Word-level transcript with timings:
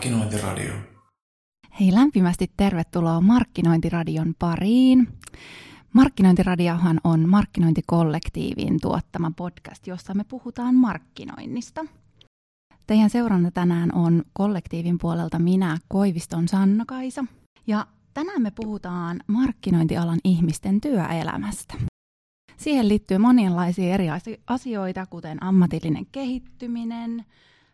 Markkinointiradio. 0.00 0.72
Hei, 1.80 1.94
lämpimästi 1.94 2.50
tervetuloa 2.56 3.20
Markkinointiradion 3.20 4.34
pariin. 4.38 5.08
Markkinointiradiohan 5.92 7.00
on 7.04 7.28
markkinointikollektiivin 7.28 8.80
tuottama 8.80 9.32
podcast, 9.36 9.86
jossa 9.86 10.14
me 10.14 10.24
puhutaan 10.24 10.74
markkinoinnista. 10.74 11.84
Teidän 12.86 13.10
seurana 13.10 13.50
tänään 13.50 13.94
on 13.94 14.22
kollektiivin 14.32 14.98
puolelta 14.98 15.38
minä, 15.38 15.78
Koiviston 15.88 16.48
Sanna-Kaisa. 16.48 17.24
Ja 17.66 17.86
tänään 18.14 18.42
me 18.42 18.50
puhutaan 18.50 19.20
markkinointialan 19.26 20.18
ihmisten 20.24 20.80
työelämästä. 20.80 21.74
Siihen 22.56 22.88
liittyy 22.88 23.18
monenlaisia 23.18 23.94
eri 23.94 24.06
asioita, 24.46 25.06
kuten 25.06 25.42
ammatillinen 25.42 26.06
kehittyminen, 26.06 27.24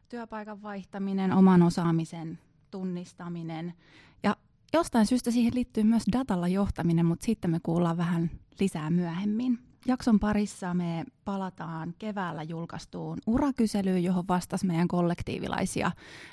työpaikan 0.09 0.63
vaihtaminen, 0.63 1.33
oman 1.33 1.63
osaamisen 1.63 2.39
tunnistaminen. 2.71 3.75
Ja 4.23 4.37
jostain 4.73 5.07
syystä 5.07 5.31
siihen 5.31 5.55
liittyy 5.55 5.85
myös 5.85 6.03
datalla 6.13 6.49
johtaminen, 6.49 7.07
mutta 7.07 7.27
sitten 7.27 7.51
me 7.51 7.61
kuullaan 7.63 7.97
vähän 7.97 8.31
lisää 8.61 8.91
myöhemmin. 8.91 9.59
Jakson 9.87 10.21
parissa 10.21 10.75
me 10.75 11.05
palataan 11.25 11.95
keväällä 11.99 12.43
julkaistuun 12.43 13.19
urakyselyyn, 13.27 14.05
johon 14.05 14.29
vastasi 14.29 14.67
meidän 14.67 14.89
kollektiivilaisia 14.89 15.93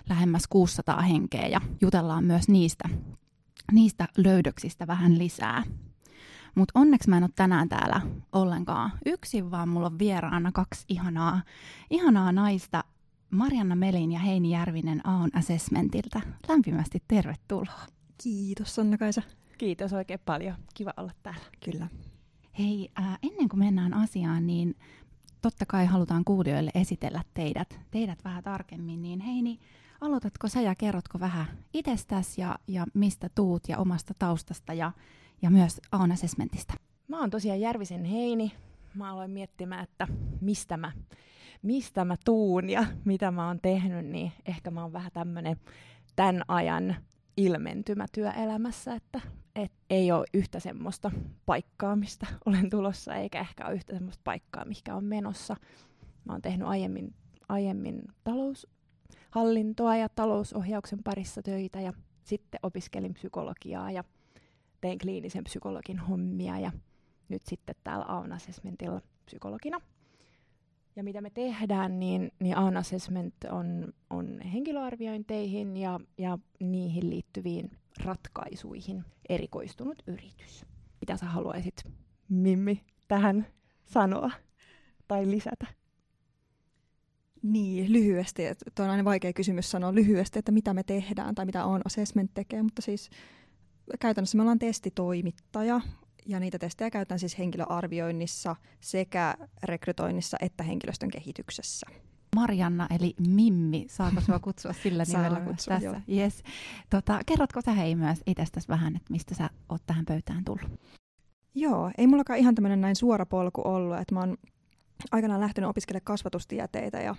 lähemmäs 0.09 0.43
600 0.49 1.01
henkeä 1.01 1.47
ja 1.47 1.61
jutellaan 1.81 2.23
myös 2.23 2.47
niistä, 2.47 2.89
niistä 3.71 4.07
löydöksistä 4.17 4.87
vähän 4.87 5.17
lisää. 5.17 5.63
Mutta 6.55 6.79
onneksi 6.79 7.09
mä 7.09 7.17
en 7.17 7.23
ole 7.23 7.31
tänään 7.35 7.69
täällä 7.69 8.01
ollenkaan 8.31 8.91
yksin, 9.05 9.51
vaan 9.51 9.69
mulla 9.69 9.87
on 9.87 9.99
vieraana 9.99 10.51
kaksi 10.51 10.85
ihanaa, 10.87 11.41
ihanaa 11.89 12.31
naista, 12.31 12.83
Marianna 13.33 13.75
Melin 13.75 14.11
ja 14.11 14.19
Heini 14.19 14.51
Järvinen 14.51 15.07
Aon 15.07 15.29
Assessmentiltä. 15.33 16.21
Lämpimästi 16.47 17.03
tervetuloa. 17.07 17.85
Kiitos 18.23 18.75
Sanna-Kaisa. 18.75 19.21
Kiitos 19.57 19.93
oikein 19.93 20.19
paljon. 20.25 20.55
Kiva 20.73 20.93
olla 20.97 21.11
täällä. 21.23 21.45
Kyllä. 21.65 21.87
Hei, 22.59 22.89
äh, 22.99 23.19
ennen 23.23 23.49
kuin 23.49 23.59
mennään 23.59 23.93
asiaan, 23.93 24.47
niin 24.47 24.75
totta 25.41 25.65
kai 25.65 25.85
halutaan 25.85 26.23
kuulijoille 26.25 26.71
esitellä 26.75 27.23
teidät, 27.33 27.79
teidät 27.91 28.23
vähän 28.23 28.43
tarkemmin. 28.43 29.01
Niin 29.01 29.19
Heini, 29.19 29.59
aloitatko 30.01 30.47
sä 30.47 30.61
ja 30.61 30.75
kerrotko 30.75 31.19
vähän 31.19 31.45
itsestäsi 31.73 32.41
ja, 32.41 32.55
ja 32.67 32.85
mistä 32.93 33.29
tuut 33.35 33.63
ja 33.67 33.77
omasta 33.77 34.13
taustasta 34.19 34.73
ja, 34.73 34.91
ja 35.41 35.49
myös 35.49 35.81
Aon 35.91 36.11
Assessmentista? 36.11 36.73
Mä 37.07 37.19
oon 37.19 37.29
tosiaan 37.29 37.59
Järvisen 37.59 38.05
Heini. 38.05 38.51
Mä 38.93 39.11
aloin 39.11 39.31
miettimään, 39.31 39.83
että 39.83 40.07
mistä 40.41 40.77
mä 40.77 40.91
mistä 41.63 42.05
mä 42.05 42.15
tuun 42.25 42.69
ja 42.69 42.85
mitä 43.05 43.31
mä 43.31 43.47
oon 43.47 43.59
tehnyt, 43.61 44.05
niin 44.05 44.31
ehkä 44.45 44.71
mä 44.71 44.81
oon 44.81 44.93
vähän 44.93 45.11
tämmönen 45.11 45.57
tämän 46.15 46.41
ajan 46.47 46.95
ilmentymä 47.37 48.05
työelämässä, 48.11 48.95
että 48.95 49.21
et 49.55 49.71
ei 49.89 50.11
ole 50.11 50.25
yhtä 50.33 50.59
semmoista 50.59 51.11
paikkaa, 51.45 51.95
mistä 51.95 52.27
olen 52.45 52.69
tulossa, 52.69 53.15
eikä 53.15 53.39
ehkä 53.39 53.65
ole 53.65 53.75
yhtä 53.75 53.93
semmoista 53.93 54.21
paikkaa, 54.23 54.65
mikä 54.65 54.95
on 54.95 55.05
menossa. 55.05 55.55
Mä 56.25 56.33
oon 56.33 56.41
tehnyt 56.41 56.67
aiemmin, 56.67 57.13
aiemmin 57.49 58.01
taloushallintoa 58.23 59.95
ja 59.95 60.09
talousohjauksen 60.09 61.03
parissa 61.03 61.41
töitä 61.41 61.81
ja 61.81 61.93
sitten 62.23 62.59
opiskelin 62.63 63.13
psykologiaa 63.13 63.91
ja 63.91 64.03
tein 64.81 64.99
kliinisen 64.99 65.43
psykologin 65.43 65.99
hommia 65.99 66.59
ja 66.59 66.71
nyt 67.29 67.41
sitten 67.45 67.75
täällä 67.83 68.05
Aun 68.05 68.31
Assessmentilla 68.31 69.01
psykologina– 69.25 69.81
ja 70.95 71.03
mitä 71.03 71.21
me 71.21 71.29
tehdään, 71.29 71.99
niin, 71.99 72.31
niin 72.39 72.57
AN 72.57 72.77
Assessment 72.77 73.33
on, 73.51 73.93
on 74.09 74.41
henkilöarviointeihin 74.41 75.77
ja, 75.77 75.99
ja 76.17 76.37
niihin 76.59 77.09
liittyviin 77.09 77.71
ratkaisuihin 78.03 79.03
erikoistunut 79.29 80.03
yritys. 80.07 80.65
Mitä 81.01 81.17
sä 81.17 81.25
haluaisit, 81.25 81.83
Mimmi, 82.29 82.83
tähän 83.07 83.47
sanoa 83.85 84.31
tai 85.07 85.31
lisätä? 85.31 85.67
Niin, 87.41 87.93
lyhyesti. 87.93 88.43
Tuo 88.75 88.85
on 88.85 88.91
aina 88.91 89.05
vaikea 89.05 89.33
kysymys 89.33 89.71
sanoa 89.71 89.95
lyhyesti, 89.95 90.39
että 90.39 90.51
mitä 90.51 90.73
me 90.73 90.83
tehdään 90.83 91.35
tai 91.35 91.45
mitä 91.45 91.65
on 91.65 91.81
assessment 91.85 92.31
tekee, 92.33 92.63
mutta 92.63 92.81
siis 92.81 93.09
käytännössä 93.99 94.37
me 94.37 94.41
ollaan 94.41 94.59
testitoimittaja, 94.59 95.81
ja 96.25 96.39
niitä 96.39 96.59
testejä 96.59 96.89
käytetään 96.89 97.19
siis 97.19 97.37
henkilöarvioinnissa 97.37 98.55
sekä 98.79 99.35
rekrytoinnissa 99.63 100.37
että 100.41 100.63
henkilöstön 100.63 101.11
kehityksessä. 101.11 101.87
Marianna 102.35 102.87
eli 102.95 103.13
Mimmi, 103.27 103.85
saako 103.89 104.21
sinua 104.21 104.39
kutsua 104.39 104.73
sillä 104.73 105.03
nimellä 105.07 105.39
kutsua, 105.39 105.73
tässä? 105.73 106.01
Yes. 106.09 106.43
Tota, 106.89 107.19
kerrotko 107.25 107.61
sä 107.61 107.73
hei 107.73 107.95
myös 107.95 108.23
itsestäsi 108.27 108.67
vähän, 108.67 108.95
että 108.95 109.11
mistä 109.11 109.35
sä 109.35 109.49
oot 109.69 109.81
tähän 109.85 110.05
pöytään 110.05 110.43
tullut? 110.45 110.79
Joo, 111.55 111.91
ei 111.97 112.07
mullakaan 112.07 112.39
ihan 112.39 112.55
tämmöinen 112.55 112.81
näin 112.81 112.95
suora 112.95 113.25
polku 113.25 113.61
ollut, 113.65 113.97
että 113.97 114.13
mä 114.13 114.19
oon 114.19 114.37
aikanaan 115.11 115.41
lähtenyt 115.41 115.69
opiskelemaan 115.69 116.05
kasvatustieteitä 116.05 116.97
ja 116.97 117.15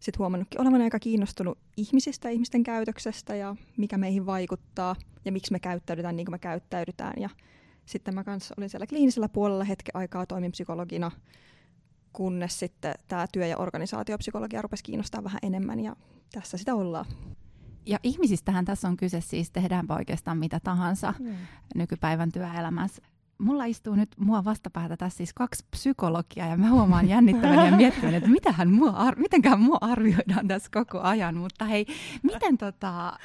sitten 0.00 0.18
huomannutkin 0.18 0.60
olevan 0.60 0.82
aika 0.82 0.98
kiinnostunut 0.98 1.58
ihmisistä, 1.76 2.28
ihmisten 2.28 2.62
käytöksestä 2.62 3.34
ja 3.34 3.56
mikä 3.76 3.98
meihin 3.98 4.26
vaikuttaa 4.26 4.96
ja 5.24 5.32
miksi 5.32 5.52
me 5.52 5.60
käyttäydytään 5.60 6.16
niin 6.16 6.26
kuin 6.26 6.34
me 6.34 6.38
käyttäydytään 6.38 7.14
ja 7.16 7.30
sitten 7.86 8.14
mä 8.14 8.24
kanssa 8.24 8.54
olin 8.58 8.70
siellä 8.70 8.86
kliinisellä 8.86 9.28
puolella 9.28 9.64
hetken 9.64 9.96
aikaa, 9.96 10.26
toimin 10.26 10.52
psykologina, 10.52 11.10
kunnes 12.12 12.58
sitten 12.58 12.94
tämä 13.08 13.26
työ- 13.32 13.46
ja 13.46 13.58
organisaatiopsykologia 13.58 14.62
rupesi 14.62 14.82
kiinnostaa 14.82 15.24
vähän 15.24 15.38
enemmän 15.42 15.80
ja 15.80 15.96
tässä 16.32 16.56
sitä 16.56 16.74
ollaan. 16.74 17.06
Ja 17.86 17.98
ihmisistähän 18.02 18.64
tässä 18.64 18.88
on 18.88 18.96
kyse 18.96 19.20
siis, 19.20 19.50
tehdäänpä 19.50 19.94
oikeastaan 19.94 20.38
mitä 20.38 20.60
tahansa 20.60 21.14
mm. 21.18 21.34
nykypäivän 21.74 22.32
työelämässä 22.32 23.02
mulla 23.38 23.64
istuu 23.64 23.94
nyt 23.94 24.08
mua 24.18 24.44
vastapäätä 24.44 24.96
tässä 24.96 25.16
siis 25.16 25.34
kaksi 25.34 25.64
psykologiaa 25.70 26.48
ja 26.48 26.56
mä 26.56 26.70
huomaan 26.70 27.08
jännittävän 27.08 27.66
ja 27.66 27.76
miettivän, 27.76 28.14
että 28.14 28.28
mitähän 28.28 28.70
mua 28.70 28.90
ar- 28.90 29.18
mitenkään 29.18 29.60
mua 29.60 29.78
arvioidaan 29.80 30.48
tässä 30.48 30.68
koko 30.72 31.00
ajan. 31.00 31.36
Mutta 31.36 31.64
hei, 31.64 31.86
miten 32.22 32.58
tota, 32.58 33.18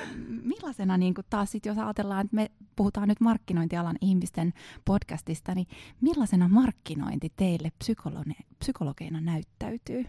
millaisena 0.43 0.97
niin 0.97 1.13
taas 1.29 1.51
sit, 1.51 1.65
jos 1.65 1.77
ajatellaan, 1.77 2.21
että 2.21 2.35
me 2.35 2.51
puhutaan 2.75 3.07
nyt 3.07 3.21
markkinointialan 3.21 3.95
ihmisten 4.01 4.53
podcastista, 4.85 5.55
niin 5.55 5.67
millaisena 6.01 6.47
markkinointi 6.47 7.33
teille 7.35 7.71
psykologe- 7.83 8.45
psykologeina 8.59 9.21
näyttäytyy? 9.21 10.05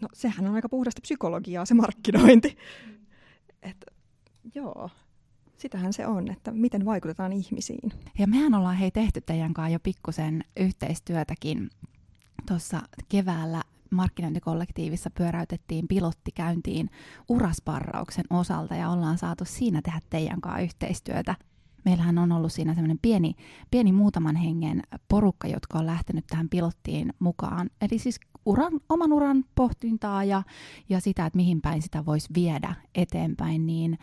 No 0.00 0.08
sehän 0.12 0.46
on 0.46 0.54
aika 0.54 0.68
puhdasta 0.68 1.00
psykologiaa 1.00 1.64
se 1.64 1.74
markkinointi. 1.74 2.58
Et, 3.62 3.84
joo, 4.54 4.90
sitähän 5.58 5.92
se 5.92 6.06
on, 6.06 6.30
että 6.30 6.50
miten 6.50 6.84
vaikutetaan 6.84 7.32
ihmisiin. 7.32 7.92
Ja 8.18 8.26
mehän 8.26 8.54
ollaan 8.54 8.76
hei 8.76 8.90
tehty 8.90 9.20
teidän 9.20 9.54
kanssa 9.54 9.72
jo 9.72 9.80
pikkusen 9.80 10.44
yhteistyötäkin 10.56 11.70
tuossa 12.48 12.82
keväällä 13.08 13.62
markkinointikollektiivissa 13.90 15.10
pyöräytettiin 15.10 15.88
pilottikäyntiin 15.88 16.90
urasparrauksen 17.28 18.24
osalta 18.30 18.74
ja 18.74 18.90
ollaan 18.90 19.18
saatu 19.18 19.44
siinä 19.44 19.82
tehdä 19.82 20.00
teidän 20.10 20.40
kanssa 20.40 20.60
yhteistyötä. 20.60 21.34
Meillähän 21.84 22.18
on 22.18 22.32
ollut 22.32 22.52
siinä 22.52 22.74
semmoinen 22.74 22.98
pieni, 23.02 23.34
pieni 23.70 23.92
muutaman 23.92 24.36
hengen 24.36 24.82
porukka, 25.08 25.48
jotka 25.48 25.78
on 25.78 25.86
lähtenyt 25.86 26.26
tähän 26.26 26.48
pilottiin 26.48 27.12
mukaan. 27.18 27.70
Eli 27.80 27.98
siis 27.98 28.20
uran, 28.46 28.72
oman 28.88 29.12
uran 29.12 29.44
pohtintaa 29.54 30.24
ja, 30.24 30.42
ja 30.88 31.00
sitä, 31.00 31.26
että 31.26 31.36
mihin 31.36 31.60
päin 31.60 31.82
sitä 31.82 32.06
voisi 32.06 32.28
viedä 32.34 32.74
eteenpäin, 32.94 33.66
niin 33.66 33.98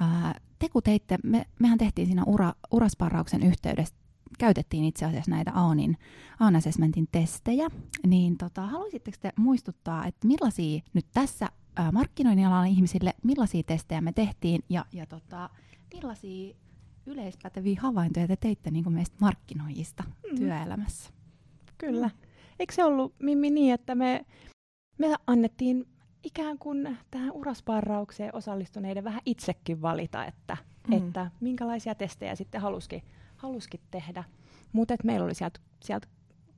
ää, 0.00 0.34
te 0.62 0.68
kun 0.68 0.82
teitte, 0.82 1.18
me, 1.24 1.46
mehän 1.58 1.78
tehtiin 1.78 2.06
siinä 2.06 2.24
ura, 2.26 2.52
urasparrauksen 2.70 3.42
yhteydessä, 3.42 3.94
käytettiin 4.38 4.84
itse 4.84 5.06
asiassa 5.06 5.30
näitä 5.30 5.52
AONin, 5.54 5.96
AON 6.40 6.56
Assessmentin 6.56 7.08
testejä, 7.12 7.68
niin 8.06 8.38
tota, 8.38 8.66
haluaisitteko 8.66 9.16
te 9.20 9.32
muistuttaa, 9.36 10.06
että 10.06 10.26
millaisia 10.26 10.80
nyt 10.94 11.06
tässä 11.14 11.48
ää, 11.76 11.92
markkinoinnin 11.92 12.46
alalla 12.46 12.64
ihmisille, 12.64 13.14
millaisia 13.22 13.62
testejä 13.62 14.00
me 14.00 14.12
tehtiin 14.12 14.62
ja, 14.68 14.84
ja 14.92 15.06
tota, 15.06 15.50
millaisia 15.94 16.54
yleispäteviä 17.06 17.80
havaintoja 17.80 18.28
te 18.28 18.36
teitte 18.36 18.70
niin 18.70 18.84
kuin 18.84 18.94
meistä 18.94 19.16
markkinoijista 19.20 20.04
mm. 20.30 20.36
työelämässä? 20.36 21.10
Kyllä. 21.78 22.10
Eikö 22.58 22.74
se 22.74 22.84
ollut, 22.84 23.14
Mimmi, 23.22 23.50
niin, 23.50 23.74
että 23.74 23.94
me, 23.94 24.26
me 24.98 25.14
annettiin 25.26 25.86
ikään 26.22 26.58
kuin 26.58 26.98
tähän 27.10 27.32
urasparraukseen 27.32 28.34
osallistuneiden 28.34 29.04
vähän 29.04 29.20
itsekin 29.26 29.82
valita, 29.82 30.24
että, 30.24 30.56
mm. 30.88 30.92
että 30.92 31.30
minkälaisia 31.40 31.94
testejä 31.94 32.34
sitten 32.34 32.60
haluski, 32.60 33.04
haluski 33.36 33.80
tehdä. 33.90 34.24
Mutta 34.72 34.94
meillä 35.04 35.24
oli 35.24 35.34
sieltä, 35.34 35.60
sieltä 35.84 36.08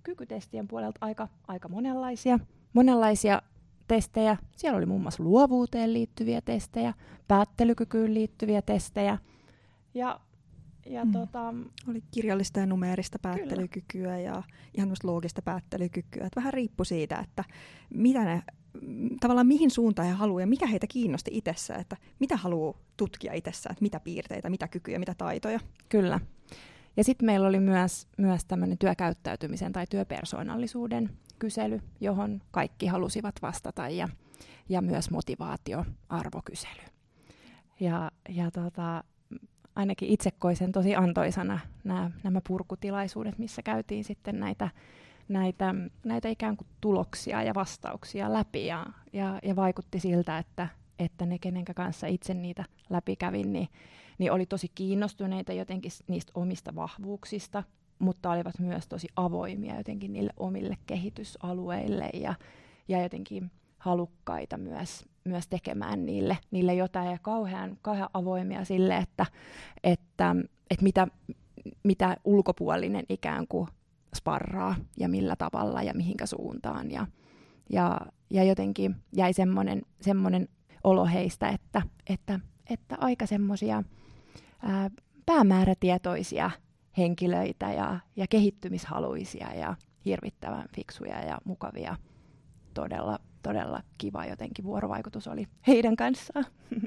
kykytestien 0.03 0.69
puolelta 0.69 0.99
aika, 1.01 1.29
aika 1.49 1.69
monenlaisia, 1.69 2.39
monenlaisia 2.73 3.43
testejä. 3.89 4.37
Siellä 4.57 4.77
oli 4.77 4.87
muun 4.87 5.03
muassa 5.03 5.23
luovuuteen 5.23 5.93
liittyviä 5.93 6.41
testejä, 6.41 6.95
päättelykykyyn 7.29 8.15
liittyviä 8.15 8.63
testejä. 8.63 9.19
Ja 9.95 10.21
ja 10.87 11.05
mm. 11.05 11.13
tota, 11.13 11.55
Oli 11.91 12.03
kirjallista 12.11 12.61
ja 12.61 12.67
numeerista 12.67 13.19
päättelykykyä 13.19 14.03
kyllä. 14.03 14.19
ja 14.19 14.43
ihan 14.75 14.91
loogista 15.03 15.43
päättelykykyä. 15.43 16.27
Että 16.27 16.37
vähän 16.41 16.53
riippui 16.53 16.87
siitä, 16.87 17.19
että 17.19 17.45
mitä 17.95 18.25
ne 18.25 18.43
tavallaan 19.21 19.47
mihin 19.47 19.71
suuntaan 19.71 20.09
he 20.09 20.15
haluaa 20.15 20.41
ja 20.41 20.47
mikä 20.47 20.67
heitä 20.67 20.87
kiinnosti 20.87 21.31
itsessä, 21.35 21.75
että 21.75 21.97
mitä 22.19 22.37
haluaa 22.37 22.79
tutkia 22.97 23.33
itsessä, 23.33 23.71
että 23.71 23.83
mitä 23.83 24.01
piirteitä, 24.01 24.51
mitä 24.51 24.69
kykyjä, 24.69 24.99
mitä 24.99 25.15
taitoja. 25.19 25.61
Kyllä. 25.89 26.21
Ja 26.97 27.05
sitten 27.05 27.27
meillä 27.27 27.49
oli 27.49 27.61
myös, 27.61 28.09
myös 28.19 28.45
tämmöinen 28.45 28.79
työkäyttäytymisen 28.79 29.73
tai 29.73 29.87
työpersoonallisuuden 29.91 31.11
kysely, 31.39 31.81
johon 32.01 32.43
kaikki 32.51 32.87
halusivat 32.87 33.35
vastata 33.43 33.89
ja, 33.89 34.09
ja 34.69 34.83
myös 34.83 35.11
motivaatioarvokysely. 35.11 36.83
Ja, 37.81 38.11
ja 38.29 38.51
tota, 38.51 39.05
ainakin 39.77 40.09
itse 40.09 40.31
koin 40.31 40.57
sen 40.57 40.73
tosi 40.73 40.97
antoisana 40.97 41.59
nämä, 41.85 42.11
nämä 42.23 42.41
purkutilaisuudet, 42.49 43.39
missä 43.39 43.63
käytiin 43.63 44.05
sitten 44.05 44.41
näitä, 44.41 44.71
näitä, 45.29 45.75
näitä 46.05 46.29
ikään 46.29 46.57
kuin 46.57 46.69
tuloksia 46.81 47.43
ja 47.43 47.55
vastauksia 47.55 48.33
läpi. 48.33 48.67
Ja, 48.67 48.87
ja, 49.13 49.39
ja 49.43 49.57
vaikutti 49.57 50.01
siltä, 50.01 50.39
että, 50.39 50.69
että 50.99 51.27
ne, 51.27 51.39
kenen 51.39 51.65
kanssa 51.65 52.07
itse 52.07 52.35
niitä 52.35 52.65
läpikävin, 52.91 53.53
niin, 53.53 53.69
niin 54.19 54.33
oli 54.33 54.47
tosi 54.47 54.71
kiinnostuneita 54.75 55.53
jotenkin 55.53 55.93
niistä 56.09 56.33
omista 56.35 56.75
vahvuuksista, 56.75 57.63
mutta 57.99 58.31
olivat 58.31 58.59
myös 58.59 58.89
tosi 58.89 59.09
avoimia 59.17 59.77
jotenkin 59.77 60.13
niille 60.13 60.33
omille 60.37 60.77
kehitysalueille 60.87 62.11
ja, 62.15 62.35
ja 62.89 63.03
jotenkin 63.03 63.51
halukkaita 63.79 64.57
myös, 64.57 65.05
myös 65.25 65.47
tekemään 65.49 66.07
niille, 66.07 66.39
niille 66.51 66.75
jotain. 66.75 67.11
Ja 67.11 67.19
kauhean, 67.23 67.79
kauhean 67.83 68.09
avoimia 68.15 68.65
sille, 68.65 68.97
että, 68.97 69.27
että, 69.85 70.37
että 70.71 70.83
mitä, 70.83 71.09
mitä 71.83 72.17
ulkopuolinen 72.25 73.05
ikään 73.09 73.47
kuin 73.49 73.69
sparraa 74.17 74.77
ja 74.97 75.09
millä 75.09 75.37
tavalla 75.37 75.83
ja 75.83 75.95
mihinkä 75.95 76.27
suuntaan. 76.27 76.91
Ja, 76.91 77.07
ja, 77.71 78.01
ja 78.31 78.45
jotenkin 78.45 78.97
jäi 79.17 79.33
semmoinen, 79.33 79.83
semmoinen 80.01 80.49
olo 80.85 81.07
heistä, 81.07 81.49
että, 81.49 81.83
että, 82.09 82.41
että 82.71 82.97
aika 83.01 83.27
semmoisia 83.27 83.83
päämäärätietoisia 85.27 86.51
henkilöitä 86.99 87.73
ja, 87.73 88.01
ja 88.17 88.27
kehittymishaluisia 88.31 89.55
ja 89.55 89.77
hirvittävän 90.05 90.69
fiksuja 90.75 91.21
ja 91.21 91.39
mukavia. 91.45 91.97
Todella, 92.75 93.19
todella 93.43 93.83
kiva 93.99 94.27
jotenkin 94.27 94.65
vuorovaikutus 94.65 95.29
oli 95.29 95.47
heidän 95.67 95.97
kanssaan. 95.97 96.45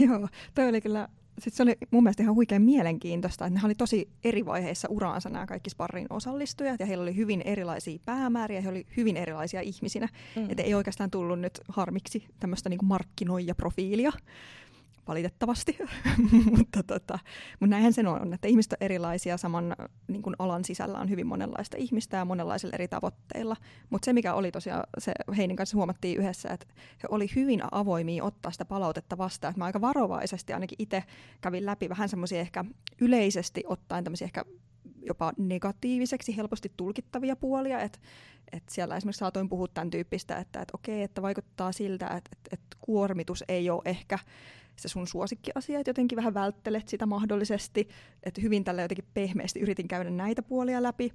Joo, 0.00 0.28
toi 0.54 0.68
oli 0.68 0.80
kyllä 0.80 1.08
sitten 1.38 1.56
se 1.56 1.62
oli 1.62 1.76
mun 1.90 2.02
mielestä 2.02 2.22
ihan 2.22 2.34
huikean 2.34 2.62
mielenkiintoista, 2.62 3.46
että 3.46 3.60
ne 3.60 3.66
oli 3.66 3.74
tosi 3.74 4.08
eri 4.24 4.46
vaiheissa 4.46 4.88
uraansa 4.90 5.28
nämä 5.28 5.46
kaikki 5.46 5.70
sparrin 5.70 6.06
osallistujat, 6.10 6.80
ja 6.80 6.86
heillä 6.86 7.02
oli 7.02 7.16
hyvin 7.16 7.42
erilaisia 7.42 7.98
päämääriä, 8.04 8.60
he 8.60 8.68
oli 8.68 8.86
hyvin 8.96 9.16
erilaisia 9.16 9.60
ihmisinä. 9.60 10.08
Mm. 10.36 10.50
Että 10.50 10.62
ei 10.62 10.74
oikeastaan 10.74 11.10
tullut 11.10 11.40
nyt 11.40 11.60
harmiksi 11.68 12.24
tämmöistä 12.40 12.68
niin 12.68 12.84
markkinoijaprofiilia, 12.84 14.12
valitettavasti. 15.08 15.78
mutta, 16.56 16.82
tota, 16.82 17.18
mutta 17.60 17.70
näinhän 17.70 17.92
se 17.92 18.08
on, 18.08 18.34
että 18.34 18.48
ihmiset 18.48 18.72
on 18.72 18.76
erilaisia, 18.80 19.36
saman 19.36 19.76
niin 20.08 20.22
kuin 20.22 20.36
alan 20.38 20.64
sisällä 20.64 20.98
on 20.98 21.10
hyvin 21.10 21.26
monenlaista 21.26 21.76
ihmistä 21.76 22.16
ja 22.16 22.24
monenlaisilla 22.24 22.74
eri 22.74 22.88
tavoitteilla. 22.88 23.56
Mutta 23.90 24.04
se, 24.04 24.12
mikä 24.12 24.34
oli 24.34 24.52
tosiaan, 24.52 24.84
se 24.98 25.12
Heinin 25.36 25.56
kanssa 25.56 25.76
huomattiin 25.76 26.18
yhdessä, 26.18 26.48
että 26.48 26.66
he 27.02 27.08
oli 27.10 27.26
hyvin 27.36 27.62
avoimia 27.72 28.24
ottaa 28.24 28.52
sitä 28.52 28.64
palautetta 28.64 29.18
vastaan. 29.18 29.50
Että 29.50 29.58
mä 29.58 29.64
aika 29.64 29.80
varovaisesti 29.80 30.52
ainakin 30.52 30.76
itse 30.78 31.04
kävin 31.40 31.66
läpi 31.66 31.88
vähän 31.88 32.08
semmoisia 32.08 32.40
ehkä 32.40 32.64
yleisesti 33.00 33.64
ottaen 33.66 34.04
tämmöisiä 34.04 34.24
ehkä 34.24 34.44
jopa 35.02 35.32
negatiiviseksi 35.38 36.36
helposti 36.36 36.72
tulkittavia 36.76 37.36
puolia, 37.36 37.80
että 37.80 37.98
et 38.52 38.62
siellä 38.68 38.96
esimerkiksi 38.96 39.18
saatoin 39.18 39.48
puhua 39.48 39.68
tämän 39.68 39.90
tyyppistä, 39.90 40.36
että 40.36 40.60
et 40.60 40.68
okei, 40.74 41.02
että 41.02 41.22
vaikuttaa 41.22 41.72
siltä, 41.72 42.06
että 42.06 42.30
et, 42.32 42.52
et 42.52 42.60
kuormitus 42.80 43.44
ei 43.48 43.70
ole 43.70 43.82
ehkä 43.84 44.18
se 44.82 44.88
sun 44.88 45.06
suosikkiasia, 45.06 45.80
että 45.80 45.90
jotenkin 45.90 46.16
vähän 46.16 46.34
välttelet 46.34 46.88
sitä 46.88 47.06
mahdollisesti, 47.06 47.88
että 48.22 48.40
hyvin 48.40 48.64
tällä 48.64 48.82
jotenkin 48.82 49.08
pehmeästi 49.14 49.60
yritin 49.60 49.88
käydä 49.88 50.10
näitä 50.10 50.42
puolia 50.42 50.82
läpi, 50.82 51.12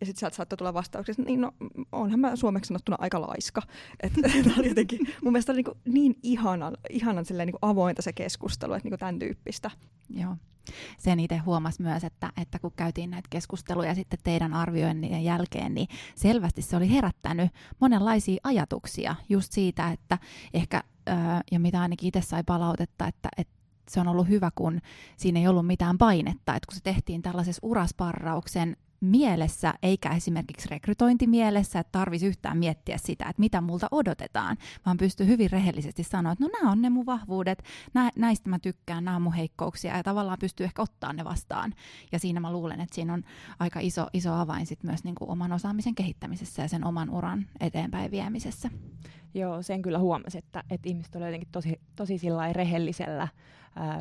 ja 0.00 0.06
sitten 0.06 0.20
sieltä 0.20 0.36
saattoi 0.36 0.56
tulla 0.56 0.74
vastauksessa, 0.74 1.22
niin 1.22 1.40
no 1.40 1.52
onhan 1.92 2.20
mä 2.20 2.36
suomeksi 2.36 2.68
sanottuna 2.68 2.96
aika 3.00 3.20
laiska. 3.20 3.62
Että 4.00 4.20
oli 4.58 4.68
jotenkin, 4.68 5.00
mun 5.22 5.32
mielestä 5.32 5.52
oli 5.52 5.62
niin, 5.62 5.94
niin 5.94 6.16
ihanan, 6.22 6.76
ihanan 6.90 7.24
niin 7.36 7.50
avointa 7.62 8.02
se 8.02 8.12
keskustelu, 8.12 8.72
että 8.72 8.88
niin 8.88 8.98
tämän 8.98 9.18
tyyppistä. 9.18 9.70
Joo. 10.10 10.36
Sen 10.98 11.20
itse 11.20 11.36
huomasi 11.36 11.82
myös, 11.82 12.04
että, 12.04 12.32
että 12.42 12.58
kun 12.58 12.72
käytiin 12.76 13.10
näitä 13.10 13.28
keskusteluja 13.30 13.94
sitten 13.94 14.18
teidän 14.24 14.54
arvioinnin 14.54 15.24
jälkeen, 15.24 15.74
niin 15.74 15.88
selvästi 16.14 16.62
se 16.62 16.76
oli 16.76 16.90
herättänyt 16.90 17.50
monenlaisia 17.80 18.40
ajatuksia 18.44 19.16
just 19.28 19.52
siitä, 19.52 19.90
että 19.90 20.18
ehkä, 20.54 20.82
ja 21.52 21.60
mitä 21.60 21.80
ainakin 21.80 22.08
itse 22.08 22.20
sai 22.20 22.42
palautetta, 22.46 23.06
että, 23.06 23.28
että 23.36 23.54
se 23.90 24.00
on 24.00 24.08
ollut 24.08 24.28
hyvä, 24.28 24.50
kun 24.54 24.80
siinä 25.16 25.40
ei 25.40 25.48
ollut 25.48 25.66
mitään 25.66 25.98
painetta, 25.98 26.54
että 26.54 26.66
kun 26.66 26.76
se 26.76 26.82
tehtiin 26.82 27.22
tällaisessa 27.22 27.60
urasparrauksen 27.62 28.76
mielessä, 29.00 29.74
eikä 29.82 30.10
esimerkiksi 30.10 30.68
rekrytointimielessä, 30.70 31.78
että 31.78 31.92
tarvitsisi 31.92 32.26
yhtään 32.26 32.58
miettiä 32.58 32.98
sitä, 32.98 33.24
että 33.28 33.40
mitä 33.40 33.60
multa 33.60 33.88
odotetaan, 33.90 34.56
vaan 34.86 34.96
pystyy 34.96 35.26
hyvin 35.26 35.50
rehellisesti 35.50 36.02
sanoa, 36.02 36.32
että 36.32 36.44
no 36.44 36.50
nämä 36.52 36.72
on 36.72 36.82
ne 36.82 36.90
mun 36.90 37.06
vahvuudet, 37.06 37.62
nä, 37.94 38.10
näistä 38.16 38.50
mä 38.50 38.58
tykkään, 38.58 39.04
nämä 39.04 39.16
on 39.16 39.22
mun 39.22 39.32
heikkouksia, 39.32 39.96
ja 39.96 40.02
tavallaan 40.02 40.38
pystyy 40.40 40.64
ehkä 40.64 40.82
ottaa 40.82 41.12
ne 41.12 41.24
vastaan. 41.24 41.74
Ja 42.12 42.18
siinä 42.18 42.40
mä 42.40 42.52
luulen, 42.52 42.80
että 42.80 42.94
siinä 42.94 43.14
on 43.14 43.22
aika 43.58 43.80
iso, 43.80 44.06
iso 44.12 44.32
avain 44.32 44.66
sit 44.66 44.82
myös 44.82 45.04
niin 45.04 45.14
kuin 45.14 45.30
oman 45.30 45.52
osaamisen 45.52 45.94
kehittämisessä 45.94 46.62
ja 46.62 46.68
sen 46.68 46.84
oman 46.84 47.10
uran 47.10 47.46
eteenpäin 47.60 48.10
viemisessä. 48.10 48.70
Joo, 49.34 49.62
sen 49.62 49.82
kyllä 49.82 49.98
huomasi, 49.98 50.38
että, 50.38 50.64
että 50.70 50.88
ihmiset 50.88 51.14
olivat 51.14 51.28
jotenkin 51.28 51.48
tosi, 51.52 51.80
tosi 51.96 52.20
rehellisellä 52.52 53.28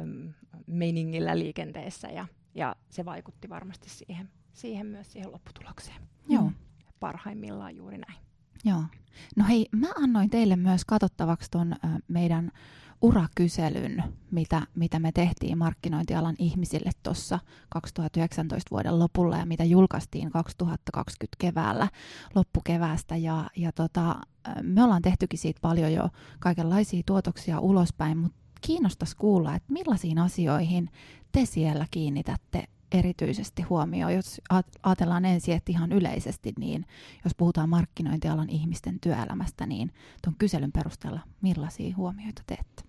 äm, 0.01 0.33
meiningillä 0.67 1.39
liikenteessä, 1.39 2.07
ja, 2.07 2.27
ja 2.55 2.75
se 2.89 3.05
vaikutti 3.05 3.49
varmasti 3.49 3.89
siihen 3.89 4.29
siihen 4.55 4.87
myös 4.87 5.11
siihen 5.11 5.31
lopputulokseen. 5.31 6.01
Joo. 6.29 6.43
Mm. 6.43 6.53
Parhaimmillaan 6.99 7.75
juuri 7.75 7.97
näin. 7.97 8.19
Joo. 8.65 8.83
No 9.35 9.45
hei, 9.47 9.67
mä 9.71 9.87
annoin 10.03 10.29
teille 10.29 10.55
myös 10.55 10.85
katsottavaksi 10.85 11.51
ton 11.51 11.75
meidän 12.07 12.51
urakyselyn, 13.01 14.03
mitä, 14.31 14.61
mitä 14.75 14.99
me 14.99 15.11
tehtiin 15.11 15.57
markkinointialan 15.57 16.35
ihmisille 16.39 16.91
tuossa 17.03 17.39
2019 17.69 18.71
vuoden 18.71 18.99
lopulla 18.99 19.37
ja 19.37 19.45
mitä 19.45 19.63
julkaistiin 19.63 20.31
2020 20.31 21.35
keväällä, 21.39 21.87
loppukeväästä. 22.35 23.15
Ja, 23.15 23.49
ja 23.55 23.71
tota, 23.71 24.15
me 24.61 24.83
ollaan 24.83 25.01
tehtykin 25.01 25.39
siitä 25.39 25.59
paljon 25.61 25.93
jo 25.93 26.09
kaikenlaisia 26.39 27.03
tuotoksia 27.05 27.59
ulospäin, 27.59 28.17
mutta 28.17 28.37
kiinnostaisi 28.61 29.17
kuulla, 29.17 29.55
että 29.55 29.73
millaisiin 29.73 30.19
asioihin 30.19 30.89
te 31.31 31.45
siellä 31.45 31.85
kiinnitätte 31.91 32.63
erityisesti 32.99 33.61
huomioon, 33.61 34.13
jos 34.13 34.41
ajatellaan 34.83 35.25
ensin, 35.25 35.55
että 35.55 35.71
ihan 35.71 35.91
yleisesti, 35.91 36.53
niin 36.59 36.85
jos 37.23 37.35
puhutaan 37.35 37.69
markkinointialan 37.69 38.49
ihmisten 38.49 38.99
työelämästä, 38.99 39.65
niin 39.65 39.91
tuon 40.23 40.35
kyselyn 40.39 40.71
perusteella 40.71 41.19
millaisia 41.41 41.95
huomioita 41.95 42.41
teette? 42.47 42.83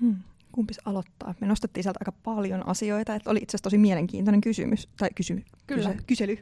Hmm. 0.00 0.16
Kumpis 0.52 0.80
aloittaa? 0.84 1.34
Me 1.40 1.46
nostettiin 1.46 1.84
sieltä 1.84 1.98
aika 2.00 2.12
paljon 2.12 2.68
asioita, 2.68 3.14
että 3.14 3.30
oli 3.30 3.38
itse 3.38 3.56
asiassa 3.56 3.62
tosi 3.62 3.78
mielenkiintoinen 3.78 4.40
kysymys, 4.40 4.88
tai 4.96 5.08
kysy, 5.14 5.44
Kyllä. 5.66 5.90
Kysy, 5.90 6.04
kysely. 6.06 6.38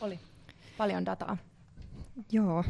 Oli. 0.00 0.20
Paljon 0.78 1.06
dataa. 1.06 1.36
Joo. 2.32 2.64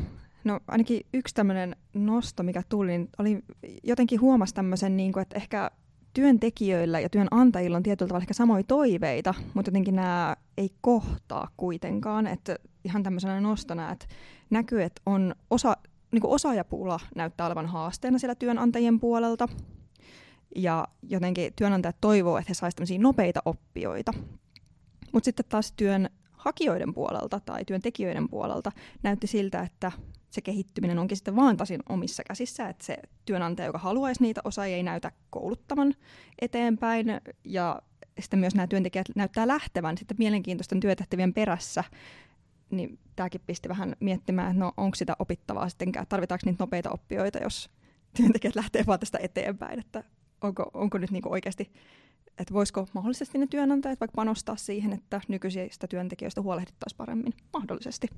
No 0.44 0.60
ainakin 0.68 1.06
yksi 1.14 1.34
tämmöinen 1.34 1.76
nosto, 1.94 2.42
mikä 2.42 2.62
tuli, 2.68 2.90
niin 2.90 3.08
oli 3.18 3.42
jotenkin 3.82 4.20
huomasi 4.20 4.54
tämmöisen, 4.54 4.96
niin 4.96 5.12
kuin, 5.12 5.22
että 5.22 5.36
ehkä 5.36 5.70
työntekijöillä 6.12 7.00
ja 7.00 7.08
työnantajilla 7.08 7.76
on 7.76 7.82
tietyllä 7.82 8.08
tavalla 8.08 8.22
ehkä 8.22 8.34
samoja 8.34 8.64
toiveita, 8.64 9.34
mutta 9.54 9.68
jotenkin 9.68 9.96
nämä 9.96 10.36
ei 10.56 10.70
kohtaa 10.80 11.48
kuitenkaan. 11.56 12.26
Että 12.26 12.56
ihan 12.84 13.02
tämmöisenä 13.02 13.40
nostona, 13.40 13.92
että 13.92 14.06
näkyy, 14.50 14.82
että 14.82 15.02
on 15.06 15.34
osa, 15.50 15.76
niin 16.12 16.20
kuin 16.20 16.32
osaajapula 16.34 17.00
näyttää 17.14 17.46
olevan 17.46 17.66
haasteena 17.66 18.18
siellä 18.18 18.34
työnantajien 18.34 19.00
puolelta. 19.00 19.48
Ja 20.56 20.88
jotenkin 21.02 21.52
työnantajat 21.56 21.96
toivoo, 22.00 22.38
että 22.38 22.50
he 22.50 22.54
saisivat 22.54 23.02
nopeita 23.02 23.42
oppijoita. 23.44 24.12
Mutta 25.12 25.24
sitten 25.24 25.46
taas 25.48 25.72
työnhakijoiden 25.72 26.94
puolelta 26.94 27.40
tai 27.40 27.64
työntekijöiden 27.64 28.28
puolelta 28.28 28.72
näytti 29.02 29.26
siltä, 29.26 29.60
että 29.60 29.92
se 30.30 30.40
kehittyminen 30.40 30.98
onkin 30.98 31.16
sitten 31.16 31.36
vaan 31.36 31.56
tasin 31.56 31.80
omissa 31.88 32.22
käsissä, 32.24 32.68
että 32.68 32.84
se 32.84 32.98
työnantaja, 33.24 33.66
joka 33.66 33.78
haluaisi 33.78 34.22
niitä 34.22 34.40
osaajia, 34.44 34.76
ei 34.76 34.82
näytä 34.82 35.12
kouluttavan 35.30 35.94
eteenpäin, 36.40 37.06
ja 37.44 37.82
sitten 38.20 38.38
myös 38.38 38.54
nämä 38.54 38.66
työntekijät 38.66 39.06
näyttää 39.16 39.48
lähtevän 39.48 39.98
sitten 39.98 40.16
mielenkiintoisten 40.18 40.80
työtehtävien 40.80 41.34
perässä, 41.34 41.84
niin 42.70 42.98
tämäkin 43.16 43.40
pisti 43.46 43.68
vähän 43.68 43.96
miettimään, 44.00 44.50
että 44.50 44.60
no 44.60 44.72
onko 44.76 44.94
sitä 44.94 45.16
opittavaa 45.18 45.68
sittenkään, 45.68 46.06
tarvitaanko 46.08 46.42
niitä 46.46 46.62
nopeita 46.62 46.90
oppijoita, 46.90 47.38
jos 47.38 47.70
työntekijät 48.16 48.54
lähtee 48.54 48.86
vaan 48.86 49.00
tästä 49.00 49.18
eteenpäin, 49.22 49.78
että 49.78 50.04
onko, 50.40 50.70
onko 50.74 50.98
nyt 50.98 51.10
niinku 51.10 51.32
oikeasti, 51.32 51.72
että 52.38 52.54
voisiko 52.54 52.88
mahdollisesti 52.92 53.38
ne 53.38 53.46
työnantajat 53.46 54.00
vaikka 54.00 54.16
panostaa 54.16 54.56
siihen, 54.56 54.92
että 54.92 55.20
nykyisistä 55.28 55.86
työntekijöistä 55.86 56.42
huolehdittaisiin 56.42 56.96
paremmin? 56.96 57.32
Mahdollisesti. 57.52 58.08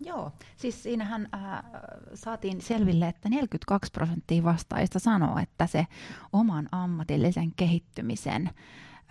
Joo, 0.00 0.32
siis 0.56 0.82
siinähän 0.82 1.28
äh, 1.34 1.62
saatiin 2.14 2.60
selville, 2.60 3.08
että 3.08 3.28
42 3.28 3.90
prosenttia 3.92 4.44
vastaajista 4.44 4.98
sanoo, 4.98 5.38
että 5.38 5.66
se 5.66 5.86
oman 6.32 6.68
ammatillisen 6.72 7.52
kehittymisen 7.56 8.50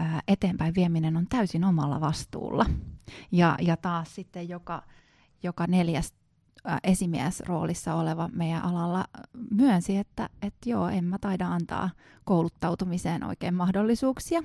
äh, 0.02 0.24
eteenpäin 0.28 0.76
vieminen 0.76 1.18
on 1.18 1.26
täysin 1.30 1.64
omalla 1.64 2.02
vastuulla. 2.02 2.66
Ja, 3.32 3.58
ja 3.62 3.78
taas 3.78 4.16
sitten 4.16 4.50
joka, 4.50 4.84
joka 5.44 5.68
neljäs 5.68 6.14
äh, 6.70 6.80
esimiesroolissa 6.84 7.96
oleva 7.96 8.30
meidän 8.34 8.64
alalla 8.64 9.06
myönsi, 9.52 9.98
että, 9.98 10.30
että 10.42 10.70
joo, 10.70 10.88
en 10.88 11.04
mä 11.04 11.18
taida 11.22 11.48
antaa 11.48 11.90
kouluttautumiseen 12.26 13.24
oikein 13.24 13.54
mahdollisuuksia. 13.54 14.42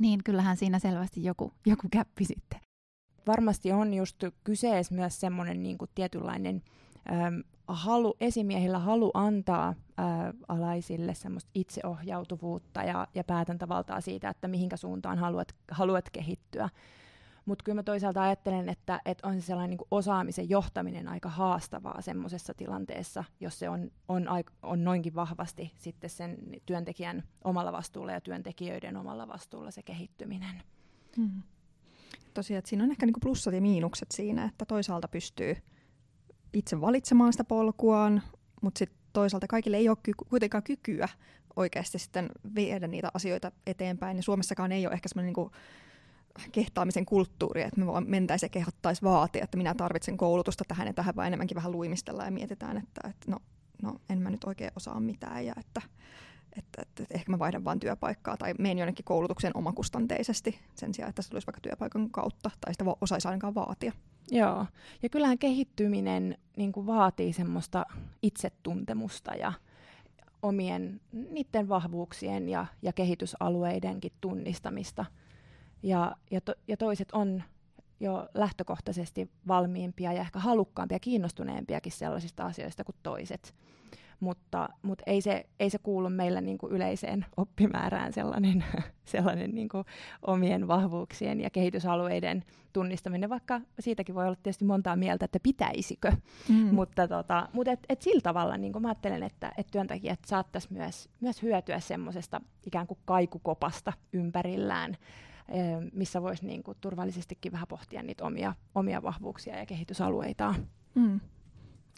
Niin 0.00 0.20
kyllähän 0.24 0.56
siinä 0.56 0.78
selvästi 0.78 1.24
joku, 1.24 1.52
joku 1.66 1.88
käppi 1.90 2.24
sitten 2.24 2.65
varmasti 3.26 3.72
on 3.72 3.94
just 3.94 4.24
kyseessä 4.44 4.94
myös 4.94 5.20
semmoinen 5.20 5.62
niin 5.62 5.78
tietynlainen 5.94 6.62
äm, 7.10 7.42
halu, 7.68 8.16
esimiehillä 8.20 8.78
halu 8.78 9.10
antaa 9.14 9.74
ää, 9.96 10.34
alaisille 10.48 11.14
semmoista 11.14 11.50
itseohjautuvuutta 11.54 12.82
ja, 12.82 13.08
ja 13.14 13.24
päätäntävaltaa 13.24 14.00
siitä, 14.00 14.28
että 14.28 14.48
mihinkä 14.48 14.76
suuntaan 14.76 15.18
haluat, 15.18 15.54
haluat 15.70 16.10
kehittyä. 16.10 16.68
Mutta 17.44 17.62
kyllä 17.62 17.76
mä 17.76 17.82
toisaalta 17.82 18.22
ajattelen, 18.22 18.68
että, 18.68 19.00
että 19.04 19.28
on 19.28 19.40
se 19.40 19.46
sellainen 19.46 19.76
niin 19.78 19.88
osaamisen 19.90 20.50
johtaminen 20.50 21.08
aika 21.08 21.28
haastavaa 21.28 22.02
semmoisessa 22.02 22.54
tilanteessa, 22.54 23.24
jos 23.40 23.58
se 23.58 23.68
on, 23.68 23.90
on, 24.08 24.26
on 24.62 24.84
noinkin 24.84 25.14
vahvasti 25.14 25.72
sitten 25.76 26.10
sen 26.10 26.38
työntekijän 26.66 27.22
omalla 27.44 27.72
vastuulla 27.72 28.12
ja 28.12 28.20
työntekijöiden 28.20 28.96
omalla 28.96 29.28
vastuulla 29.28 29.70
se 29.70 29.82
kehittyminen. 29.82 30.62
Hmm 31.16 31.42
tosiaan, 32.36 32.58
että 32.58 32.68
siinä 32.68 32.84
on 32.84 32.90
ehkä 32.90 33.06
niinku 33.06 33.20
plussat 33.20 33.54
ja 33.54 33.60
miinukset 33.60 34.08
siinä, 34.12 34.44
että 34.44 34.64
toisaalta 34.64 35.08
pystyy 35.08 35.56
itse 36.52 36.80
valitsemaan 36.80 37.32
sitä 37.32 37.44
polkuaan, 37.44 38.22
mutta 38.62 38.78
sitten 38.78 38.98
toisaalta 39.12 39.46
kaikille 39.46 39.76
ei 39.76 39.88
ole 39.88 39.96
ky- 40.02 40.12
kuitenkaan 40.28 40.62
kykyä 40.62 41.08
oikeasti 41.56 41.98
sitten 41.98 42.30
viedä 42.54 42.86
niitä 42.86 43.10
asioita 43.14 43.52
eteenpäin. 43.66 44.16
Ja 44.16 44.22
Suomessakaan 44.22 44.72
ei 44.72 44.86
ole 44.86 44.94
ehkä 44.94 45.08
semmoinen 45.08 45.26
niinku 45.26 45.50
kehtaamisen 46.52 47.06
kulttuuri, 47.06 47.62
että 47.62 47.80
me 47.80 47.86
vaan 47.86 48.04
mentäisiin 48.08 48.48
ja 48.48 48.50
kehottaisi 48.50 49.02
vaatia, 49.02 49.44
että 49.44 49.56
minä 49.56 49.74
tarvitsen 49.74 50.16
koulutusta 50.16 50.64
tähän 50.68 50.86
ja 50.86 50.92
tähän, 50.92 51.16
vaan 51.16 51.26
enemmänkin 51.26 51.54
vähän 51.54 51.72
luimistellaan 51.72 52.26
ja 52.26 52.32
mietitään, 52.32 52.76
että, 52.76 53.08
että 53.08 53.30
no, 53.30 53.38
no 53.82 54.00
en 54.10 54.18
mä 54.18 54.30
nyt 54.30 54.44
oikein 54.44 54.70
osaa 54.76 55.00
mitään 55.00 55.46
ja 55.46 55.54
että 55.60 55.82
että, 56.58 56.82
että, 56.82 57.02
että 57.02 57.14
ehkä 57.14 57.30
mä 57.30 57.38
vaihdan 57.38 57.64
vain 57.64 57.80
työpaikkaa 57.80 58.36
tai 58.36 58.54
menen 58.58 58.78
jonnekin 58.78 59.04
koulutukseen 59.04 59.56
omakustanteisesti 59.56 60.58
sen 60.74 60.94
sijaan, 60.94 61.08
että 61.08 61.22
se 61.22 61.30
tulisi 61.30 61.46
vaikka 61.46 61.60
työpaikan 61.60 62.10
kautta 62.10 62.50
tai 62.60 62.74
sitä 62.74 62.84
osaisi 63.00 63.28
ainakaan 63.28 63.54
vaatia. 63.54 63.92
Joo, 64.30 64.66
ja 65.02 65.08
kyllähän 65.08 65.38
kehittyminen 65.38 66.38
niin 66.56 66.72
kuin 66.72 66.86
vaatii 66.86 67.32
semmoista 67.32 67.86
itsetuntemusta 68.22 69.34
ja 69.34 69.52
omien 70.42 71.00
niiden 71.12 71.68
vahvuuksien 71.68 72.48
ja, 72.48 72.66
ja 72.82 72.92
kehitysalueidenkin 72.92 74.12
tunnistamista. 74.20 75.04
Ja, 75.82 76.16
ja, 76.30 76.40
to, 76.40 76.54
ja 76.68 76.76
toiset 76.76 77.08
on 77.12 77.42
jo 78.00 78.28
lähtökohtaisesti 78.34 79.30
valmiimpia 79.48 80.12
ja 80.12 80.20
ehkä 80.20 80.38
halukkaampia 80.38 80.94
ja 80.94 81.00
kiinnostuneempiakin 81.00 81.92
sellaisista 81.92 82.46
asioista 82.46 82.84
kuin 82.84 82.96
toiset 83.02 83.54
mutta, 84.20 84.68
mutta 84.82 85.02
ei, 85.06 85.20
se, 85.20 85.46
ei 85.60 85.70
se 85.70 85.78
kuulu 85.78 86.10
meillä 86.10 86.40
niin 86.40 86.58
kuin 86.58 86.72
yleiseen 86.72 87.26
oppimäärään 87.36 88.12
sellainen, 88.12 88.64
sellainen 89.04 89.54
niin 89.54 89.68
kuin 89.68 89.84
omien 90.26 90.68
vahvuuksien 90.68 91.40
ja 91.40 91.50
kehitysalueiden 91.50 92.44
tunnistaminen, 92.72 93.30
vaikka 93.30 93.60
siitäkin 93.80 94.14
voi 94.14 94.26
olla 94.26 94.36
tietysti 94.42 94.64
montaa 94.64 94.96
mieltä, 94.96 95.24
että 95.24 95.38
pitäisikö, 95.42 96.12
mm. 96.48 96.54
mutta, 96.54 97.08
tota, 97.08 97.48
mutta 97.52 97.72
et, 97.72 97.80
et 97.88 98.02
sillä 98.02 98.20
tavalla 98.20 98.56
niin 98.56 98.72
kuin 98.72 98.82
mä 98.82 98.88
ajattelen, 98.88 99.22
että 99.22 99.52
et 99.56 99.66
työntekijät 99.70 100.20
saattaisi 100.26 100.72
myös, 100.72 101.08
myös 101.20 101.42
hyötyä 101.42 101.80
semmoisesta 101.80 102.40
ikään 102.66 102.86
kuin 102.86 102.98
kaikukopasta 103.04 103.92
ympärillään, 104.12 104.96
missä 105.92 106.22
voisi 106.22 106.46
niin 106.46 106.62
kuin 106.62 106.78
turvallisestikin 106.80 107.52
vähän 107.52 107.68
pohtia 107.68 108.02
niitä 108.02 108.24
omia, 108.24 108.54
omia 108.74 109.02
vahvuuksia 109.02 109.58
ja 109.58 109.66
kehitysalueitaan. 109.66 110.54
Mm. 110.94 111.20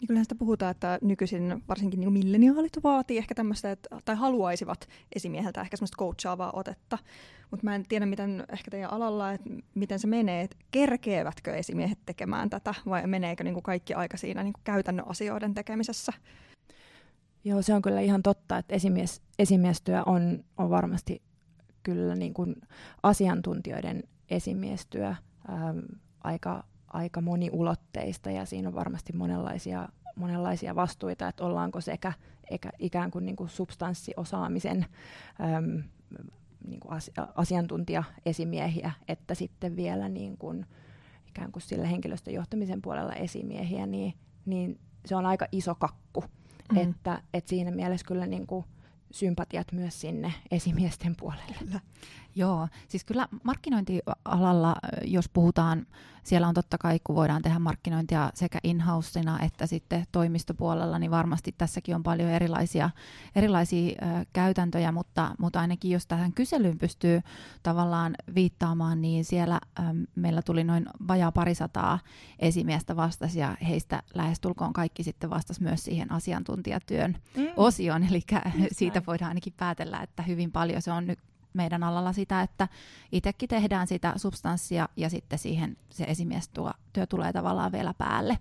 Kyllähän 0.07 0.25
sitä 0.25 0.35
puhutaan, 0.35 0.71
että 0.71 0.99
nykyisin 1.01 1.63
varsinkin 1.67 1.99
niin 1.99 2.13
milleniaalit 2.13 2.83
vaatii 2.83 3.17
ehkä 3.17 3.35
tämmöistä, 3.35 3.71
että, 3.71 3.89
tai 4.05 4.15
haluaisivat 4.15 4.89
esimieheltä 5.15 5.61
ehkä 5.61 5.77
semmoista 5.77 5.97
coachaavaa 5.97 6.51
otetta. 6.53 6.97
Mutta 7.51 7.63
mä 7.65 7.75
en 7.75 7.85
tiedä, 7.89 8.05
miten 8.05 8.45
ehkä 8.51 8.71
teidän 8.71 8.91
alalla, 8.93 9.31
että 9.31 9.49
miten 9.75 9.99
se 9.99 10.07
menee, 10.07 10.41
että 10.41 10.57
kerkeävätkö 10.71 11.55
esimiehet 11.55 11.99
tekemään 12.05 12.49
tätä 12.49 12.73
vai 12.85 13.07
meneekö 13.07 13.43
niin 13.43 13.53
kuin 13.53 13.63
kaikki 13.63 13.93
aika 13.93 14.17
siinä 14.17 14.43
niin 14.43 14.53
kuin 14.53 14.63
käytännön 14.63 15.07
asioiden 15.07 15.53
tekemisessä? 15.53 16.13
Joo, 17.43 17.61
se 17.61 17.73
on 17.73 17.81
kyllä 17.81 18.01
ihan 18.01 18.23
totta, 18.23 18.57
että 18.57 18.75
esimies, 18.75 19.21
esimiestyö 19.39 20.03
on, 20.05 20.43
on 20.57 20.69
varmasti 20.69 21.21
kyllä 21.83 22.15
niin 22.15 22.33
kuin 22.33 22.55
asiantuntijoiden 23.03 24.03
esimiestyö 24.29 25.07
ähm, 25.07 25.79
aika 26.23 26.63
aika 26.93 27.21
moniulotteista 27.21 28.31
ja 28.31 28.45
siinä 28.45 28.67
on 28.67 28.75
varmasti 28.75 29.13
monenlaisia, 29.13 29.89
monenlaisia 30.15 30.75
vastuita, 30.75 31.27
että 31.27 31.45
ollaanko 31.45 31.81
sekä 31.81 32.13
eikä 32.49 32.71
ikään 32.79 33.11
kuin, 33.11 33.25
niin 33.25 33.35
kuin 33.35 33.49
substanssiosaamisen 33.49 34.85
äm, 35.57 35.83
niin 36.67 36.79
kuin 36.79 36.93
as, 36.93 37.11
asiantuntijaesimiehiä, 37.35 38.91
että 39.07 39.35
sitten 39.35 39.75
vielä 39.75 40.09
niin 40.09 40.37
kuin, 40.37 40.65
ikään 41.27 41.51
kuin 41.51 41.63
sillä 41.63 41.87
henkilöstön 41.87 42.33
johtamisen 42.33 42.81
puolella 42.81 43.13
esimiehiä, 43.13 43.85
niin, 43.85 44.13
niin 44.45 44.79
se 45.05 45.15
on 45.15 45.25
aika 45.25 45.45
iso 45.51 45.75
kakku. 45.75 46.23
Mm. 46.71 46.77
Että, 46.77 47.21
että 47.33 47.49
siinä 47.49 47.71
mielessä 47.71 48.07
kyllä 48.07 48.25
niin 48.25 48.47
kuin 48.47 48.65
sympatiat 49.11 49.71
myös 49.71 50.01
sinne 50.01 50.33
esimiesten 50.51 51.15
puolelle. 51.15 51.55
Kyllä. 51.59 51.79
Joo, 52.39 52.67
siis 52.87 53.03
kyllä 53.03 53.27
markkinointialalla, 53.43 54.75
jos 55.05 55.29
puhutaan, 55.29 55.85
siellä 56.23 56.47
on 56.47 56.53
totta 56.53 56.77
kai, 56.77 56.99
kun 57.03 57.15
voidaan 57.15 57.41
tehdä 57.41 57.59
markkinointia 57.59 58.31
sekä 58.33 58.59
in 58.63 58.83
että 59.41 59.65
sitten 59.65 60.05
toimistopuolella, 60.11 60.99
niin 60.99 61.11
varmasti 61.11 61.55
tässäkin 61.57 61.95
on 61.95 62.03
paljon 62.03 62.29
erilaisia, 62.29 62.89
erilaisia 63.35 63.89
ö, 63.89 64.25
käytäntöjä, 64.33 64.91
mutta, 64.91 65.35
mutta 65.39 65.59
ainakin 65.59 65.91
jos 65.91 66.07
tähän 66.07 66.33
kyselyyn 66.33 66.77
pystyy 66.77 67.21
tavallaan 67.63 68.15
viittaamaan, 68.35 69.01
niin 69.01 69.25
siellä 69.25 69.59
ö, 69.79 69.81
meillä 70.15 70.41
tuli 70.41 70.63
noin 70.63 70.85
vajaa 71.07 71.31
parisataa 71.31 71.99
esimiestä 72.39 72.95
vastasi 72.95 73.39
ja 73.39 73.57
heistä 73.67 74.03
lähestulkoon 74.13 74.73
kaikki 74.73 75.03
sitten 75.03 75.29
vastasi 75.29 75.63
myös 75.63 75.83
siihen 75.83 76.11
asiantuntijatyön 76.11 77.17
mm. 77.37 77.47
osioon, 77.57 78.03
eli 78.03 78.21
siitä 78.71 79.01
voidaan 79.07 79.29
ainakin 79.29 79.53
päätellä, 79.57 79.99
että 79.99 80.23
hyvin 80.23 80.51
paljon 80.51 80.81
se 80.81 80.91
on 80.91 81.07
nyt 81.07 81.19
meidän 81.53 81.83
alalla 81.83 82.13
sitä, 82.13 82.41
että 82.41 82.67
itsekin 83.11 83.49
tehdään 83.49 83.87
sitä 83.87 84.13
substanssia 84.17 84.89
ja 84.97 85.09
sitten 85.09 85.39
siihen 85.39 85.77
se 85.89 86.03
esimiestyö 86.03 86.71
tulee 87.09 87.33
tavallaan 87.33 87.71
vielä 87.71 87.93
päälle. 87.93 88.37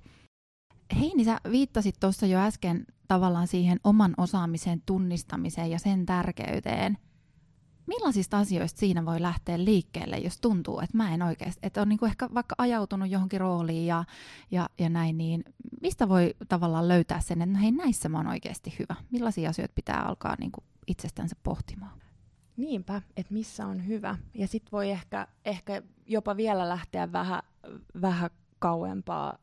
Heini, 1.01 1.25
sä 1.25 1.41
viittasit 1.51 2.01
tuossa 2.01 2.27
jo 2.27 2.39
äsken 2.39 2.87
tavallaan 3.09 3.47
siihen 3.47 3.81
oman 3.85 4.15
osaamisen 4.17 4.83
tunnistamiseen 4.87 5.71
ja 5.71 5.79
sen 5.79 6.07
tärkeyteen. 6.07 6.99
Millaisista 7.87 8.39
asioista 8.39 8.81
siinä 8.81 9.07
voi 9.07 9.23
lähteä 9.23 9.65
liikkeelle, 9.65 10.19
jos 10.19 10.41
tuntuu, 10.41 10.81
että 10.81 10.97
mä 10.97 11.15
en 11.15 11.23
oikeasti, 11.23 11.61
että 11.63 11.83
on 11.83 11.89
niinku 11.89 12.07
ehkä 12.07 12.29
vaikka 12.35 12.55
ajautunut 12.59 13.11
johonkin 13.11 13.41
rooliin 13.41 13.87
ja, 13.87 14.05
ja, 14.51 14.69
ja 14.79 14.89
näin, 14.89 15.19
niin 15.19 15.45
mistä 15.83 16.09
voi 16.09 16.35
tavallaan 16.49 16.89
löytää 16.89 17.21
sen, 17.21 17.43
että 17.43 17.53
no 17.53 17.63
hei 17.63 17.73
näissä 17.73 18.09
mä 18.09 18.17
oon 18.17 18.27
oikeasti 18.27 18.77
hyvä? 18.79 18.95
Millaisia 19.11 19.51
asioita 19.51 19.75
pitää 19.75 20.03
alkaa 20.03 20.37
niinku 20.39 20.63
itsestänsä 20.87 21.37
pohtimaan? 21.43 22.08
Niinpä, 22.59 23.03
että 23.17 23.35
missä 23.35 23.67
on 23.67 23.87
hyvä. 23.87 24.17
Ja 24.35 24.49
sitten 24.49 24.73
voi 24.73 24.91
ehkä, 24.91 25.27
ehkä 25.45 25.83
jopa 26.07 26.37
vielä 26.37 26.69
lähteä 26.69 27.13
vähän, 27.13 27.43
vähän 28.01 28.31
kauempaa 28.59 29.39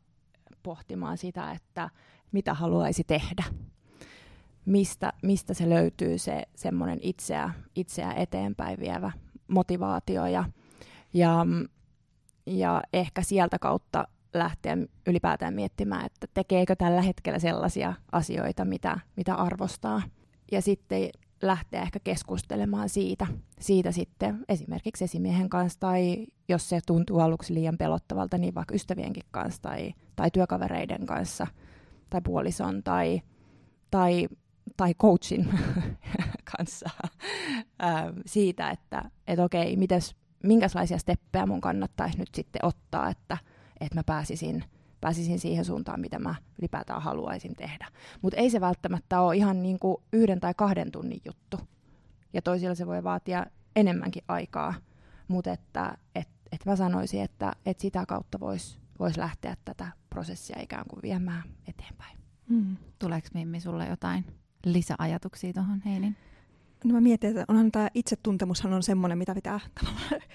pohtimaan 0.63 1.17
sitä, 1.17 1.51
että 1.51 1.89
mitä 2.31 2.53
haluaisi 2.53 3.03
tehdä. 3.03 3.43
Mistä, 4.65 5.13
mistä 5.23 5.53
se 5.53 5.69
löytyy 5.69 6.17
se 6.17 6.43
semmoinen 6.55 6.99
itseä, 7.01 7.49
itseä 7.75 8.13
eteenpäin 8.13 8.79
vievä 8.79 9.11
motivaatio 9.47 10.25
ja, 10.25 10.43
ja, 11.13 11.45
ja 12.45 12.81
ehkä 12.93 13.21
sieltä 13.21 13.59
kautta 13.59 14.07
lähteä 14.33 14.77
ylipäätään 15.07 15.53
miettimään, 15.53 16.05
että 16.05 16.27
tekeekö 16.33 16.75
tällä 16.75 17.01
hetkellä 17.01 17.39
sellaisia 17.39 17.93
asioita, 18.11 18.65
mitä, 18.65 18.99
mitä 19.15 19.35
arvostaa. 19.35 20.01
Ja 20.51 20.61
sitten 20.61 21.09
lähteä 21.41 21.81
ehkä 21.81 21.99
keskustelemaan 22.03 22.89
siitä, 22.89 23.27
siitä 23.59 23.91
sitten 23.91 24.45
esimerkiksi 24.49 25.03
esimiehen 25.03 25.49
kanssa 25.49 25.79
tai 25.79 26.27
jos 26.49 26.69
se 26.69 26.79
tuntuu 26.85 27.19
aluksi 27.19 27.53
liian 27.53 27.77
pelottavalta, 27.77 28.37
niin 28.37 28.55
vaikka 28.55 28.75
ystävienkin 28.75 29.23
kanssa 29.31 29.61
tai, 29.61 29.93
tai 30.15 30.31
työkavereiden 30.31 31.05
kanssa 31.05 31.47
tai 32.09 32.21
puolison 32.21 32.83
tai, 32.83 33.21
tai, 33.91 34.27
tai 34.77 34.93
coachin 34.93 35.47
kanssa 36.57 36.89
ää, 37.79 38.13
siitä, 38.25 38.69
että 38.69 39.11
et 39.27 39.39
okei, 39.39 39.77
mites, 39.77 40.15
minkälaisia 40.43 40.97
steppejä 40.97 41.45
mun 41.45 41.61
kannattaisi 41.61 42.17
nyt 42.17 42.35
sitten 42.35 42.65
ottaa, 42.65 43.09
että, 43.09 43.37
että 43.79 43.95
mä 43.95 44.03
pääsisin, 44.05 44.63
pääsisin 45.05 45.39
siihen 45.39 45.65
suuntaan, 45.65 45.99
mitä 45.99 46.19
mä 46.19 46.35
ylipäätään 46.59 47.01
haluaisin 47.01 47.55
tehdä. 47.55 47.87
Mutta 48.21 48.37
ei 48.37 48.49
se 48.49 48.61
välttämättä 48.61 49.21
ole 49.21 49.35
ihan 49.35 49.63
niin 49.63 49.79
kuin 49.79 49.97
yhden 50.13 50.39
tai 50.39 50.53
kahden 50.53 50.91
tunnin 50.91 51.21
juttu. 51.25 51.59
Ja 52.33 52.41
toisilla 52.41 52.75
se 52.75 52.87
voi 52.87 53.03
vaatia 53.03 53.45
enemmänkin 53.75 54.23
aikaa, 54.27 54.73
mutta 55.27 55.51
että 55.51 55.97
et, 56.15 56.27
et 56.51 56.65
mä 56.65 56.75
sanoisin, 56.75 57.21
että 57.21 57.51
et 57.65 57.79
sitä 57.79 58.05
kautta 58.05 58.39
voisi 58.39 58.77
vois 58.99 59.17
lähteä 59.17 59.55
tätä 59.65 59.87
prosessia 60.09 60.59
ikään 60.61 60.85
kuin 60.89 61.01
viemään 61.01 61.43
eteenpäin. 61.67 62.17
Mm. 62.49 62.77
Tuleeko 62.99 63.27
Mimmi 63.33 63.59
sulle 63.59 63.87
jotain 63.87 64.25
lisäajatuksia 64.65 65.53
tuohon 65.53 65.81
Heinin? 65.85 66.15
No 66.83 66.93
mä 66.93 67.01
mietin, 67.01 67.29
että 67.29 67.45
onhan 67.47 67.71
tämä 67.71 67.87
itsetuntemushan 67.93 68.73
on 68.73 68.83
semmoinen, 68.83 69.17
mitä 69.17 69.35
pitää 69.35 69.59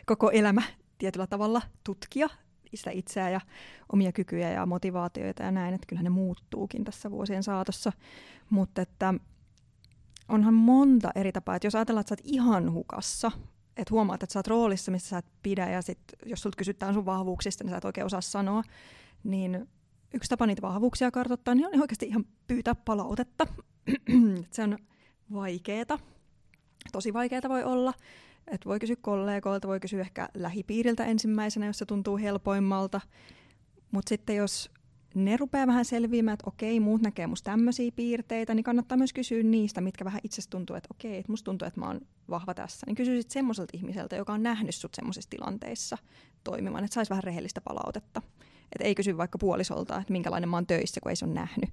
koko 0.07 0.31
elämä 0.31 0.62
tietyllä 0.99 1.27
tavalla 1.27 1.62
tutkia 1.85 2.29
sitä 2.77 2.91
itseä 2.91 3.31
ja 3.31 3.41
omia 3.93 4.12
kykyjä 4.12 4.50
ja 4.50 4.67
motivaatioita 4.67 5.43
ja 5.43 5.50
näin, 5.50 5.75
että 5.75 5.87
kyllähän 5.87 6.05
ne 6.05 6.11
muuttuukin 6.11 6.85
tässä 6.85 7.11
vuosien 7.11 7.43
saatossa. 7.43 7.93
Mutta 8.50 8.83
että 8.83 9.15
onhan 10.29 10.55
monta 10.55 11.11
eri 11.15 11.33
tapaa, 11.33 11.57
että 11.57 11.67
jos 11.67 11.75
ajatellaan, 11.75 12.00
että 12.00 12.09
sä 12.09 12.23
oot 12.23 12.33
ihan 12.33 12.73
hukassa, 12.73 13.31
että 13.77 13.95
huomaat, 13.95 14.23
että 14.23 14.33
sä 14.33 14.39
oot 14.39 14.47
roolissa, 14.47 14.91
missä 14.91 15.09
sä 15.09 15.19
et 15.19 15.27
pidä 15.43 15.71
ja 15.71 15.83
sit, 15.83 15.99
jos 16.27 16.43
sulta 16.43 16.57
kysytään 16.57 16.95
sun 16.95 17.07
vahvuuksista, 17.07 17.65
niin 17.65 17.71
sä 17.71 17.77
et 17.77 17.85
oikein 17.85 18.07
osaa 18.07 18.21
sanoa, 18.21 18.62
niin 19.25 19.69
yksi 20.15 20.29
tapa 20.29 20.47
niitä 20.47 20.62
vahvuuksia 20.62 21.11
kartoittaa, 21.11 21.55
niin 21.55 21.67
on 21.67 21.81
oikeasti 21.81 22.07
ihan 22.07 22.25
pyytää 22.47 22.75
palautetta. 22.75 23.47
se 24.53 24.62
on 24.62 24.79
vaikeeta. 25.33 25.99
Tosi 26.93 27.12
vaikeeta 27.12 27.49
voi 27.49 27.65
olla. 27.65 27.95
Et 28.47 28.66
voi 28.66 28.78
kysyä 28.78 28.97
kollegoilta, 29.00 29.68
voi 29.68 29.80
kysyä 29.80 30.00
ehkä 30.00 30.28
lähipiiriltä 30.35 31.04
ensimmäisenä, 31.04 31.66
jos 31.66 31.78
se 31.78 31.87
tuntuu 31.87 32.16
helpoimmalta. 32.16 33.00
Mutta 33.90 34.09
sitten 34.09 34.37
jos 34.37 34.70
ne 35.14 35.37
rupeaa 35.37 35.66
vähän 35.66 35.85
selviämään, 35.85 36.35
että 36.35 36.49
okei, 36.49 36.80
muut 36.80 37.02
näkee 37.02 37.26
musta 37.26 37.50
tämmöisiä 37.50 37.92
piirteitä, 37.97 38.54
niin 38.54 38.64
kannattaa 38.64 38.99
myös 38.99 39.12
kysyä 39.12 39.42
niistä, 39.42 39.80
mitkä 39.80 40.04
vähän 40.04 40.20
itsestä 40.25 40.50
tuntuu, 40.50 40.76
että 40.76 40.88
okei, 40.90 41.18
että 41.18 41.32
musta 41.32 41.44
tuntuu, 41.44 41.68
että 41.68 41.80
mä 41.80 41.87
oon 41.87 42.00
vahva 42.30 42.54
tässä. 42.54 42.87
Niin 42.87 42.97
kysy 42.97 43.16
sitten 43.16 43.32
semmoiselta 43.32 43.70
ihmiseltä, 43.76 44.16
joka 44.16 44.32
on 44.32 44.42
nähnyt 44.42 44.75
sut 44.75 44.94
semmoisissa 44.94 45.30
tilanteissa 45.30 45.99
toimimaan, 46.44 46.85
että 46.85 46.94
saisi 46.94 47.11
vähän 47.11 47.25
rehellistä 47.25 47.61
palautetta. 47.61 48.23
Että 48.73 48.85
ei 48.85 48.94
kysy 48.94 49.16
vaikka 49.16 49.38
puolisolta, 49.38 49.99
että 50.00 50.12
minkälainen 50.12 50.49
mä 50.49 50.56
oon 50.56 50.66
töissä, 50.66 51.00
kun 51.00 51.11
ei 51.11 51.16
se 51.16 51.25
ole 51.25 51.35
nähnyt, 51.35 51.70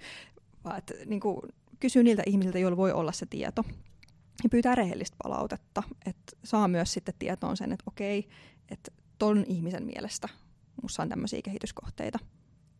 vaan 0.63 0.77
että 0.77 0.93
niin 1.05 1.21
kysyy 1.79 2.03
niiltä 2.03 2.23
ihmisiltä, 2.25 2.59
joilla 2.59 2.77
voi 2.77 2.91
olla 2.91 3.11
se 3.11 3.25
tieto. 3.25 3.63
Ja 4.43 4.49
pyytää 4.49 4.75
rehellistä 4.75 5.17
palautetta, 5.23 5.83
että 6.05 6.37
saa 6.43 6.67
myös 6.67 6.93
sitten 6.93 7.13
tietoon 7.19 7.57
sen, 7.57 7.71
että 7.71 7.83
okei, 7.87 8.27
että 8.71 8.91
ton 9.17 9.43
ihmisen 9.47 9.85
mielestä 9.85 10.29
mussa 10.81 11.03
on 11.03 11.09
tämmöisiä 11.09 11.41
kehityskohteita. 11.41 12.19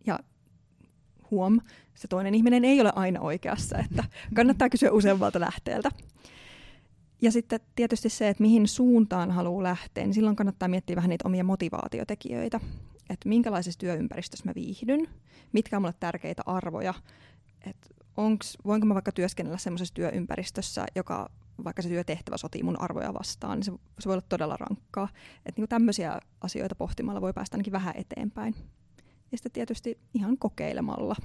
Ja 0.05 0.19
huom, 1.31 1.59
se 1.95 2.07
toinen 2.07 2.35
ihminen 2.35 2.65
ei 2.65 2.81
ole 2.81 2.91
aina 2.95 3.19
oikeassa, 3.21 3.77
että 3.77 4.03
kannattaa 4.35 4.69
kysyä 4.69 4.91
useammalta 4.91 5.39
lähteeltä. 5.39 5.91
Ja 7.21 7.31
sitten 7.31 7.59
tietysti 7.75 8.09
se, 8.09 8.29
että 8.29 8.43
mihin 8.43 8.67
suuntaan 8.67 9.31
haluaa 9.31 9.63
lähteä, 9.63 10.03
niin 10.03 10.13
silloin 10.13 10.35
kannattaa 10.35 10.69
miettiä 10.69 10.95
vähän 10.95 11.09
niitä 11.09 11.27
omia 11.27 11.43
motivaatiotekijöitä. 11.43 12.59
Että 13.09 13.29
minkälaisessa 13.29 13.79
työympäristölssä 13.79 14.45
mä 14.45 14.55
viihdyn, 14.55 15.07
mitkä 15.51 15.75
on 15.75 15.81
mulle 15.81 15.95
tärkeitä 15.99 16.43
arvoja, 16.45 16.93
että 17.65 17.87
onks, 18.17 18.57
voinko 18.65 18.87
mä 18.87 18.93
vaikka 18.93 19.11
työskennellä 19.11 19.57
semmoisessa 19.57 19.93
työympäristössä, 19.93 20.85
joka 20.95 21.29
vaikka 21.63 21.81
se 21.81 21.89
työtehtävä 21.89 22.37
sotii 22.37 22.63
mun 22.63 22.81
arvoja 22.81 23.13
vastaan, 23.13 23.57
niin 23.57 23.63
se, 23.63 23.71
se 23.99 24.09
voi 24.09 24.13
olla 24.13 24.25
todella 24.29 24.57
rankkaa. 24.57 25.09
Että 25.45 25.61
niin 25.61 25.69
tämmöisiä 25.69 26.19
asioita 26.41 26.75
pohtimalla 26.75 27.21
voi 27.21 27.33
päästä 27.33 27.55
ainakin 27.55 27.73
vähän 27.73 27.93
eteenpäin. 27.97 28.55
Ja 29.31 29.37
sitten 29.37 29.51
tietysti 29.51 29.99
ihan 30.13 30.37
kokeilemalla, 30.37 31.15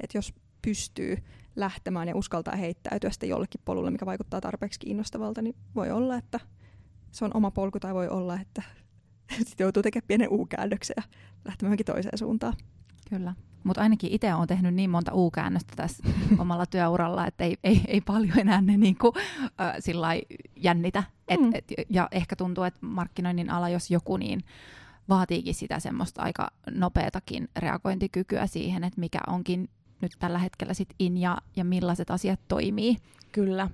että 0.00 0.18
jos 0.18 0.34
pystyy 0.62 1.16
lähtemään 1.56 2.08
ja 2.08 2.16
uskaltaa 2.16 2.56
heittäytyä 2.56 3.10
sitten 3.10 3.28
jollekin 3.28 3.60
polulle, 3.64 3.90
mikä 3.90 4.06
vaikuttaa 4.06 4.40
tarpeeksi 4.40 4.80
kiinnostavalta, 4.80 5.42
niin 5.42 5.56
voi 5.74 5.90
olla, 5.90 6.16
että 6.16 6.40
se 7.10 7.24
on 7.24 7.36
oma 7.36 7.50
polku 7.50 7.80
tai 7.80 7.94
voi 7.94 8.08
olla, 8.08 8.40
että 8.40 8.62
sitten 9.48 9.64
joutuu 9.64 9.82
tekemään 9.82 10.06
pienen 10.08 10.28
u-käännöksen 10.32 10.94
ja 10.96 11.02
lähtemään 11.44 11.70
johonkin 11.70 11.86
toiseen 11.86 12.18
suuntaan. 12.18 12.54
Kyllä. 13.12 13.34
Mutta 13.64 13.80
ainakin 13.82 14.12
itse 14.12 14.34
olen 14.34 14.48
tehnyt 14.48 14.74
niin 14.74 14.90
monta 14.90 15.14
U-käännöstä 15.14 15.72
tässä 15.76 16.04
omalla 16.38 16.66
työuralla, 16.66 17.26
että 17.26 17.44
ei, 17.44 17.56
ei, 17.64 17.80
ei 17.86 18.00
paljon 18.00 18.38
enää 18.38 18.60
ne 18.60 18.76
niinku, 18.76 19.12
äh, 19.60 19.74
jännitä. 20.56 21.04
Et, 21.28 21.40
mm. 21.40 21.50
et, 21.54 21.64
ja 21.90 22.08
ehkä 22.10 22.36
tuntuu, 22.36 22.64
että 22.64 22.86
markkinoinnin 22.86 23.50
ala, 23.50 23.68
jos 23.68 23.90
joku, 23.90 24.16
niin 24.16 24.44
vaatiikin 25.08 25.54
sitä 25.54 25.80
semmoista 25.80 26.22
aika 26.22 26.50
nopeatakin 26.70 27.48
reagointikykyä 27.56 28.46
siihen, 28.46 28.84
että 28.84 29.00
mikä 29.00 29.18
onkin 29.26 29.68
nyt 30.02 30.12
tällä 30.18 30.38
hetkellä 30.38 30.74
sit 30.74 30.88
in 30.98 31.18
ja, 31.18 31.38
ja 31.56 31.64
millaiset 31.64 32.10
asiat 32.10 32.40
toimii. 32.48 32.96
Kyllä. 33.32 33.68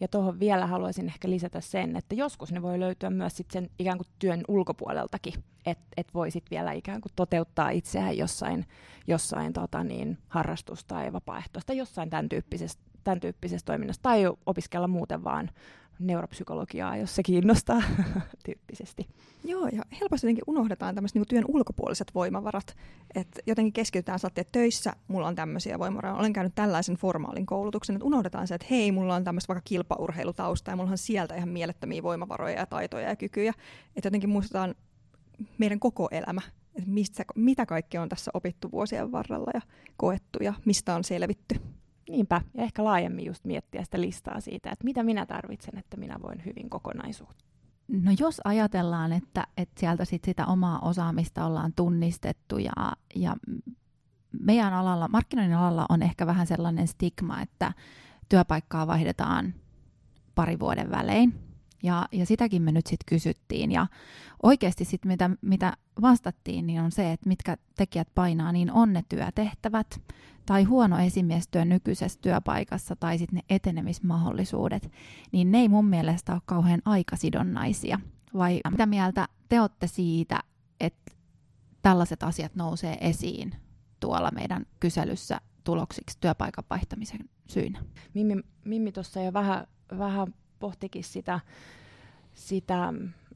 Ja 0.00 0.08
tuohon 0.08 0.40
vielä 0.40 0.66
haluaisin 0.66 1.06
ehkä 1.06 1.30
lisätä 1.30 1.60
sen, 1.60 1.96
että 1.96 2.14
joskus 2.14 2.52
ne 2.52 2.62
voi 2.62 2.80
löytyä 2.80 3.10
myös 3.10 3.36
sit 3.36 3.50
sen 3.50 3.70
ikään 3.78 3.98
kuin 3.98 4.08
työn 4.18 4.42
ulkopuoleltakin, 4.48 5.34
että 5.66 5.84
et 5.96 6.14
voi 6.14 6.30
sit 6.30 6.50
vielä 6.50 6.72
ikään 6.72 7.00
kuin 7.00 7.12
toteuttaa 7.16 7.70
itseään 7.70 8.18
jossain, 8.18 8.66
jossain 9.06 9.52
tota 9.52 9.84
niin, 9.84 10.18
harrastus- 10.28 10.84
tai 10.84 11.12
vapaaehtoista, 11.12 11.72
jossain 11.72 12.10
tämän 12.10 12.28
tyyppisessä, 12.28 12.78
tämän 13.04 13.20
tyyppisessä 13.20 13.64
toiminnassa, 13.64 14.02
tai 14.02 14.24
opiskella 14.46 14.88
muuten 14.88 15.24
vaan 15.24 15.50
neuropsykologiaa, 15.98 16.96
jos 16.96 17.14
se 17.14 17.22
kiinnostaa 17.22 17.82
tyyppisesti. 18.46 19.06
Joo, 19.44 19.66
ja 19.66 19.82
helposti 20.00 20.26
jotenkin 20.26 20.44
unohdetaan 20.46 20.94
tämmöiset 20.94 21.14
niin 21.14 21.28
työn 21.28 21.44
ulkopuoliset 21.48 22.14
voimavarat. 22.14 22.76
että 23.14 23.40
jotenkin 23.46 23.72
keskitytään, 23.72 24.18
että 24.26 24.44
töissä 24.52 24.92
mulla 25.08 25.26
on 25.26 25.34
tämmöisiä 25.34 25.78
voimavaroja, 25.78 26.14
olen 26.14 26.32
käynyt 26.32 26.54
tällaisen 26.54 26.96
formaalin 26.96 27.46
koulutuksen, 27.46 27.96
että 27.96 28.06
unohdetaan 28.06 28.48
se, 28.48 28.54
että 28.54 28.66
hei, 28.70 28.92
mulla 28.92 29.14
on 29.14 29.24
tämmöistä 29.24 29.48
vaikka 29.48 29.68
kilpaurheilutausta 29.68 30.70
ja 30.70 30.76
mulla 30.76 30.90
on 30.90 30.98
sieltä 30.98 31.34
ihan 31.34 31.48
mielettömiä 31.48 32.02
voimavaroja 32.02 32.58
ja 32.58 32.66
taitoja 32.66 33.08
ja 33.08 33.16
kykyjä. 33.16 33.54
Että 33.96 34.06
jotenkin 34.06 34.30
muistetaan 34.30 34.74
meidän 35.58 35.80
koko 35.80 36.08
elämä, 36.10 36.40
että 36.74 36.90
mistä, 36.90 37.24
mitä 37.34 37.66
kaikkea 37.66 38.02
on 38.02 38.08
tässä 38.08 38.30
opittu 38.34 38.72
vuosien 38.72 39.12
varrella 39.12 39.50
ja 39.54 39.60
koettu 39.96 40.38
ja 40.42 40.54
mistä 40.64 40.94
on 40.94 41.04
selvitty. 41.04 41.60
Niinpä, 42.08 42.40
ja 42.54 42.62
ehkä 42.62 42.84
laajemmin 42.84 43.26
just 43.26 43.44
miettiä 43.44 43.84
sitä 43.84 44.00
listaa 44.00 44.40
siitä, 44.40 44.70
että 44.70 44.84
mitä 44.84 45.02
minä 45.02 45.26
tarvitsen, 45.26 45.78
että 45.78 45.96
minä 45.96 46.16
voin 46.22 46.44
hyvin 46.44 46.70
kokonaisuutta. 46.70 47.44
No 47.88 48.12
jos 48.18 48.40
ajatellaan, 48.44 49.12
että, 49.12 49.46
että 49.56 49.80
sieltä 49.80 50.04
sit 50.04 50.24
sitä 50.24 50.46
omaa 50.46 50.78
osaamista 50.78 51.46
ollaan 51.46 51.72
tunnistettu 51.76 52.58
ja, 52.58 52.72
ja 53.14 53.36
meidän 54.40 54.72
alalla, 54.72 55.08
markkinoinnin 55.08 55.58
alalla 55.58 55.86
on 55.88 56.02
ehkä 56.02 56.26
vähän 56.26 56.46
sellainen 56.46 56.88
stigma, 56.88 57.40
että 57.40 57.72
työpaikkaa 58.28 58.86
vaihdetaan 58.86 59.54
pari 60.34 60.58
vuoden 60.58 60.90
välein. 60.90 61.43
Ja, 61.84 62.08
ja 62.12 62.26
sitäkin 62.26 62.62
me 62.62 62.72
nyt 62.72 62.86
sitten 62.86 63.06
kysyttiin. 63.06 63.72
Ja 63.72 63.86
oikeasti 64.42 64.84
sitten 64.84 65.08
mitä, 65.08 65.30
mitä 65.40 65.72
vastattiin, 66.02 66.66
niin 66.66 66.80
on 66.80 66.92
se, 66.92 67.12
että 67.12 67.28
mitkä 67.28 67.56
tekijät 67.76 68.08
painaa, 68.14 68.52
niin 68.52 68.72
on 68.72 68.92
ne 68.92 69.04
työtehtävät 69.08 70.00
tai 70.46 70.64
huono 70.64 70.98
esimiestyö 70.98 71.64
nykyisessä 71.64 72.18
työpaikassa 72.22 72.96
tai 72.96 73.18
sitten 73.18 73.36
ne 73.36 73.54
etenemismahdollisuudet, 73.54 74.92
niin 75.32 75.52
ne 75.52 75.58
ei 75.58 75.68
mun 75.68 75.86
mielestä 75.86 76.32
ole 76.32 76.42
kauhean 76.46 76.82
aikasidonnaisia. 76.84 78.00
Vai 78.34 78.60
mitä 78.70 78.86
mieltä 78.86 79.28
te 79.48 79.60
olette 79.60 79.86
siitä, 79.86 80.40
että 80.80 81.12
tällaiset 81.82 82.22
asiat 82.22 82.54
nousee 82.54 82.98
esiin 83.00 83.54
tuolla 84.00 84.30
meidän 84.30 84.66
kyselyssä 84.80 85.40
tuloksiksi 85.64 86.18
työpaikan 86.20 86.64
vaihtamisen 86.70 87.20
syynä? 87.48 87.84
Mimmi, 88.14 88.36
Mimmi 88.64 88.92
tuossa 88.92 89.20
jo 89.20 89.32
vähän, 89.32 89.66
vähän 89.98 90.34
pohtikin 90.64 91.04
sitä, 91.04 91.40
sitä 92.34 92.84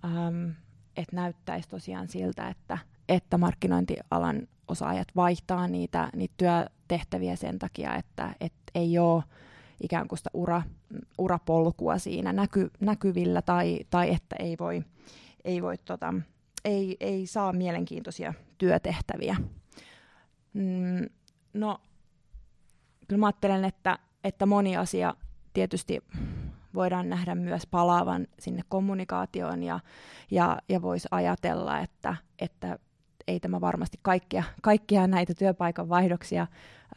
ähm, 0.05 0.51
että 0.97 1.17
näyttäisi 1.17 1.69
tosiaan 1.69 2.09
siltä, 2.09 2.49
että, 2.49 2.79
että 3.09 3.38
markkinointialan 3.38 4.49
osaajat 4.69 5.09
vaihtaa 5.17 5.69
niitä, 5.69 6.11
niitä 6.17 6.35
työtehtäviä 6.37 7.37
sen 7.37 7.59
takia, 7.59 7.97
että, 7.97 8.35
että 8.41 8.73
ei 8.75 8.99
ole 8.99 9.23
ikään 9.83 10.09
kuin 10.09 10.19
sitä 10.19 10.31
ura, 10.35 10.62
urapolkua 11.19 11.99
siinä 11.99 12.33
näky, 12.33 12.71
näkyvillä 12.81 13.43
tai, 13.43 13.79
tai 13.91 14.11
että 14.14 14.37
ei 14.38 14.57
voi, 14.61 14.85
ei, 15.45 15.62
voi 15.62 15.79
tota, 15.79 16.14
ei, 16.64 16.97
ei 17.01 17.27
saa 17.27 17.53
mielenkiintoisia 17.53 18.35
työtehtäviä. 18.59 19.37
Mm, 20.53 21.07
no, 21.55 21.81
kyllä 23.09 23.21
mä 23.21 23.27
ajattelen, 23.27 23.64
että, 23.64 23.99
että 24.25 24.47
moni 24.47 24.77
asia 24.77 25.14
tietysti 25.53 26.01
voidaan 26.74 27.09
nähdä 27.09 27.35
myös 27.35 27.66
palaavan 27.66 28.26
sinne 28.38 28.62
kommunikaatioon 28.68 29.62
ja, 29.62 29.81
ja, 30.31 30.59
ja 30.68 30.83
voisi 30.83 31.09
ajatella, 31.11 31.78
että, 31.81 32.16
että 32.38 32.78
ei 33.28 33.40
tämä 33.40 33.61
varmasti 33.61 33.98
kaikkia, 34.02 34.44
kaikkia 34.62 35.07
näitä 35.07 35.35
työpaikan 35.35 35.88
vaihdoksia 35.88 36.46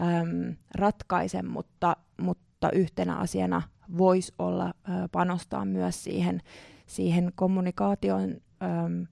äm, 0.02 0.56
ratkaise, 0.76 1.42
mutta, 1.42 1.98
mutta 2.22 2.72
yhtenä 2.72 3.16
asiana 3.16 3.62
voisi 3.98 4.34
olla 4.40 4.66
ä, 4.66 4.74
panostaa 5.12 5.66
myös 5.66 6.04
siihen, 6.04 6.42
siihen 6.86 7.32
kommunikaation 7.36 8.30
äm, 8.64 9.08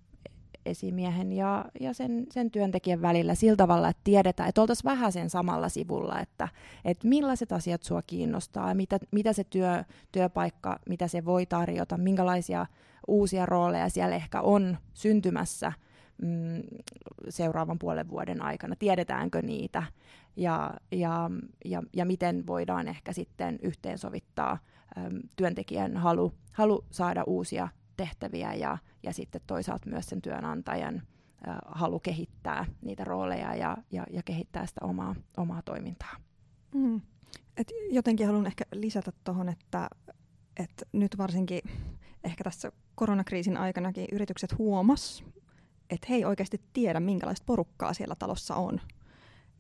esimiehen 0.66 1.32
ja, 1.32 1.66
ja 1.80 1.94
sen, 1.94 2.28
sen 2.32 2.52
työntekijän 2.52 3.02
välillä 3.02 3.36
sillä 3.36 3.56
tavalla, 3.56 3.90
että 3.90 4.02
tiedetään, 4.04 4.50
että 4.50 4.62
oltaisiin 4.62 4.90
vähän 4.92 5.12
sen 5.12 5.30
samalla 5.30 5.70
sivulla, 5.70 6.20
että, 6.20 6.48
että 6.86 7.08
millaiset 7.08 7.52
asiat 7.52 7.84
sua 7.84 8.02
kiinnostaa, 8.02 8.74
mitä, 8.74 9.00
mitä 9.12 9.34
se 9.34 9.44
työ, 9.44 9.84
työpaikka, 10.12 10.80
mitä 10.90 11.08
se 11.08 11.26
voi 11.26 11.46
tarjota, 11.46 11.98
minkälaisia 11.98 12.66
uusia 13.08 13.46
rooleja 13.46 13.90
siellä 13.90 14.16
ehkä 14.16 14.42
on 14.42 14.78
syntymässä 14.94 15.74
mm, 16.22 16.62
seuraavan 17.30 17.80
puolen 17.80 18.10
vuoden 18.10 18.42
aikana, 18.42 18.76
tiedetäänkö 18.80 19.42
niitä? 19.42 19.84
Ja, 20.36 20.74
ja, 20.92 21.32
ja, 21.66 21.84
ja 21.94 22.06
miten 22.06 22.48
voidaan 22.48 22.88
ehkä 22.88 23.14
sitten 23.14 23.60
yhteensovittaa 23.62 24.58
työntekijän 25.36 25.98
halu, 25.98 26.34
halu 26.52 26.86
saada 26.92 27.24
uusia 27.24 27.68
tehtäviä 28.00 28.54
ja, 28.54 28.78
ja 29.04 29.14
sitten 29.14 29.42
toisaalta 29.48 29.90
myös 29.90 30.06
sen 30.06 30.22
työnantajan 30.22 30.96
äh, 30.96 31.58
halu 31.66 32.00
kehittää 32.00 32.66
niitä 32.82 33.04
rooleja 33.04 33.56
ja, 33.56 33.78
ja, 33.92 34.06
ja 34.12 34.24
kehittää 34.24 34.66
sitä 34.66 34.86
omaa, 34.86 35.16
omaa 35.38 35.62
toimintaa. 35.62 36.16
Mm. 36.76 37.02
Et 37.58 37.72
jotenkin 37.90 38.28
haluan 38.28 38.46
ehkä 38.46 38.64
lisätä 38.74 39.12
tuohon, 39.24 39.50
että, 39.50 39.90
että 40.58 40.86
nyt 40.92 41.18
varsinkin 41.18 41.62
ehkä 42.24 42.44
tässä 42.44 42.72
koronakriisin 42.96 43.58
aikanakin 43.58 44.08
yritykset 44.12 44.58
huomas, 44.58 45.24
että 45.90 46.08
he 46.10 46.16
ei 46.16 46.26
oikeasti 46.26 46.62
tiedä, 46.74 47.00
minkälaista 47.00 47.46
porukkaa 47.46 47.94
siellä 47.94 48.16
talossa 48.20 48.56
on. 48.56 48.82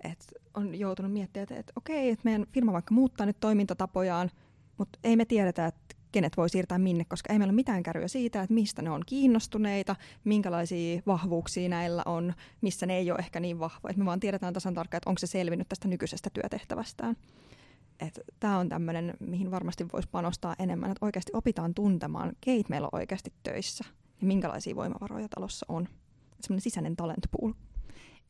Et 0.03 0.33
on 0.53 0.75
joutunut 0.75 1.11
miettimään, 1.11 1.43
että, 1.43 1.55
että 1.55 1.73
okei, 1.75 2.09
että 2.09 2.23
meidän 2.23 2.45
firma 2.51 2.73
vaikka 2.73 2.93
muuttaa 2.93 3.25
nyt 3.25 3.39
toimintatapojaan, 3.39 4.31
mutta 4.77 4.99
ei 5.03 5.15
me 5.15 5.25
tiedetä, 5.25 5.65
että 5.65 5.95
kenet 6.11 6.37
voi 6.37 6.49
siirtää 6.49 6.77
minne, 6.77 7.05
koska 7.05 7.33
ei 7.33 7.39
meillä 7.39 7.51
ole 7.51 7.55
mitään 7.55 7.83
kärryä 7.83 8.07
siitä, 8.07 8.41
että 8.41 8.53
mistä 8.53 8.81
ne 8.81 8.89
on 8.89 9.03
kiinnostuneita, 9.05 9.95
minkälaisia 10.23 11.01
vahvuuksia 11.07 11.69
näillä 11.69 12.03
on, 12.05 12.33
missä 12.61 12.85
ne 12.85 12.97
ei 12.97 13.11
ole 13.11 13.19
ehkä 13.19 13.39
niin 13.39 13.59
vahvoja. 13.59 13.93
Me 13.97 14.05
vaan 14.05 14.19
tiedetään 14.19 14.53
tasan 14.53 14.73
tarkkaan, 14.73 14.97
että 14.97 15.09
onko 15.09 15.19
se 15.19 15.27
selvinnyt 15.27 15.69
tästä 15.69 15.87
nykyisestä 15.87 16.29
työtehtävästään. 16.33 17.15
Tämä 18.39 18.57
on 18.57 18.69
tämmöinen, 18.69 19.13
mihin 19.19 19.51
varmasti 19.51 19.85
voisi 19.93 20.09
panostaa 20.11 20.55
enemmän, 20.59 20.91
että 20.91 21.05
oikeasti 21.05 21.31
opitaan 21.35 21.73
tuntemaan, 21.73 22.31
keit 22.41 22.69
meillä 22.69 22.85
on 22.85 22.99
oikeasti 22.99 23.33
töissä 23.43 23.85
ja 24.21 24.27
minkälaisia 24.27 24.75
voimavaroja 24.75 25.27
talossa 25.29 25.65
on. 25.69 25.87
Semmoinen 26.41 26.61
sisäinen 26.61 26.95
talent 26.95 27.27
pool. 27.31 27.53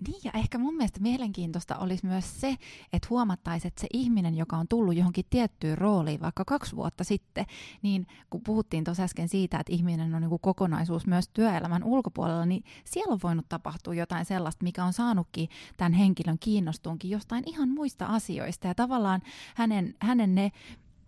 Niin 0.07 0.21
ja 0.23 0.31
ehkä 0.33 0.57
mun 0.57 0.75
mielestä 0.75 0.99
mielenkiintoista 0.99 1.77
olisi 1.77 2.05
myös 2.05 2.41
se, 2.41 2.57
että 2.93 3.07
huomattaisiin, 3.09 3.67
että 3.67 3.81
se 3.81 3.87
ihminen, 3.93 4.37
joka 4.37 4.57
on 4.57 4.67
tullut 4.67 4.95
johonkin 4.95 5.25
tiettyyn 5.29 5.77
rooliin 5.77 6.21
vaikka 6.21 6.45
kaksi 6.45 6.75
vuotta 6.75 7.03
sitten, 7.03 7.45
niin 7.81 8.07
kun 8.29 8.41
puhuttiin 8.41 8.83
tuossa 8.83 9.03
äsken 9.03 9.29
siitä, 9.29 9.59
että 9.59 9.73
ihminen 9.73 10.15
on 10.15 10.21
niin 10.21 10.29
kuin 10.29 10.41
kokonaisuus 10.41 11.07
myös 11.07 11.27
työelämän 11.27 11.83
ulkopuolella, 11.83 12.45
niin 12.45 12.63
siellä 12.85 13.13
on 13.13 13.19
voinut 13.23 13.49
tapahtua 13.49 13.93
jotain 13.93 14.25
sellaista, 14.25 14.63
mikä 14.63 14.85
on 14.85 14.93
saanutkin 14.93 15.49
tämän 15.77 15.93
henkilön 15.93 16.39
kiinnostuunkin 16.39 17.11
jostain 17.11 17.43
ihan 17.45 17.69
muista 17.69 18.05
asioista. 18.05 18.67
Ja 18.67 18.75
tavallaan 18.75 19.21
hänen, 19.55 19.95
hänen 20.01 20.35
ne 20.35 20.51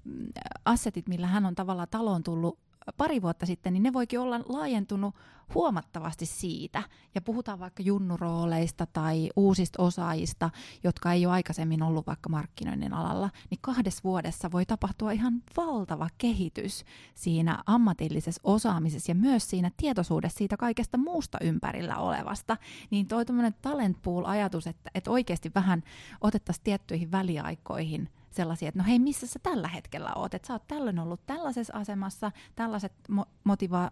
mm, 0.03 0.27
assetit, 0.65 1.07
millä 1.07 1.27
hän 1.27 1.45
on 1.45 1.55
tavallaan 1.55 1.87
taloon 1.91 2.23
tullut 2.23 2.59
pari 2.97 3.21
vuotta 3.21 3.45
sitten, 3.45 3.73
niin 3.73 3.83
ne 3.83 3.93
voikin 3.93 4.19
olla 4.19 4.39
laajentunut 4.49 5.15
huomattavasti 5.53 6.25
siitä. 6.25 6.83
Ja 7.15 7.21
puhutaan 7.21 7.59
vaikka 7.59 7.83
junnurooleista 7.83 8.85
tai 8.85 9.29
uusista 9.35 9.83
osaajista, 9.83 10.49
jotka 10.83 11.13
ei 11.13 11.25
ole 11.25 11.33
aikaisemmin 11.33 11.83
ollut 11.83 12.07
vaikka 12.07 12.29
markkinoinnin 12.29 12.93
alalla, 12.93 13.29
niin 13.49 13.59
kahdessa 13.61 14.01
vuodessa 14.03 14.51
voi 14.51 14.65
tapahtua 14.65 15.11
ihan 15.11 15.33
valtava 15.57 16.09
kehitys 16.17 16.85
siinä 17.15 17.63
ammatillisessa 17.65 18.41
osaamisessa 18.43 19.11
ja 19.11 19.15
myös 19.15 19.49
siinä 19.49 19.71
tietoisuudessa 19.77 20.37
siitä 20.37 20.57
kaikesta 20.57 20.97
muusta 20.97 21.37
ympärillä 21.41 21.97
olevasta. 21.97 22.57
Niin 22.89 23.07
toi 23.07 23.25
talent 23.61 23.97
pool-ajatus, 24.01 24.67
että, 24.67 24.91
että 24.95 25.11
oikeasti 25.11 25.51
vähän 25.55 25.83
otettaisiin 26.21 26.63
tiettyihin 26.63 27.11
väliaikoihin– 27.11 28.09
sellaisia, 28.35 28.69
että 28.69 28.79
no 28.79 28.85
hei, 28.87 28.99
missä 28.99 29.27
sä 29.27 29.39
tällä 29.43 29.67
hetkellä 29.67 30.13
oot, 30.15 30.33
että 30.33 30.47
sä 30.47 30.53
oot 30.53 30.67
tällöin 30.67 30.99
ollut 30.99 31.25
tällaisessa 31.25 31.73
asemassa, 31.77 32.31
tällaiset 32.55 32.93
mo- 33.11 33.29
motiva- 33.43 33.91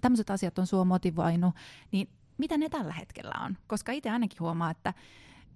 tämmöiset 0.00 0.30
asiat 0.30 0.58
on 0.58 0.66
sua 0.66 0.84
motivoinut, 0.84 1.54
niin 1.92 2.08
mitä 2.38 2.58
ne 2.58 2.68
tällä 2.68 2.92
hetkellä 2.92 3.34
on? 3.44 3.56
Koska 3.66 3.92
itse 3.92 4.10
ainakin 4.10 4.40
huomaa, 4.40 4.70
että 4.70 4.94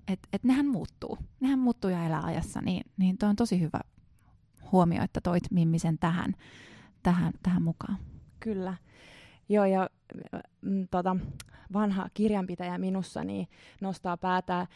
et, 0.09 0.21
et 0.33 0.45
nehän 0.45 0.67
muuttuu, 0.67 1.19
nehän 1.41 1.59
muuttuu 1.59 1.91
ja 1.91 2.07
elää 2.07 2.25
ajassa, 2.25 2.61
niin, 2.61 2.83
niin 2.97 3.19
toi 3.19 3.29
on 3.29 3.37
tosi 3.37 3.61
hyvä 3.61 3.81
huomio, 4.73 5.03
että 5.03 5.21
toit 5.21 5.51
Mimmisen 5.51 5.99
tähän, 5.99 6.35
tähän, 7.03 7.33
tähän 7.43 7.63
mukaan. 7.63 7.99
Kyllä. 8.41 8.75
Joo, 9.49 9.65
ja 9.65 9.91
mm, 10.63 10.89
tota, 10.91 11.17
vanha 11.73 12.09
kirjanpitäjä 12.15 12.79
minussa 12.79 13.25
niin 13.25 13.49
nostaa 13.81 14.17
päätä 14.17 14.67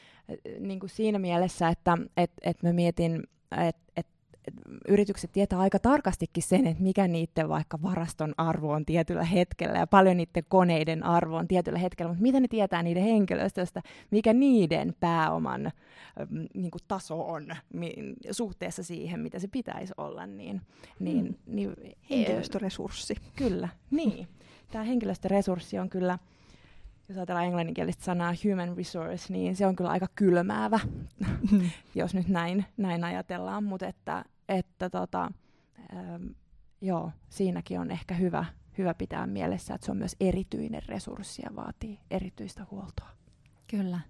niin 0.61 0.81
kuin 0.81 0.91
siinä 0.91 1.19
mielessä, 1.19 1.69
että 1.69 1.99
et, 2.17 2.33
et 2.43 2.63
mä 2.63 2.73
mietin 2.73 3.23
että 3.51 3.83
et, 3.97 4.07
et 4.47 4.55
yritykset 4.89 5.33
tietää 5.33 5.59
aika 5.59 5.79
tarkastikin 5.79 6.43
sen, 6.43 6.67
että 6.67 6.83
mikä 6.83 7.09
niiden 7.09 7.49
vaikka 7.49 7.83
varaston 7.83 8.35
arvo 8.37 8.73
on 8.73 8.85
tietyllä 8.85 9.25
hetkellä 9.25 9.79
ja 9.79 9.87
paljon 9.87 10.17
niiden 10.17 10.45
koneiden 10.49 11.03
arvo 11.03 11.37
on 11.37 11.49
tietyllä 11.49 11.79
hetkellä, 11.79 12.09
mutta 12.09 12.23
mitä 12.23 12.41
ne 12.41 12.49
tietää 12.49 12.83
niiden 12.83 13.03
henkilöstöstä, 13.03 13.83
mikä 14.11 14.33
niiden 14.33 14.95
pääoman 15.01 15.73
mm, 16.31 16.47
niin 16.55 16.71
kuin 16.71 16.83
taso 16.89 17.27
on 17.27 17.47
mi- 17.73 18.15
suhteessa 18.31 18.83
siihen, 18.83 19.21
mitä 19.21 19.39
se 19.39 19.49
pitäisi 19.49 19.95
olla. 19.97 20.27
Niin, 20.27 20.61
niin, 20.99 21.27
hmm. 21.27 21.57
niin, 21.57 21.75
Henkilöstöresurssi. 22.11 23.15
Kyllä, 23.37 23.69
niin. 23.91 24.29
Tämä 24.73 24.85
henkilöstöresurssi 24.85 25.79
on 25.79 25.91
kyllä 25.91 26.19
jos 27.09 27.17
ajatellaan 27.17 27.47
englanninkielistä 27.47 28.05
sanaa 28.05 28.35
human 28.45 28.77
resource, 28.77 29.33
niin 29.33 29.57
se 29.57 29.67
on 29.67 29.77
kyllä 29.77 29.91
aika 29.91 30.07
kylmäävä, 30.15 30.81
mm. 31.53 31.71
jos 31.95 32.15
nyt 32.15 32.29
näin, 32.29 32.65
näin 32.77 33.05
ajatellaan, 33.05 33.65
mutta 33.65 33.87
että, 33.87 34.25
että 34.49 34.91
tota, 34.91 35.31
ähm, 35.97 36.27
joo, 36.81 37.13
siinäkin 37.29 37.81
on 37.81 37.91
ehkä 37.91 38.15
hyvä, 38.15 38.45
hyvä 38.79 38.95
pitää 38.95 39.27
mielessä, 39.27 39.75
että 39.75 39.85
se 39.85 39.91
on 39.91 39.99
myös 39.99 40.17
erityinen 40.21 40.83
resurssi 40.87 41.43
ja 41.43 41.57
vaatii 41.57 42.01
erityistä 42.11 42.67
huoltoa. 42.71 43.09
Kyllä. 43.67 44.01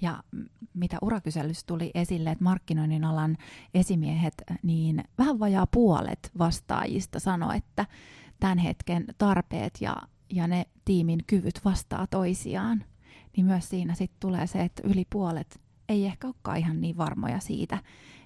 Ja 0.00 0.22
mitä 0.74 0.98
urakyselyssä 1.02 1.66
tuli 1.66 1.90
esille, 1.94 2.30
että 2.30 2.44
markkinoinnin 2.44 3.04
alan 3.04 3.36
esimiehet, 3.74 4.34
niin 4.62 5.04
vähän 5.18 5.38
vajaa 5.38 5.66
puolet 5.66 6.30
vastaajista 6.38 7.20
sanoi, 7.20 7.56
että 7.56 7.86
tämän 8.40 8.58
hetken 8.58 9.04
tarpeet 9.18 9.74
ja 9.80 9.96
ja 10.30 10.46
ne 10.46 10.66
tiimin 10.84 11.20
kyvyt 11.26 11.60
vastaa 11.64 12.06
toisiaan, 12.06 12.84
niin 13.36 13.46
myös 13.46 13.68
siinä 13.68 13.94
sitten 13.94 14.20
tulee 14.20 14.46
se, 14.46 14.62
että 14.62 14.82
yli 14.88 15.06
puolet 15.10 15.60
ei 15.88 16.06
ehkä 16.06 16.26
olekaan 16.26 16.58
ihan 16.58 16.80
niin 16.80 16.96
varmoja 16.96 17.40
siitä, 17.40 17.78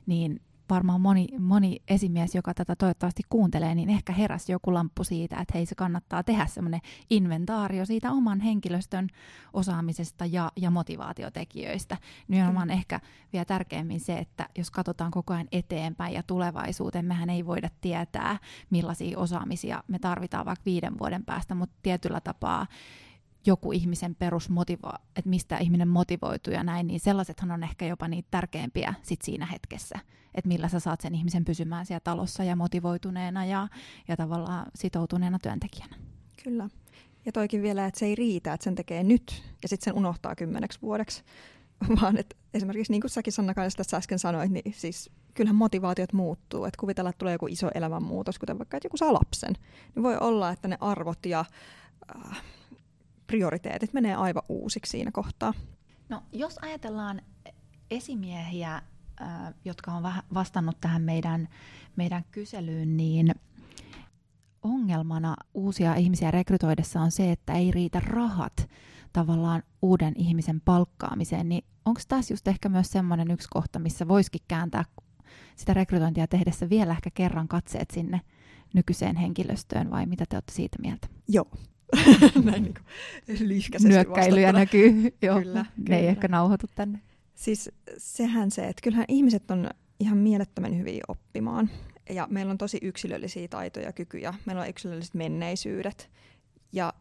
niin 0.06 0.40
varmaan 0.70 1.00
moni, 1.00 1.28
moni 1.38 1.80
esimies, 1.88 2.34
joka 2.34 2.54
tätä 2.54 2.76
toivottavasti 2.76 3.22
kuuntelee, 3.28 3.74
niin 3.74 3.90
ehkä 3.90 4.12
heräsi 4.12 4.52
joku 4.52 4.74
lamppu 4.74 5.04
siitä, 5.04 5.36
että 5.36 5.52
hei 5.54 5.66
se 5.66 5.74
kannattaa 5.74 6.22
tehdä 6.22 6.46
semmoinen 6.46 6.80
inventaario 7.10 7.86
siitä 7.86 8.12
oman 8.12 8.40
henkilöstön 8.40 9.08
osaamisesta 9.52 10.26
ja, 10.26 10.52
ja 10.56 10.70
motivaatiotekijöistä. 10.70 11.96
Nimenomaan 12.28 12.68
mm. 12.68 12.72
ehkä 12.72 13.00
vielä 13.32 13.44
tärkeämmin 13.44 14.00
se, 14.00 14.18
että 14.18 14.48
jos 14.58 14.70
katsotaan 14.70 15.10
koko 15.10 15.34
ajan 15.34 15.48
eteenpäin 15.52 16.14
ja 16.14 16.22
tulevaisuuteen, 16.22 17.04
mehän 17.04 17.30
ei 17.30 17.46
voida 17.46 17.68
tietää, 17.80 18.38
millaisia 18.70 19.18
osaamisia 19.18 19.82
me 19.88 19.98
tarvitaan 19.98 20.46
vaikka 20.46 20.64
viiden 20.64 20.98
vuoden 20.98 21.24
päästä, 21.24 21.54
mutta 21.54 21.76
tietyllä 21.82 22.20
tapaa 22.20 22.66
joku 23.46 23.72
ihmisen 23.72 24.14
perusmotivo, 24.14 24.92
että 25.16 25.30
mistä 25.30 25.58
ihminen 25.58 25.88
motivoituu 25.88 26.54
ja 26.54 26.64
näin, 26.64 26.86
niin 26.86 27.00
sellaisethan 27.00 27.50
on 27.50 27.62
ehkä 27.62 27.86
jopa 27.86 28.08
niitä 28.08 28.28
tärkeimpiä 28.30 28.94
sit 29.02 29.22
siinä 29.22 29.46
hetkessä, 29.46 29.98
että 30.34 30.48
millä 30.48 30.68
sä 30.68 30.80
saat 30.80 31.00
sen 31.00 31.14
ihmisen 31.14 31.44
pysymään 31.44 31.86
siellä 31.86 32.00
talossa 32.04 32.44
ja 32.44 32.56
motivoituneena 32.56 33.44
ja, 33.44 33.68
ja 34.08 34.16
tavallaan 34.16 34.66
sitoutuneena 34.74 35.38
työntekijänä. 35.38 35.96
Kyllä. 36.44 36.68
Ja 37.26 37.32
toikin 37.32 37.62
vielä, 37.62 37.86
että 37.86 38.00
se 38.00 38.06
ei 38.06 38.14
riitä, 38.14 38.52
että 38.52 38.64
sen 38.64 38.74
tekee 38.74 39.02
nyt 39.02 39.42
ja 39.62 39.68
sitten 39.68 39.84
sen 39.84 39.94
unohtaa 39.94 40.34
kymmeneksi 40.34 40.78
vuodeksi, 40.82 41.22
vaan 42.00 42.16
että 42.16 42.36
esimerkiksi 42.54 42.92
niin 42.92 43.00
kuin 43.00 43.10
säkin 43.10 43.32
Sanna 43.32 43.54
tässä 43.76 43.96
äsken 43.96 44.18
sanoit, 44.18 44.50
niin 44.50 44.74
siis 44.76 45.10
kyllähän 45.34 45.56
motivaatiot 45.56 46.12
muuttuu. 46.12 46.64
Että 46.64 46.80
kuvitellaan, 46.80 47.10
että 47.10 47.18
tulee 47.18 47.32
joku 47.32 47.46
iso 47.46 47.70
elämänmuutos, 47.74 48.38
kuten 48.38 48.58
vaikka, 48.58 48.76
että 48.76 48.86
joku 48.86 48.96
saa 48.96 49.12
lapsen. 49.12 49.54
Niin 49.94 50.02
voi 50.02 50.16
olla, 50.20 50.50
että 50.50 50.68
ne 50.68 50.78
arvot 50.80 51.26
ja 51.26 51.44
äh, 52.16 52.42
prioriteetit 53.26 53.92
menee 53.92 54.14
aivan 54.14 54.42
uusiksi 54.48 54.90
siinä 54.90 55.10
kohtaa. 55.12 55.54
No, 56.08 56.22
jos 56.32 56.58
ajatellaan 56.58 57.22
esimiehiä, 57.90 58.82
jotka 59.64 59.92
on 59.92 60.02
vastannut 60.34 60.80
tähän 60.80 61.02
meidän, 61.02 61.48
meidän 61.96 62.24
kyselyyn, 62.30 62.96
niin 62.96 63.34
ongelmana 64.62 65.36
uusia 65.54 65.94
ihmisiä 65.94 66.30
rekrytoidessa 66.30 67.00
on 67.00 67.10
se, 67.10 67.32
että 67.32 67.52
ei 67.52 67.70
riitä 67.70 68.00
rahat 68.00 68.68
tavallaan 69.12 69.62
uuden 69.82 70.12
ihmisen 70.16 70.60
palkkaamiseen, 70.60 71.48
niin 71.48 71.64
onko 71.84 72.00
tässä 72.08 72.32
just 72.32 72.48
ehkä 72.48 72.68
myös 72.68 72.90
semmoinen 72.90 73.30
yksi 73.30 73.48
kohta, 73.50 73.78
missä 73.78 74.08
voisikin 74.08 74.40
kääntää 74.48 74.84
sitä 75.56 75.74
rekrytointia 75.74 76.26
tehdessä 76.26 76.70
vielä 76.70 76.92
ehkä 76.92 77.10
kerran 77.10 77.48
katseet 77.48 77.90
sinne 77.90 78.20
nykyiseen 78.74 79.16
henkilöstöön, 79.16 79.90
vai 79.90 80.06
mitä 80.06 80.24
te 80.28 80.36
olette 80.36 80.52
siitä 80.52 80.78
mieltä? 80.82 81.08
Joo, 81.28 81.50
Näin 82.44 82.62
niin 82.62 82.74
kuin 82.74 83.48
lyhkäisesti 83.48 83.88
Nyökkäilyjä 83.88 84.52
näkyy. 84.52 85.16
Joo, 85.22 85.38
Kyllä, 85.38 85.60
ne 85.62 85.84
kyllä. 85.84 85.98
ei 85.98 86.06
ehkä 86.06 86.28
nauhoitu 86.28 86.66
tänne. 86.74 87.00
Siis 87.34 87.70
sehän 87.98 88.50
se, 88.50 88.62
että 88.62 88.82
kyllähän 88.82 89.04
ihmiset 89.08 89.50
on 89.50 89.70
ihan 90.00 90.18
mielettömän 90.18 90.78
hyviä 90.78 91.04
oppimaan. 91.08 91.70
Ja 92.10 92.26
meillä 92.30 92.50
on 92.50 92.58
tosi 92.58 92.78
yksilöllisiä 92.82 93.48
taitoja 93.48 93.86
ja 93.86 93.92
kykyjä. 93.92 94.34
Meillä 94.46 94.62
on 94.62 94.68
yksilölliset 94.68 95.14
menneisyydet. 95.14 96.10
Ja 96.72 96.92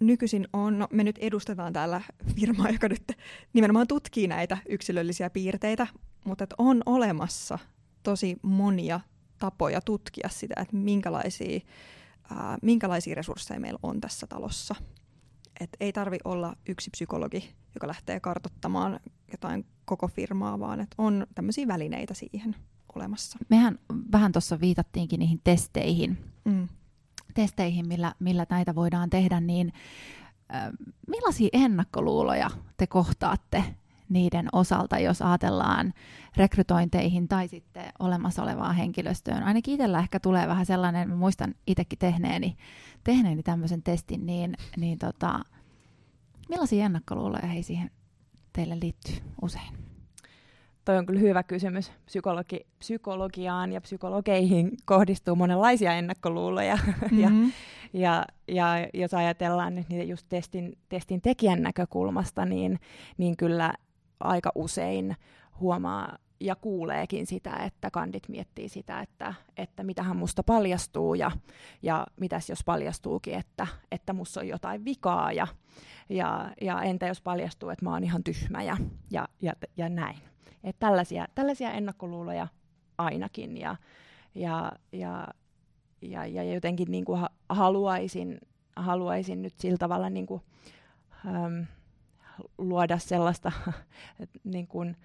nykyisin 0.00 0.48
on, 0.52 0.78
no 0.78 0.88
me 0.92 1.04
nyt 1.04 1.18
edustetaan 1.18 1.72
täällä 1.72 2.00
firmaa, 2.40 2.70
joka 2.70 2.88
nyt 2.88 3.12
nimenomaan 3.52 3.86
tutkii 3.86 4.26
näitä 4.26 4.58
yksilöllisiä 4.68 5.30
piirteitä, 5.30 5.86
mutta 6.24 6.44
että 6.44 6.54
on 6.58 6.82
olemassa 6.86 7.58
tosi 8.02 8.36
monia 8.42 9.00
tapoja 9.38 9.80
tutkia 9.80 10.28
sitä, 10.28 10.54
että 10.62 10.76
minkälaisia, 10.76 11.60
ää, 12.30 12.58
minkälaisia 12.62 13.14
resursseja 13.14 13.60
meillä 13.60 13.78
on 13.82 14.00
tässä 14.00 14.26
talossa. 14.26 14.74
Et 15.60 15.70
ei 15.80 15.92
tarvi 15.92 16.18
olla 16.24 16.56
yksi 16.68 16.90
psykologi, 16.90 17.54
joka 17.74 17.86
lähtee 17.86 18.20
kartottamaan 18.20 19.00
jotain 19.32 19.66
koko 19.84 20.08
firmaa, 20.08 20.58
vaan 20.58 20.80
että 20.80 20.94
on 20.98 21.26
tämmöisiä 21.34 21.68
välineitä 21.68 22.14
siihen 22.14 22.56
olemassa. 22.94 23.38
Mehän 23.48 23.78
vähän 24.12 24.32
tuossa 24.32 24.60
viitattiinkin 24.60 25.18
niihin 25.20 25.40
testeihin, 25.44 26.18
Mm. 26.44 26.68
testeihin 27.34 27.88
millä, 27.88 28.14
millä 28.18 28.46
näitä 28.50 28.74
voidaan 28.74 29.10
tehdä, 29.10 29.40
niin 29.40 29.72
äh, 30.54 30.70
millaisia 31.08 31.48
ennakkoluuloja 31.52 32.50
te 32.76 32.86
kohtaatte 32.86 33.64
niiden 34.08 34.48
osalta, 34.52 34.98
jos 34.98 35.22
ajatellaan 35.22 35.92
rekrytointeihin 36.36 37.28
tai 37.28 37.48
sitten 37.48 37.84
olemassa 37.98 38.42
olevaan 38.42 38.74
henkilöstöön. 38.74 39.42
Ainakin 39.42 39.74
itsellä 39.74 39.98
ehkä 39.98 40.20
tulee 40.20 40.48
vähän 40.48 40.66
sellainen, 40.66 41.08
mä 41.08 41.16
muistan 41.16 41.54
itsekin 41.66 41.98
tehneeni, 41.98 42.56
tehneeni 43.04 43.42
tämmöisen 43.42 43.82
testin, 43.82 44.26
niin, 44.26 44.56
niin 44.76 44.98
tota, 44.98 45.40
millaisia 46.48 46.84
ennakkoluuloja 46.84 47.46
hei 47.46 47.62
siihen 47.62 47.90
teille 48.52 48.80
liittyy 48.80 49.16
usein? 49.42 49.86
Toi 50.86 50.98
on 50.98 51.06
kyllä 51.06 51.20
hyvä 51.20 51.42
kysymys. 51.42 51.92
Psykologi, 52.04 52.66
psykologiaan 52.78 53.72
ja 53.72 53.80
psykologeihin 53.80 54.70
kohdistuu 54.84 55.36
monenlaisia 55.36 55.92
ennakkoluuloja. 55.92 56.78
Mm-hmm. 57.10 57.52
ja, 57.92 58.24
ja, 58.48 58.78
ja 58.78 58.88
jos 58.94 59.14
ajatellaan 59.14 59.74
nyt 59.74 59.88
niitä 59.88 60.04
just 60.04 60.26
testin, 60.28 60.78
testin 60.88 61.20
tekijän 61.20 61.62
näkökulmasta, 61.62 62.44
niin, 62.44 62.80
niin 63.18 63.36
kyllä 63.36 63.74
aika 64.20 64.52
usein 64.54 65.16
huomaa 65.60 66.18
ja 66.40 66.56
kuuleekin 66.56 67.26
sitä, 67.26 67.56
että 67.56 67.90
kandit 67.90 68.28
miettii 68.28 68.68
sitä, 68.68 69.00
että, 69.00 69.34
että 69.56 69.82
mitähän 69.82 70.16
musta 70.16 70.42
paljastuu 70.42 71.14
ja, 71.14 71.30
ja 71.82 72.06
mitäs 72.20 72.50
jos 72.50 72.64
paljastuukin, 72.64 73.34
että, 73.34 73.66
että 73.90 74.12
musta 74.12 74.40
on 74.40 74.48
jotain 74.48 74.84
vikaa 74.84 75.32
ja, 75.32 75.46
ja, 76.08 76.50
ja 76.60 76.82
entä 76.82 77.06
jos 77.06 77.20
paljastuu, 77.20 77.68
että 77.68 77.84
mä 77.84 77.92
oon 77.92 78.04
ihan 78.04 78.24
tyhmä 78.24 78.62
ja, 78.62 78.76
ja, 79.10 79.28
ja, 79.42 79.52
ja 79.76 79.88
näin. 79.88 80.18
Et 80.64 80.76
tällaisia, 80.78 81.26
tällaisia 81.34 81.72
ennakkoluuloja 81.72 82.48
ainakin 82.98 83.56
ja, 83.56 83.76
ja, 84.34 84.72
ja, 84.92 85.28
ja, 86.02 86.26
ja 86.26 86.42
jotenkin 86.54 86.90
niin 86.90 87.04
kuin 87.04 87.20
haluaisin, 87.48 88.38
haluaisin 88.76 89.42
nyt 89.42 89.54
sillä 89.58 89.78
tavalla 89.78 90.10
niin 90.10 90.26
kuin, 90.26 90.42
äm, 91.26 91.66
luoda 92.58 92.98
sellaista 92.98 93.52
niin 94.44 94.66
kuin, 94.66 94.96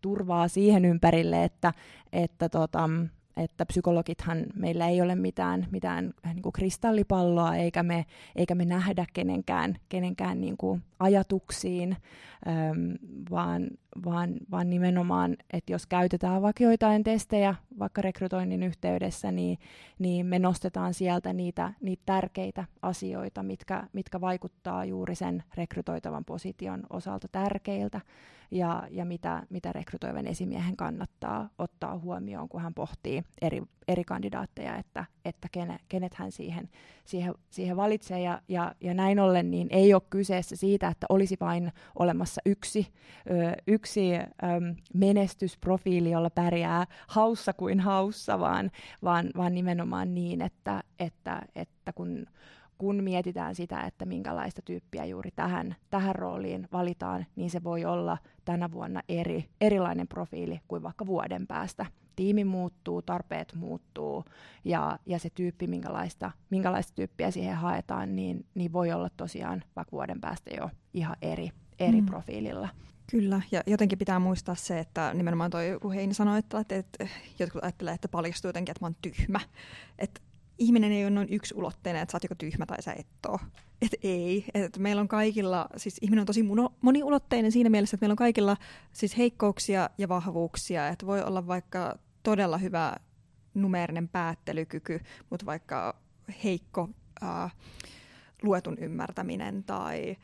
turvaa 0.00 0.48
siihen 0.48 0.84
ympärille, 0.84 1.44
että, 1.44 1.72
että, 2.12 2.48
tota, 2.48 2.90
että 3.36 3.66
psykologithan 3.66 4.46
meillä 4.54 4.88
ei 4.88 5.00
ole 5.00 5.14
mitään, 5.14 5.66
mitään 5.70 6.14
niin 6.24 6.42
kuin 6.42 6.52
kristallipalloa, 6.52 7.56
eikä 7.56 7.82
me, 7.82 8.06
eikä 8.36 8.54
me 8.54 8.64
nähdä 8.64 9.06
kenenkään, 9.12 9.76
kenenkään 9.88 10.40
niin 10.40 10.56
kuin 10.56 10.82
ajatuksiin, 10.98 11.96
äm, 12.46 12.94
vaan, 13.30 13.68
vaan, 14.04 14.34
vaan 14.50 14.70
nimenomaan, 14.70 15.36
että 15.52 15.72
jos 15.72 15.86
käytetään 15.86 16.42
vaikka 16.42 16.64
joitain 16.64 17.04
testejä 17.04 17.54
vaikka 17.78 18.02
rekrytoinnin 18.02 18.62
yhteydessä, 18.62 19.32
niin, 19.32 19.58
niin 19.98 20.26
me 20.26 20.38
nostetaan 20.38 20.94
sieltä 20.94 21.32
niitä, 21.32 21.72
niitä 21.80 22.02
tärkeitä 22.06 22.64
asioita, 22.82 23.42
mitkä, 23.42 23.88
mitkä 23.92 24.20
vaikuttaa 24.20 24.84
juuri 24.84 25.14
sen 25.14 25.42
rekrytoitavan 25.56 26.24
position 26.24 26.82
osalta 26.90 27.28
tärkeiltä 27.32 28.00
ja, 28.50 28.88
ja 28.90 29.04
mitä, 29.04 29.42
mitä 29.50 29.72
rekrytoivan 29.72 30.26
esimiehen 30.26 30.76
kannattaa 30.76 31.48
ottaa 31.58 31.98
huomioon, 31.98 32.48
kun 32.48 32.60
hän 32.60 32.74
pohtii 32.74 33.22
eri, 33.42 33.62
eri 33.88 34.04
kandidaatteja, 34.04 34.76
että, 34.76 35.04
että 35.24 35.48
kene, 35.52 35.78
kenet 35.88 36.14
hän 36.14 36.32
siihen, 36.32 36.68
siihen, 37.04 37.34
siihen 37.50 37.76
valitsee. 37.76 38.20
Ja, 38.20 38.42
ja, 38.48 38.74
ja 38.80 38.94
näin 38.94 39.20
ollen 39.20 39.50
niin 39.50 39.68
ei 39.70 39.94
ole 39.94 40.02
kyseessä 40.10 40.56
siitä, 40.56 40.88
että 40.88 41.06
olisi 41.08 41.36
vain 41.40 41.72
olemassa 41.98 42.40
yksi, 42.46 42.86
ö, 43.30 43.56
yksi 43.66 43.83
ö, 43.86 44.24
menestysprofiili, 44.94 46.10
jolla 46.10 46.30
pärjää 46.30 46.86
haussa 47.08 47.52
kuin 47.52 47.80
haussa, 47.80 48.40
vaan, 48.40 48.70
vaan, 49.04 49.30
vaan 49.36 49.54
nimenomaan 49.54 50.14
niin, 50.14 50.42
että, 50.42 50.82
että, 50.98 51.42
että 51.54 51.92
kun 51.92 52.26
kun 52.78 53.04
mietitään 53.04 53.54
sitä, 53.54 53.80
että 53.80 54.04
minkälaista 54.04 54.62
tyyppiä 54.62 55.04
juuri 55.04 55.30
tähän, 55.36 55.76
tähän 55.90 56.14
rooliin 56.14 56.68
valitaan, 56.72 57.26
niin 57.36 57.50
se 57.50 57.64
voi 57.64 57.84
olla 57.84 58.18
tänä 58.44 58.72
vuonna 58.72 59.00
eri, 59.08 59.44
erilainen 59.60 60.08
profiili 60.08 60.60
kuin 60.68 60.82
vaikka 60.82 61.06
vuoden 61.06 61.46
päästä. 61.46 61.86
Tiimi 62.16 62.44
muuttuu, 62.44 63.02
tarpeet 63.02 63.54
muuttuu 63.54 64.24
ja, 64.64 64.98
ja 65.06 65.18
se 65.18 65.30
tyyppi, 65.30 65.66
minkälaista, 65.66 66.30
minkälaista 66.50 66.92
tyyppiä 66.94 67.30
siihen 67.30 67.56
haetaan, 67.56 68.16
niin, 68.16 68.46
niin 68.54 68.72
voi 68.72 68.92
olla 68.92 69.08
tosiaan 69.16 69.64
vaikka 69.76 69.92
vuoden 69.92 70.20
päästä 70.20 70.50
jo 70.60 70.70
ihan 70.94 71.16
eri, 71.22 71.50
eri 71.78 72.00
mm. 72.00 72.06
profiililla. 72.06 72.68
Kyllä, 73.10 73.40
ja 73.52 73.62
jotenkin 73.66 73.98
pitää 73.98 74.18
muistaa 74.18 74.54
se, 74.54 74.78
että 74.78 75.14
nimenomaan 75.14 75.50
toi, 75.50 75.78
kun 75.82 75.92
Heini 75.92 76.14
sanoi, 76.14 76.38
että, 76.38 76.58
että, 76.60 76.76
että 76.76 77.08
jotkut 77.38 77.64
ajattelee, 77.64 77.94
että 77.94 78.08
paljastuu 78.08 78.48
jotenkin, 78.48 78.70
että 78.70 78.84
mä 78.84 78.86
oon 78.86 78.96
tyhmä. 79.02 79.40
Että 79.98 80.20
ihminen 80.58 80.92
ei 80.92 81.04
ole 81.04 81.10
noin 81.10 81.28
ulotteinen, 81.54 82.02
että 82.02 82.12
sä 82.12 82.16
oot 82.16 82.22
joko 82.22 82.34
tyhmä 82.34 82.66
tai 82.66 82.82
sä 82.82 82.92
et 82.92 83.06
oo. 83.28 83.38
Et 83.82 83.94
ei. 84.02 84.44
Et 84.54 84.78
meillä 84.78 85.00
on 85.00 85.08
kaikilla, 85.08 85.66
siis 85.76 85.98
ihminen 86.00 86.20
on 86.20 86.26
tosi 86.26 86.44
moniulotteinen 86.80 87.52
siinä 87.52 87.70
mielessä, 87.70 87.96
että 87.96 88.04
meillä 88.04 88.12
on 88.12 88.16
kaikilla 88.16 88.56
siis 88.92 89.16
heikkouksia 89.16 89.90
ja 89.98 90.08
vahvuuksia. 90.08 90.88
Että 90.88 91.06
voi 91.06 91.22
olla 91.22 91.46
vaikka 91.46 91.98
todella 92.22 92.58
hyvä 92.58 92.96
numeerinen 93.54 94.08
päättelykyky, 94.08 95.00
mutta 95.30 95.46
vaikka 95.46 96.00
heikko 96.44 96.88
ää, 97.20 97.50
luetun 98.42 98.78
ymmärtäminen 98.78 99.64
tai 99.64 100.16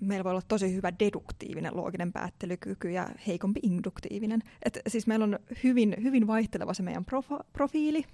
meillä 0.00 0.24
voi 0.24 0.30
olla 0.30 0.42
tosi 0.48 0.74
hyvä 0.74 0.92
deduktiivinen 0.98 1.76
looginen 1.76 2.12
päättelykyky 2.12 2.90
ja 2.90 3.08
heikompi 3.26 3.60
induktiivinen. 3.62 4.42
Et 4.64 4.78
siis 4.88 5.06
meillä 5.06 5.24
on 5.24 5.38
hyvin, 5.64 5.96
hyvin 6.02 6.26
vaihteleva 6.26 6.74
se 6.74 6.82
meidän 6.82 7.04
profa- 7.12 7.44
profiili, 7.52 8.04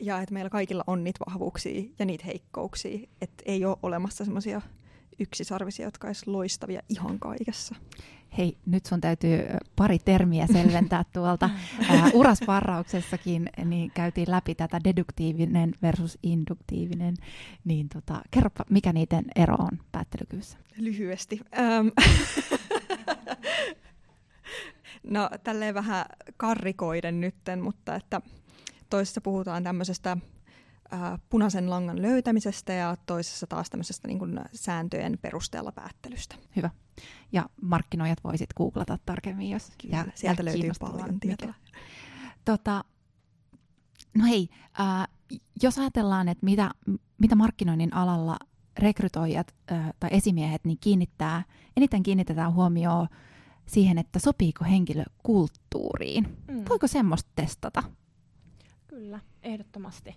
ja 0.00 0.20
että 0.20 0.34
meillä 0.34 0.50
kaikilla 0.50 0.84
on 0.86 1.04
niitä 1.04 1.24
vahvuuksia 1.28 1.84
ja 1.98 2.04
niitä 2.04 2.24
heikkouksia, 2.26 2.98
että 3.20 3.42
ei 3.46 3.64
ole 3.64 3.76
olemassa 3.82 4.24
semmoisia 4.24 4.60
yksisarvisia, 5.18 5.86
jotka 5.86 6.06
olisivat 6.06 6.34
loistavia 6.34 6.80
ihan 6.88 7.18
kaikessa. 7.18 7.74
Hei, 8.38 8.56
nyt 8.66 8.86
sun 8.86 9.00
täytyy 9.00 9.38
pari 9.76 9.98
termiä 9.98 10.46
selventää 10.46 11.04
tuolta. 11.14 11.50
Ää, 11.88 12.10
urasparrauksessakin 12.14 13.50
niin 13.64 13.90
käytiin 13.90 14.30
läpi 14.30 14.54
tätä 14.54 14.80
deduktiivinen 14.84 15.74
versus 15.82 16.18
induktiivinen. 16.22 17.14
Niin 17.64 17.88
tota, 17.88 18.22
kerropa, 18.30 18.64
mikä 18.70 18.92
niiden 18.92 19.24
ero 19.36 19.54
on 19.54 19.78
päättelykyvyssä? 19.92 20.58
Lyhyesti. 20.76 21.40
Ähm. 21.58 21.88
no, 25.10 25.30
tälleen 25.44 25.74
vähän 25.74 26.04
karrikoiden 26.36 27.20
nytten, 27.20 27.62
mutta 27.62 27.94
että 27.94 28.20
toisessa 28.90 29.20
puhutaan 29.20 29.64
tämmöisestä 29.64 30.16
ää, 30.90 31.18
punaisen 31.30 31.70
langan 31.70 32.02
löytämisestä 32.02 32.72
ja 32.72 32.96
toisessa 33.06 33.46
taas 33.46 33.70
tämmöisestä 33.70 34.08
niin 34.08 34.18
kuin 34.18 34.40
sääntöjen 34.52 35.18
perusteella 35.22 35.72
päättelystä. 35.72 36.36
Hyvä. 36.56 36.70
Ja 37.32 37.48
markkinoijat 37.62 38.18
voisit 38.24 38.54
googlata 38.56 38.98
tarkemmin, 39.06 39.50
jos 39.50 39.72
Kyllä, 39.82 39.96
ja, 39.96 40.06
sieltä 40.14 40.40
ja 40.40 40.44
löytyy 40.44 40.70
paljon 40.80 41.20
tietoa. 41.20 41.54
Tota, 42.44 42.84
no 44.14 44.24
hei, 44.24 44.48
äh, 44.80 45.08
jos 45.62 45.78
ajatellaan, 45.78 46.28
että 46.28 46.44
mitä, 46.44 46.70
mitä 47.18 47.36
markkinoinnin 47.36 47.94
alalla 47.94 48.36
rekrytoijat 48.78 49.54
äh, 49.72 49.90
tai 50.00 50.10
esimiehet 50.12 50.64
niin 50.64 50.78
kiinnittää, 50.80 51.44
eniten 51.76 52.02
kiinnitetään 52.02 52.54
huomioon 52.54 53.08
siihen, 53.66 53.98
että 53.98 54.18
sopiiko 54.18 54.64
henkilö 54.64 55.04
kulttuuriin. 55.22 56.36
Mm. 56.48 56.64
Voiko 56.68 56.86
semmoista 56.86 57.30
testata? 57.36 57.82
Kyllä, 58.86 59.20
ehdottomasti. 59.42 60.16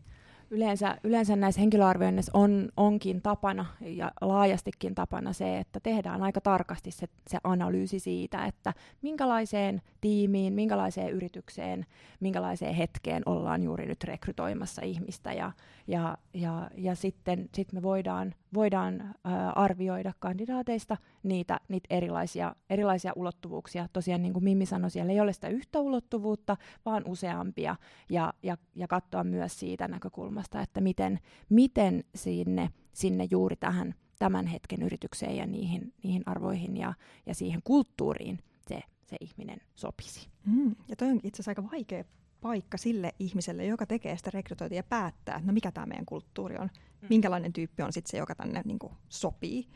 Yleensä, 0.50 0.98
yleensä 1.04 1.36
näissä 1.36 1.62
henkilöarvioinneissa 1.62 2.32
on, 2.36 2.70
onkin 2.78 3.22
tapana 3.22 3.66
ja 3.82 4.12
laajastikin 4.22 4.96
tapana 4.96 5.34
se, 5.34 5.58
että 5.58 5.80
tehdään 5.80 6.22
aika 6.22 6.42
tarkasti 6.42 6.92
se, 6.92 7.08
se 7.28 7.38
analyysi 7.44 8.00
siitä, 8.00 8.46
että 8.46 8.74
minkälaiseen 9.02 9.82
tiimiin, 10.02 10.54
minkälaiseen 10.54 11.10
yritykseen, 11.10 11.86
minkälaiseen 12.20 12.76
hetkeen 12.76 13.24
ollaan 13.26 13.64
juuri 13.64 13.86
nyt 13.86 14.04
rekrytoimassa 14.04 14.82
ihmistä 14.82 15.34
ja, 15.34 15.52
ja, 15.88 16.18
ja, 16.34 16.70
ja 16.76 16.96
sitten 16.96 17.50
sit 17.54 17.74
me 17.74 17.82
voidaan, 17.82 18.34
voidaan 18.54 19.16
arvioida 19.56 20.14
kandidaateista 20.20 20.98
niitä, 21.24 21.60
niitä 21.70 21.88
erilaisia, 21.90 22.56
erilaisia 22.70 23.14
ulottuvuuksia. 23.16 23.88
Tosiaan 23.94 24.22
niin 24.22 24.34
kuin 24.34 24.44
Mimmi 24.44 24.66
sanoi, 24.66 24.92
siellä 24.92 25.12
ei 25.12 25.20
ole 25.20 25.34
sitä 25.34 25.48
yhtä 25.48 25.80
ulottuvuutta, 25.80 26.58
vaan 26.86 27.04
useampia 27.08 27.76
ja, 28.10 28.34
ja, 28.44 28.58
ja 28.76 28.88
katsoa 28.88 29.24
myös 29.24 29.60
siitä 29.60 29.88
näkökulmasta, 29.88 30.37
että 30.64 30.82
miten, 30.82 31.20
miten 31.50 32.04
sinne, 32.16 32.70
sinne 32.94 33.28
juuri 33.32 33.56
tähän 33.56 33.96
tämän 34.20 34.48
hetken 34.48 34.82
yritykseen 34.82 35.38
ja 35.38 35.48
niihin, 35.48 35.94
niihin 36.04 36.24
arvoihin 36.26 36.78
ja, 36.78 36.94
ja 37.26 37.36
siihen 37.36 37.62
kulttuuriin 37.64 38.40
se, 38.68 38.82
se 39.06 39.16
ihminen 39.22 39.62
sopisi. 39.76 40.28
Mm, 40.46 40.76
ja 40.88 40.96
toi 40.96 41.08
on 41.08 41.20
itse 41.24 41.42
asiassa 41.42 41.52
aika 41.52 41.72
vaikea 41.72 42.04
paikka 42.42 42.78
sille 42.78 43.14
ihmiselle, 43.20 43.66
joka 43.66 43.86
tekee 43.86 44.18
sitä 44.18 44.32
rekrytointia 44.34 44.80
ja 44.80 44.84
päättää, 44.84 45.36
että 45.36 45.48
no 45.48 45.54
mikä 45.54 45.72
tämä 45.72 45.86
meidän 45.86 46.06
kulttuuri 46.06 46.58
on, 46.58 46.70
mm. 47.02 47.08
minkälainen 47.10 47.54
tyyppi 47.54 47.84
on 47.84 47.94
sitten 47.94 48.12
se, 48.12 48.18
joka 48.18 48.36
tänne 48.36 48.62
niin 48.66 48.80
kuin, 48.80 48.94
sopii. 49.10 49.68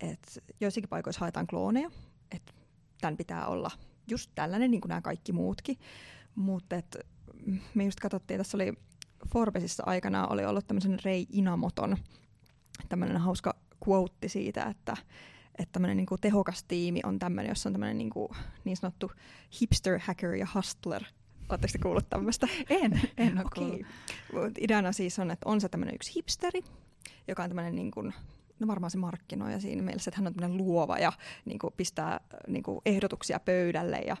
Et 0.00 0.44
joissakin 0.60 0.88
paikoissa 0.88 1.20
haetaan 1.20 1.46
klooneja, 1.46 1.90
että 2.30 2.52
tämän 3.00 3.16
pitää 3.16 3.46
olla 3.46 3.70
just 4.10 4.30
tällainen, 4.34 4.70
niin 4.70 4.80
kuin 4.80 4.88
nämä 4.88 5.00
kaikki 5.00 5.32
muutkin. 5.32 5.78
Mutta 6.34 6.76
me 7.74 7.84
just 7.84 8.00
katsottiin, 8.00 8.38
tässä 8.38 8.56
oli 8.56 8.72
Forbesissa 9.32 9.82
aikana 9.86 10.26
oli 10.26 10.44
ollut 10.44 10.66
tämmöisen 10.66 10.98
Rei 11.04 11.26
Inamoton 11.30 11.96
tämmöinen 12.88 13.16
hauska 13.16 13.56
quote 13.88 14.28
siitä, 14.28 14.64
että 14.64 14.96
että 15.58 15.72
tämmöinen 15.72 15.96
niin 15.96 16.06
tehokas 16.20 16.64
tiimi 16.64 17.00
on 17.04 17.18
tämmöinen, 17.18 17.50
jossa 17.50 17.68
on 17.68 17.72
tämmöinen 17.72 17.98
niin, 17.98 18.10
kuin, 18.10 18.28
niin 18.64 18.76
sanottu 18.76 19.10
hipster, 19.60 19.98
hacker 19.98 20.34
ja 20.34 20.46
hustler. 20.54 21.04
Oletteko 21.48 21.72
te 21.72 21.78
kuullut 21.78 22.10
tämmöistä? 22.10 22.48
En, 22.70 23.00
en 23.16 23.38
ole 23.38 23.44
okay. 23.46 23.84
kuullut. 24.30 24.58
Ideana 24.60 24.92
siis 24.92 25.18
on, 25.18 25.30
että 25.30 25.48
on 25.48 25.60
se 25.60 25.68
tämmöinen 25.68 25.94
yksi 25.94 26.14
hipsteri, 26.14 26.62
joka 27.28 27.42
on 27.42 27.50
tämmöinen 27.50 27.74
niin 27.74 27.90
kuin, 27.90 28.14
no 28.58 28.66
varmaan 28.66 28.90
se 28.90 28.98
markkinoija 28.98 29.60
siinä 29.60 29.82
mielessä, 29.82 30.08
että 30.08 30.20
hän 30.20 30.26
on 30.26 30.34
tämmöinen 30.34 30.56
luova 30.56 30.98
ja 30.98 31.12
niin 31.44 31.58
kuin 31.58 31.74
pistää 31.76 32.20
niin 32.48 32.62
kuin 32.62 32.80
ehdotuksia 32.86 33.40
pöydälle 33.40 33.98
ja 33.98 34.16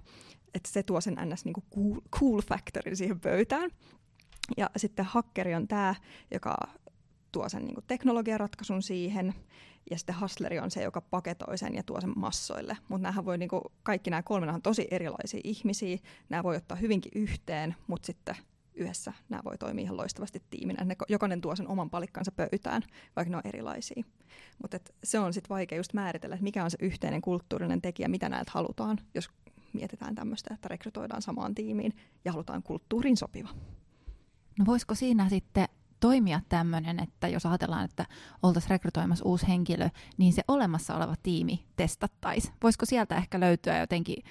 että 0.54 0.70
se 0.70 0.82
tuo 0.82 1.00
sen 1.00 1.16
ns. 1.24 1.44
Niin 1.44 1.52
kuin 1.52 1.64
cool, 1.74 2.00
cool 2.20 2.40
factorin 2.40 2.96
siihen 2.96 3.20
pöytään. 3.20 3.70
Ja 4.56 4.70
sitten 4.76 5.04
hakkeri 5.04 5.54
on 5.54 5.68
tämä, 5.68 5.94
joka 6.30 6.56
tuo 7.32 7.48
sen 7.48 7.64
niin 7.64 7.76
teknologiaratkaisun 7.86 8.82
siihen, 8.82 9.34
ja 9.90 9.98
sitten 9.98 10.20
hustleri 10.20 10.58
on 10.58 10.70
se, 10.70 10.82
joka 10.82 11.00
paketoi 11.00 11.58
sen 11.58 11.74
ja 11.74 11.82
tuo 11.82 12.00
sen 12.00 12.12
massoille. 12.16 12.76
Mutta 12.88 13.14
voi, 13.24 13.38
niin 13.38 13.50
kaikki 13.82 14.10
nämä 14.10 14.22
kolme 14.22 14.52
on 14.52 14.62
tosi 14.62 14.88
erilaisia 14.90 15.40
ihmisiä, 15.44 15.98
nämä 16.28 16.42
voi 16.42 16.56
ottaa 16.56 16.76
hyvinkin 16.76 17.12
yhteen, 17.14 17.74
mutta 17.86 18.06
sitten 18.06 18.36
yhdessä 18.74 19.12
nämä 19.28 19.42
voi 19.44 19.58
toimia 19.58 19.82
ihan 19.82 19.96
loistavasti 19.96 20.42
tiiminä. 20.50 20.84
Ne, 20.84 20.96
jokainen 21.08 21.40
tuo 21.40 21.56
sen 21.56 21.68
oman 21.68 21.90
palikkansa 21.90 22.32
pöytään, 22.32 22.82
vaikka 23.16 23.30
ne 23.30 23.36
on 23.36 23.42
erilaisia. 23.44 24.02
Mutta 24.62 24.78
se 25.04 25.18
on 25.18 25.32
sitten 25.32 25.48
vaikea 25.48 25.78
just 25.78 25.92
määritellä, 25.92 26.34
että 26.34 26.44
mikä 26.44 26.64
on 26.64 26.70
se 26.70 26.78
yhteinen 26.80 27.20
kulttuurinen 27.20 27.82
tekijä, 27.82 28.08
mitä 28.08 28.28
näiltä 28.28 28.50
halutaan, 28.54 28.98
jos 29.14 29.30
mietitään 29.72 30.14
tämmöistä, 30.14 30.54
että 30.54 30.68
rekrytoidaan 30.68 31.22
samaan 31.22 31.54
tiimiin 31.54 31.92
ja 32.24 32.32
halutaan 32.32 32.62
kulttuuriin 32.62 33.16
sopiva. 33.16 33.48
No 34.58 34.66
voisiko 34.66 34.94
siinä 34.94 35.28
sitten 35.28 35.68
toimia 36.00 36.40
tämmöinen, 36.48 37.02
että 37.02 37.28
jos 37.28 37.46
ajatellaan, 37.46 37.84
että 37.84 38.06
oltaisiin 38.42 38.70
rekrytoimassa 38.70 39.24
uusi 39.24 39.48
henkilö, 39.48 39.88
niin 40.18 40.32
se 40.32 40.42
olemassa 40.48 40.96
oleva 40.96 41.14
tiimi 41.22 41.66
testattaisiin. 41.76 42.54
Voisiko 42.62 42.86
sieltä 42.86 43.16
ehkä 43.16 43.40
löytyä 43.40 43.78
jotenkin 43.78 44.24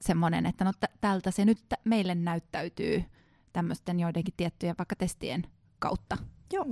semmoinen, 0.00 0.46
että 0.46 0.64
no 0.64 0.72
t- 0.72 1.00
tältä 1.00 1.30
se 1.30 1.44
nyt 1.44 1.58
meille 1.84 2.14
näyttäytyy 2.14 3.04
tämmöisten 3.52 4.00
joidenkin 4.00 4.34
tiettyjen 4.36 4.74
vaikka 4.78 4.96
testien 4.96 5.46
kautta? 5.78 6.16
Joo, 6.52 6.66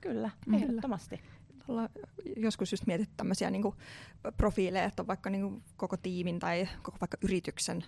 kyllä, 0.00 0.30
mm. 0.46 0.54
ehdottomasti. 0.54 1.20
Ollaan 1.68 1.88
joskus 2.36 2.72
just 2.72 2.86
mietitty 2.86 3.14
tämmöisiä 3.16 3.50
niin 3.50 3.62
profiileja, 4.36 4.84
että 4.84 5.02
on 5.02 5.06
vaikka 5.06 5.30
niin 5.30 5.62
koko 5.76 5.96
tiimin 5.96 6.38
tai 6.38 6.68
koko 6.82 6.96
vaikka 7.00 7.16
yrityksen 7.22 7.84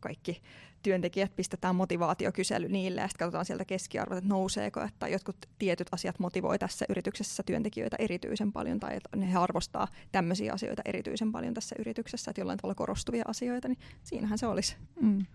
kaikki 0.00 0.42
työntekijät 0.82 1.36
pistetään 1.36 1.76
motivaatiokysely 1.76 2.68
niille 2.68 3.00
ja 3.00 3.08
sitten 3.08 3.24
katsotaan 3.24 3.44
sieltä 3.44 3.64
keskiarvot, 3.64 4.18
että 4.18 4.28
nouseeko, 4.28 4.80
että 4.80 5.08
jotkut 5.08 5.36
tietyt 5.58 5.88
asiat 5.92 6.18
motivoi 6.18 6.58
tässä 6.58 6.84
yrityksessä 6.88 7.42
työntekijöitä 7.42 7.96
erityisen 7.98 8.52
paljon 8.52 8.80
tai 8.80 8.96
että 8.96 9.26
he 9.26 9.38
arvostaa 9.38 9.88
tämmöisiä 10.12 10.52
asioita 10.52 10.82
erityisen 10.84 11.32
paljon 11.32 11.54
tässä 11.54 11.76
yrityksessä, 11.78 12.30
että 12.30 12.40
jollain 12.40 12.58
tavalla 12.58 12.74
korostuvia 12.74 13.24
asioita, 13.26 13.68
niin 13.68 13.78
siinähän 14.02 14.38
se 14.38 14.46
olisi. 14.46 14.76
Mm. 15.00 15.26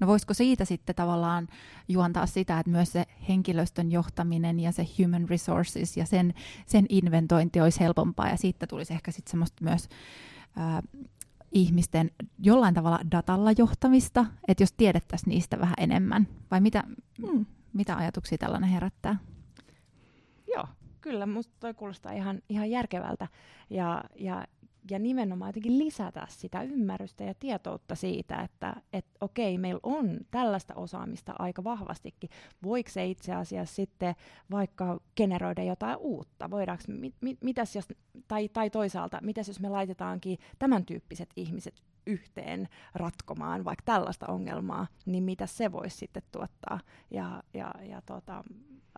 No 0.00 0.06
voisiko 0.06 0.34
siitä 0.34 0.64
sitten 0.64 0.94
tavallaan 0.94 1.48
juontaa 1.88 2.26
sitä, 2.26 2.58
että 2.58 2.70
myös 2.70 2.92
se 2.92 3.04
henkilöstön 3.28 3.92
johtaminen 3.92 4.60
ja 4.60 4.72
se 4.72 4.86
human 4.98 5.28
resources 5.28 5.96
ja 5.96 6.06
sen, 6.06 6.34
sen 6.66 6.86
inventointi 6.88 7.60
olisi 7.60 7.80
helpompaa 7.80 8.28
ja 8.28 8.36
siitä 8.36 8.66
tulisi 8.66 8.94
ehkä 8.94 9.10
sitten 9.10 9.30
semmoista 9.30 9.64
myös 9.64 9.88
ihmisten 11.52 12.10
jollain 12.38 12.74
tavalla 12.74 13.00
datalla 13.10 13.52
johtamista, 13.58 14.26
että 14.48 14.62
jos 14.62 14.72
tiedettäisiin 14.72 15.30
niistä 15.30 15.58
vähän 15.58 15.74
enemmän, 15.78 16.28
vai 16.50 16.60
mitä, 16.60 16.82
mm. 17.32 17.46
mitä 17.72 17.96
ajatuksia 17.96 18.38
tällainen 18.38 18.70
herättää? 18.70 19.16
Joo, 20.54 20.64
kyllä, 21.00 21.26
musta 21.26 21.54
toi 21.60 21.74
kuulostaa 21.74 22.12
ihan, 22.12 22.42
ihan 22.48 22.70
järkevältä. 22.70 23.28
Ja, 23.70 24.04
ja 24.14 24.46
ja 24.90 24.98
nimenomaan 24.98 25.48
jotenkin 25.48 25.78
lisätä 25.78 26.26
sitä 26.28 26.62
ymmärrystä 26.62 27.24
ja 27.24 27.34
tietoutta 27.34 27.94
siitä, 27.94 28.42
että 28.42 28.76
et, 28.92 29.06
okei, 29.20 29.58
meillä 29.58 29.80
on 29.82 30.20
tällaista 30.30 30.74
osaamista 30.74 31.34
aika 31.38 31.64
vahvastikin. 31.64 32.30
Voiko 32.62 32.90
se 32.90 33.06
itse 33.06 33.34
asiassa 33.34 33.74
sitten 33.74 34.14
vaikka 34.50 35.00
generoida 35.16 35.62
jotain 35.62 35.96
uutta? 35.96 36.50
Voidaanko, 36.50 36.84
mit, 36.88 37.14
mit, 37.20 37.38
mitäs 37.44 37.76
jos, 37.76 37.88
tai, 38.28 38.48
tai 38.48 38.70
toisaalta, 38.70 39.18
mitäs 39.22 39.48
jos 39.48 39.60
me 39.60 39.68
laitetaankin 39.68 40.38
tämän 40.58 40.86
tyyppiset 40.86 41.30
ihmiset 41.36 41.82
yhteen 42.06 42.68
ratkomaan 42.94 43.64
vaikka 43.64 43.82
tällaista 43.84 44.26
ongelmaa, 44.26 44.86
niin 45.06 45.24
mitä 45.24 45.46
se 45.46 45.72
voisi 45.72 45.96
sitten 45.96 46.22
tuottaa? 46.32 46.80
Ja, 47.10 47.42
ja, 47.54 47.74
ja 47.82 48.02
tota, 48.06 48.44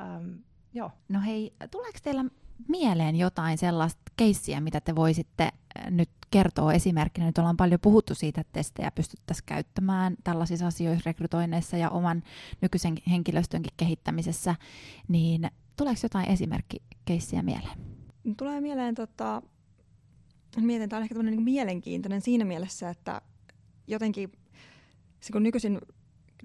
äm, 0.00 0.38
joo. 0.74 0.90
No 1.08 1.20
hei, 1.20 1.54
tuleeko 1.70 1.98
teillä 2.02 2.24
mieleen 2.68 3.16
jotain 3.16 3.58
sellaista 3.58 4.02
keissiä, 4.16 4.60
mitä 4.60 4.80
te 4.80 4.94
voisitte 4.94 5.48
nyt 5.90 6.10
kertoa 6.30 6.72
esimerkkinä? 6.72 7.26
Nyt 7.26 7.38
ollaan 7.38 7.56
paljon 7.56 7.80
puhuttu 7.80 8.14
siitä, 8.14 8.40
että 8.40 8.52
testejä 8.52 8.90
pystyttäisiin 8.90 9.46
käyttämään 9.46 10.16
tällaisissa 10.24 10.66
asioissa 10.66 11.10
rekrytoinneissa 11.10 11.76
ja 11.76 11.90
oman 11.90 12.22
nykyisen 12.60 12.94
henkilöstönkin 13.10 13.72
kehittämisessä, 13.76 14.54
niin 15.08 15.50
tuleeko 15.76 16.00
jotain 16.02 16.30
esimerkkikeissiä 16.30 17.42
mieleen? 17.42 17.78
Tulee 18.36 18.60
mieleen, 18.60 18.94
tota, 18.94 19.42
mietin, 20.60 20.88
tämä 20.88 20.98
on 20.98 21.02
ehkä 21.02 21.22
niin 21.22 21.42
mielenkiintoinen 21.42 22.20
siinä 22.20 22.44
mielessä, 22.44 22.90
että 22.90 23.22
jotenkin 23.86 24.32
se 25.20 25.32
kun 25.32 25.42
nykyisin 25.42 25.80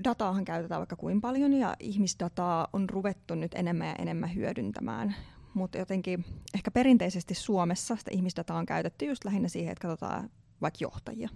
dataahan 0.04 0.46
käytetään 0.46 0.80
vaikka 0.80 0.96
kuin 0.96 1.22
paljon 1.22 1.54
ja 1.54 1.76
ihmisdataa 1.80 2.68
on 2.74 2.90
ruvettu 2.90 3.36
nyt 3.36 3.52
enemmän 3.54 3.88
ja 3.88 3.96
enemmän 4.00 4.36
hyödyntämään 4.36 5.16
mutta 5.54 5.78
jotenkin 5.78 6.26
ehkä 6.54 6.72
perinteisesti 6.72 7.34
Suomessa 7.34 7.96
sitä 7.96 8.12
ihmisdataa 8.14 8.58
on 8.58 8.66
käytetty 8.66 9.06
just 9.06 9.26
lähinnä 9.26 9.48
siihen, 9.48 9.72
että 9.72 9.88
katsotaan 9.88 10.30
vaikka 10.62 10.78
johtajia 10.82 11.30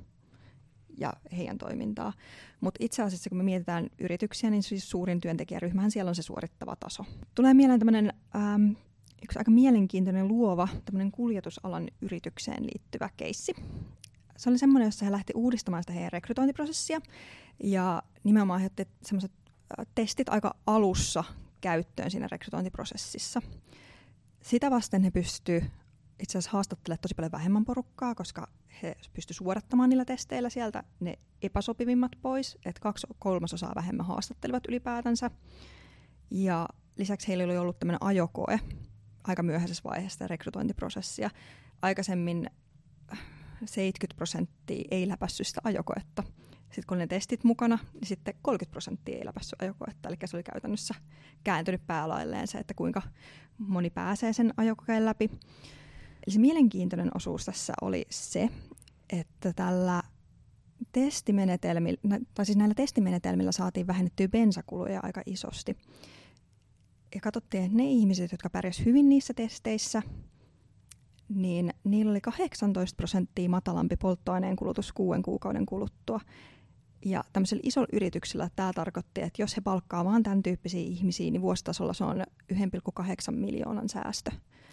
ja 0.97 1.13
heidän 1.37 1.57
toimintaa. 1.57 2.13
Mutta 2.61 2.77
itse 2.83 3.03
asiassa 3.03 3.29
kun 3.29 3.37
me 3.37 3.43
mietitään 3.43 3.87
yrityksiä, 3.99 4.49
niin 4.49 4.63
siis 4.63 4.89
suurin 4.89 5.21
työntekijäryhmähän 5.21 5.91
siellä 5.91 6.09
on 6.09 6.15
se 6.15 6.21
suorittava 6.21 6.75
taso. 6.75 7.05
Tulee 7.35 7.53
mieleen 7.53 7.79
tämmöinen 7.79 8.13
ähm, 8.35 8.71
yksi 9.23 9.39
aika 9.39 9.51
mielenkiintoinen 9.51 10.27
luova 10.27 10.67
tämmöinen 10.85 11.11
kuljetusalan 11.11 11.87
yritykseen 12.01 12.63
liittyvä 12.63 13.09
keissi. 13.17 13.55
Se 14.37 14.49
oli 14.49 14.57
semmoinen, 14.57 14.87
jossa 14.87 15.05
he 15.05 15.11
lähti 15.11 15.33
uudistamaan 15.35 15.83
sitä 15.83 15.93
heidän 15.93 16.11
rekrytointiprosessia 16.11 17.01
ja 17.63 18.03
nimenomaan 18.23 18.59
he 18.59 18.65
otti 18.65 18.87
semmoiset 19.01 19.31
äh, 19.79 19.85
testit 19.95 20.29
aika 20.29 20.55
alussa 20.67 21.23
käyttöön 21.61 22.11
siinä 22.11 22.27
rekrytointiprosessissa. 22.31 23.41
Sitä 24.43 24.71
vasten 24.71 25.03
he 25.03 25.11
pystyvät 25.11 25.63
itse 26.19 26.37
asiassa 26.37 26.51
haastattelemaan 26.51 27.01
tosi 27.01 27.15
paljon 27.15 27.31
vähemmän 27.31 27.65
porukkaa, 27.65 28.15
koska 28.15 28.47
he 28.83 28.95
pystyivät 29.13 29.37
suorattamaan 29.37 29.89
niillä 29.89 30.05
testeillä 30.05 30.49
sieltä 30.49 30.83
ne 30.99 31.19
epäsopivimmat 31.41 32.11
pois, 32.21 32.57
että 32.65 32.81
kaksi 32.81 33.07
kolmasosaa 33.19 33.75
vähemmän 33.75 34.05
haastattelivat 34.05 34.63
ylipäätänsä. 34.67 35.31
Ja 36.31 36.67
lisäksi 36.97 37.27
heillä 37.27 37.43
oli 37.43 37.57
ollut 37.57 37.79
tämmöinen 37.79 38.03
ajokoe 38.03 38.59
aika 39.23 39.43
myöhäisessä 39.43 39.83
vaiheessa 39.83 40.27
rekrytointiprosessia. 40.27 41.29
Aikaisemmin 41.81 42.49
70 43.65 44.15
prosenttia 44.15 44.87
ei 44.91 45.07
läpässyt 45.07 45.47
sitä 45.47 45.61
ajokoetta. 45.63 46.23
Sitten 46.73 46.87
kun 46.87 46.95
oli 46.95 47.03
ne 47.03 47.07
testit 47.07 47.43
mukana, 47.43 47.79
niin 47.93 48.07
sitten 48.07 48.33
30 48.41 48.71
prosenttia 48.71 49.17
ei 49.17 49.25
läpässyt 49.25 49.61
ajokoetta. 49.61 50.09
Eli 50.09 50.17
se 50.25 50.37
oli 50.37 50.43
käytännössä 50.43 50.95
kääntynyt 51.43 51.87
päälailleen 51.87 52.47
se, 52.47 52.57
että 52.57 52.73
kuinka 52.73 53.01
moni 53.57 53.89
pääsee 53.89 54.33
sen 54.33 54.53
ajokokeen 54.57 55.05
läpi. 55.05 55.29
Eli 56.27 56.33
se 56.33 56.39
mielenkiintoinen 56.39 57.11
osuus 57.15 57.45
tässä 57.45 57.73
oli 57.81 58.05
se, 58.09 58.49
että 59.09 59.53
tällä 59.53 60.03
testimenetelmillä, 60.91 62.19
tai 62.33 62.45
siis 62.45 62.57
näillä 62.57 62.75
testimenetelmillä 62.75 63.51
saatiin 63.51 63.87
vähennettyä 63.87 64.27
bensakuluja 64.27 64.99
aika 65.03 65.21
isosti. 65.25 65.77
Ja 67.15 67.21
katsottiin, 67.21 67.63
että 67.63 67.77
ne 67.77 67.83
ihmiset, 67.83 68.31
jotka 68.31 68.49
pärjäsivät 68.49 68.85
hyvin 68.85 69.09
niissä 69.09 69.33
testeissä, 69.33 70.01
niin 71.29 71.73
niillä 71.83 72.11
oli 72.11 72.21
18 72.21 72.97
prosenttia 72.97 73.49
matalampi 73.49 73.97
polttoaineen 73.97 74.55
kulutus 74.55 74.91
kuuden 74.91 75.21
kuukauden 75.21 75.65
kuluttua. 75.65 76.19
Ja 77.05 77.23
tämmöisellä 77.33 77.61
isolla 77.63 77.87
yrityksellä 77.93 78.49
tämä 78.55 78.73
tarkoitti, 78.73 79.21
että 79.21 79.41
jos 79.41 79.55
he 79.55 79.61
palkkaa 79.61 80.05
vaan 80.05 80.23
tämän 80.23 80.43
tyyppisiä 80.43 80.79
ihmisiä, 80.79 81.31
niin 81.31 81.41
vuositasolla 81.41 81.93
se 81.93 82.03
on 82.03 82.23
1,8 82.53 83.31
miljoonan 83.31 83.89
säästö. 83.89 84.31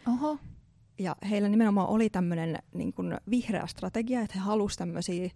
Oho. 0.09 0.39
Ja 0.99 1.17
heillä 1.31 1.49
nimenomaan 1.49 1.89
oli 1.89 2.11
tämmöinen 2.11 2.59
niin 2.75 2.93
kuin 2.93 3.17
vihreä 3.31 3.67
strategia, 3.67 4.21
että 4.21 4.35
he 4.35 4.41
halusivat 4.41 4.79
tämmöisiä 4.79 5.31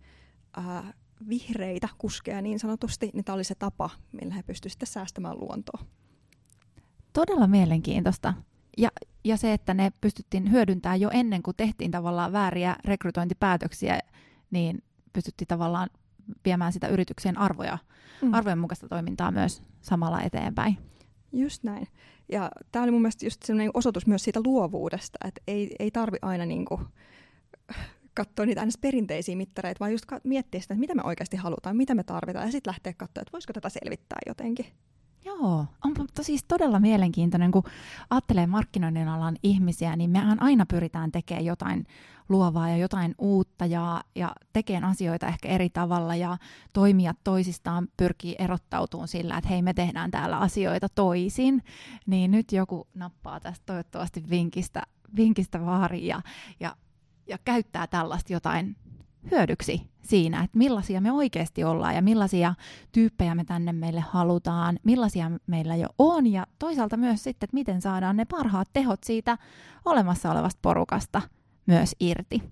ää, 0.56 0.92
vihreitä 1.28 1.88
kuskeja 1.98 2.42
niin 2.42 2.58
sanotusti, 2.58 3.10
niin 3.12 3.24
tämä 3.24 3.34
oli 3.34 3.44
se 3.44 3.54
tapa, 3.54 3.90
millä 4.12 4.34
he 4.34 4.42
pystyivät 4.42 4.72
sitten 4.72 4.86
säästämään 4.86 5.40
luontoa. 5.40 5.84
Todella 7.12 7.46
mielenkiintoista. 7.46 8.34
Ja, 8.78 8.90
ja 9.24 9.36
se, 9.36 9.52
että 9.52 9.74
ne 9.74 9.92
pystyttiin 10.00 10.50
hyödyntämään 10.50 11.00
jo 11.00 11.10
ennen 11.12 11.42
kuin 11.42 11.56
tehtiin 11.56 11.90
tavallaan 11.90 12.32
vääriä 12.32 12.76
rekrytointipäätöksiä, 12.84 13.98
niin 14.50 14.82
pystyttiin 15.12 15.48
tavallaan 15.48 15.90
viemään 16.44 16.72
sitä 16.72 16.88
yrityksen 16.88 17.38
arvoja, 17.38 17.78
mm. 18.22 18.34
arvojen 18.34 18.58
mukaista 18.58 18.88
toimintaa 18.88 19.30
myös 19.30 19.62
samalla 19.80 20.22
eteenpäin. 20.22 20.78
Just 21.32 21.64
näin. 21.64 21.88
Ja 22.32 22.50
tämä 22.72 22.82
oli 22.82 22.90
mun 22.90 23.02
mielestä 23.02 23.26
just 23.26 23.42
sellainen 23.42 23.70
osoitus 23.74 24.06
myös 24.06 24.24
siitä 24.24 24.40
luovuudesta, 24.44 25.18
että 25.24 25.40
ei, 25.46 25.76
ei 25.78 25.90
tarvi 25.90 26.16
aina 26.22 26.46
niin 26.46 26.64
kuin 26.64 26.86
katsoa 28.14 28.46
niitä 28.46 28.60
aina 28.60 28.72
perinteisiä 28.80 29.36
mittareita, 29.36 29.80
vaan 29.80 29.92
just 29.92 30.04
miettiä 30.24 30.60
sitä, 30.60 30.74
että 30.74 30.80
mitä 30.80 30.94
me 30.94 31.02
oikeasti 31.04 31.36
halutaan, 31.36 31.76
mitä 31.76 31.94
me 31.94 32.04
tarvitaan, 32.04 32.46
ja 32.46 32.52
sitten 32.52 32.70
lähteä 32.70 32.92
katsoa, 32.92 33.22
että 33.22 33.32
voisiko 33.32 33.52
tätä 33.52 33.68
selvittää 33.68 34.18
jotenkin. 34.26 34.66
Joo, 35.24 35.66
on 35.84 35.94
siis 36.20 36.44
todella 36.44 36.80
mielenkiintoinen, 36.80 37.50
kun 37.50 37.62
ajattelee 38.10 38.46
markkinoinnin 38.46 39.08
alan 39.08 39.36
ihmisiä, 39.42 39.96
niin 39.96 40.10
mehän 40.10 40.42
aina 40.42 40.66
pyritään 40.66 41.12
tekemään 41.12 41.44
jotain 41.44 41.86
luovaa 42.28 42.68
ja 42.68 42.76
jotain 42.76 43.14
uutta 43.18 43.66
ja, 43.66 44.04
ja 44.14 44.32
tekemään 44.52 44.84
asioita 44.84 45.26
ehkä 45.26 45.48
eri 45.48 45.70
tavalla 45.70 46.14
ja 46.14 46.38
toimijat 46.72 47.16
toisistaan 47.24 47.88
pyrkii 47.96 48.36
erottautumaan 48.38 49.08
sillä, 49.08 49.38
että 49.38 49.50
hei 49.50 49.62
me 49.62 49.74
tehdään 49.74 50.10
täällä 50.10 50.38
asioita 50.38 50.88
toisin, 50.88 51.62
niin 52.06 52.30
nyt 52.30 52.52
joku 52.52 52.86
nappaa 52.94 53.40
tästä 53.40 53.66
toivottavasti 53.66 54.24
vinkistä, 54.30 54.82
vinkistä 55.16 55.66
vaariin 55.66 56.06
ja, 56.06 56.20
ja, 56.60 56.76
ja 57.26 57.38
käyttää 57.44 57.86
tällaista 57.86 58.32
jotain 58.32 58.76
hyödyksi 59.30 59.82
siinä, 60.02 60.44
että 60.44 60.58
millaisia 60.58 61.00
me 61.00 61.12
oikeasti 61.12 61.64
ollaan 61.64 61.94
ja 61.94 62.02
millaisia 62.02 62.54
tyyppejä 62.92 63.34
me 63.34 63.44
tänne 63.44 63.72
meille 63.72 64.00
halutaan, 64.00 64.78
millaisia 64.84 65.30
meillä 65.46 65.76
jo 65.76 65.88
on 65.98 66.26
ja 66.26 66.46
toisaalta 66.58 66.96
myös 66.96 67.22
sitten, 67.24 67.46
että 67.46 67.54
miten 67.54 67.80
saadaan 67.80 68.16
ne 68.16 68.24
parhaat 68.24 68.68
tehot 68.72 69.04
siitä 69.04 69.38
olemassa 69.84 70.32
olevasta 70.32 70.58
porukasta 70.62 71.22
myös 71.66 71.96
irti. 72.00 72.42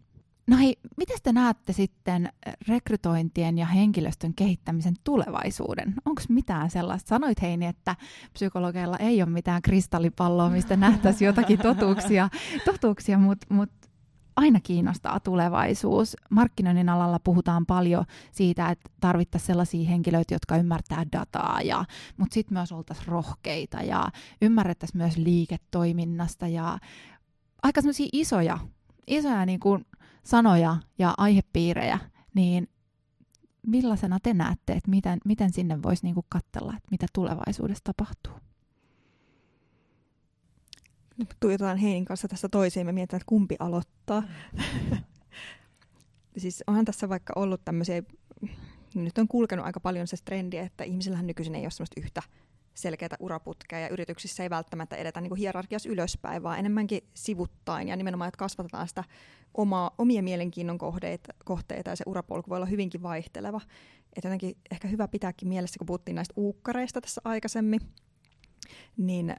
No 0.47 0.57
hei, 0.57 0.77
miten 0.97 1.19
te 1.23 1.33
näette 1.33 1.73
sitten 1.73 2.33
rekrytointien 2.69 3.59
ja 3.59 3.67
henkilöstön 3.67 4.35
kehittämisen 4.35 4.95
tulevaisuuden? 5.05 5.95
Onko 6.05 6.23
mitään 6.29 6.71
sellaista? 6.71 7.09
Sanoit 7.09 7.43
Heini, 7.43 7.67
että 7.67 7.97
psykologeilla 8.33 8.97
ei 8.97 9.23
ole 9.23 9.31
mitään 9.31 9.63
kristallipalloa, 9.63 10.51
mistä 10.51 10.77
nähtäisiin 10.77 11.27
jotakin 11.27 11.59
totuuksia, 11.59 12.29
totuuksia 12.65 13.19
mutta 13.19 13.47
mut 13.55 13.71
aina 14.37 14.61
kiinnostaa 14.61 15.21
tulevaisuus. 15.21 16.17
Markkinoinnin 16.31 16.89
alalla 16.89 17.19
puhutaan 17.25 17.67
paljon 17.67 18.05
siitä, 18.33 18.71
että 18.71 18.91
tarvittaisiin 19.01 19.47
sellaisia 19.47 19.89
henkilöitä, 19.89 20.35
jotka 20.35 20.57
ymmärtää 20.57 21.05
dataa, 21.13 21.61
ja, 21.65 21.85
mutta 22.17 22.35
sitten 22.35 22.55
myös 22.55 22.73
oltaisiin 22.73 23.09
rohkeita 23.09 23.83
ja 23.83 24.09
ymmärrettäisiin 24.43 25.03
myös 25.03 25.17
liiketoiminnasta 25.17 26.49
ja 26.49 26.79
aika 27.63 27.81
isoja, 28.13 28.59
isoja 29.07 29.47
niin 29.47 29.61
kuin 29.61 29.87
sanoja 30.25 30.77
ja 30.99 31.15
aihepiirejä, 31.17 31.99
niin 32.35 32.69
millaisena 33.67 34.19
te 34.23 34.35
näette, 34.35 34.73
että 34.73 34.91
miten, 34.91 35.19
miten 35.25 35.53
sinne 35.53 35.83
voisi 35.83 36.05
niin 36.05 36.15
katsella, 36.29 36.73
että 36.77 36.89
mitä 36.91 37.07
tulevaisuudessa 37.13 37.85
tapahtuu? 37.85 38.33
nyt 41.17 41.37
tuijotetaan 41.41 41.79
Heinin 41.79 42.05
kanssa 42.05 42.29
tästä 42.29 42.49
toiseen 42.49 42.87
ja 42.87 42.93
mietitään, 42.93 43.19
että 43.19 43.29
kumpi 43.29 43.57
aloittaa. 43.59 44.21
Mm. 44.21 44.99
siis 46.43 46.65
onhan 46.67 46.85
tässä 46.85 47.09
vaikka 47.09 47.33
ollut 47.37 47.65
tämmöisiä, 47.65 48.03
nyt 48.95 49.19
on 49.19 49.29
kulkenut 49.29 49.67
aika 49.67 49.81
paljon 49.81 50.07
se 50.07 50.17
trendi, 50.25 50.57
että 50.57 50.85
ihmisillähän 50.85 51.27
nykyisin 51.27 51.55
ei 51.55 51.65
ole 51.65 51.71
semmoista 51.71 52.01
yhtä 52.01 52.23
selkeää 52.75 53.17
uraputkea 53.21 53.79
ja 53.79 53.89
yrityksissä 53.89 54.43
ei 54.43 54.51
välttämättä 54.51 54.97
edetä 54.97 55.21
niin 55.21 55.37
hierarkiassa 55.37 55.89
ylöspäin, 55.89 56.43
vaan 56.43 56.59
enemmänkin 56.59 57.09
sivuttain 57.15 57.89
ja 57.89 57.97
nimenomaan, 57.97 58.29
että 58.29 58.39
kasvatetaan 58.39 58.89
sitä 58.89 59.05
omaa, 59.55 59.95
omia 59.99 60.23
mielenkiinnon 60.23 60.79
kohteita, 60.79 61.35
kohteita 61.45 61.91
ja 61.91 61.97
se 61.97 62.05
urapolku 62.07 62.51
voi 62.51 62.57
olla 62.57 62.67
hyvinkin 62.67 63.03
vaihteleva. 63.03 63.61
Että 64.17 64.29
jotenkin 64.29 64.57
ehkä 64.71 64.89
hyvä 64.89 65.09
pitääkin 65.09 65.49
mielessä, 65.49 65.79
kun 65.79 65.87
puhuttiin 65.87 66.15
näistä 66.15 66.35
uukkareista 66.37 67.01
tässä 67.01 67.21
aikaisemmin, 67.25 67.81
niin 68.97 69.37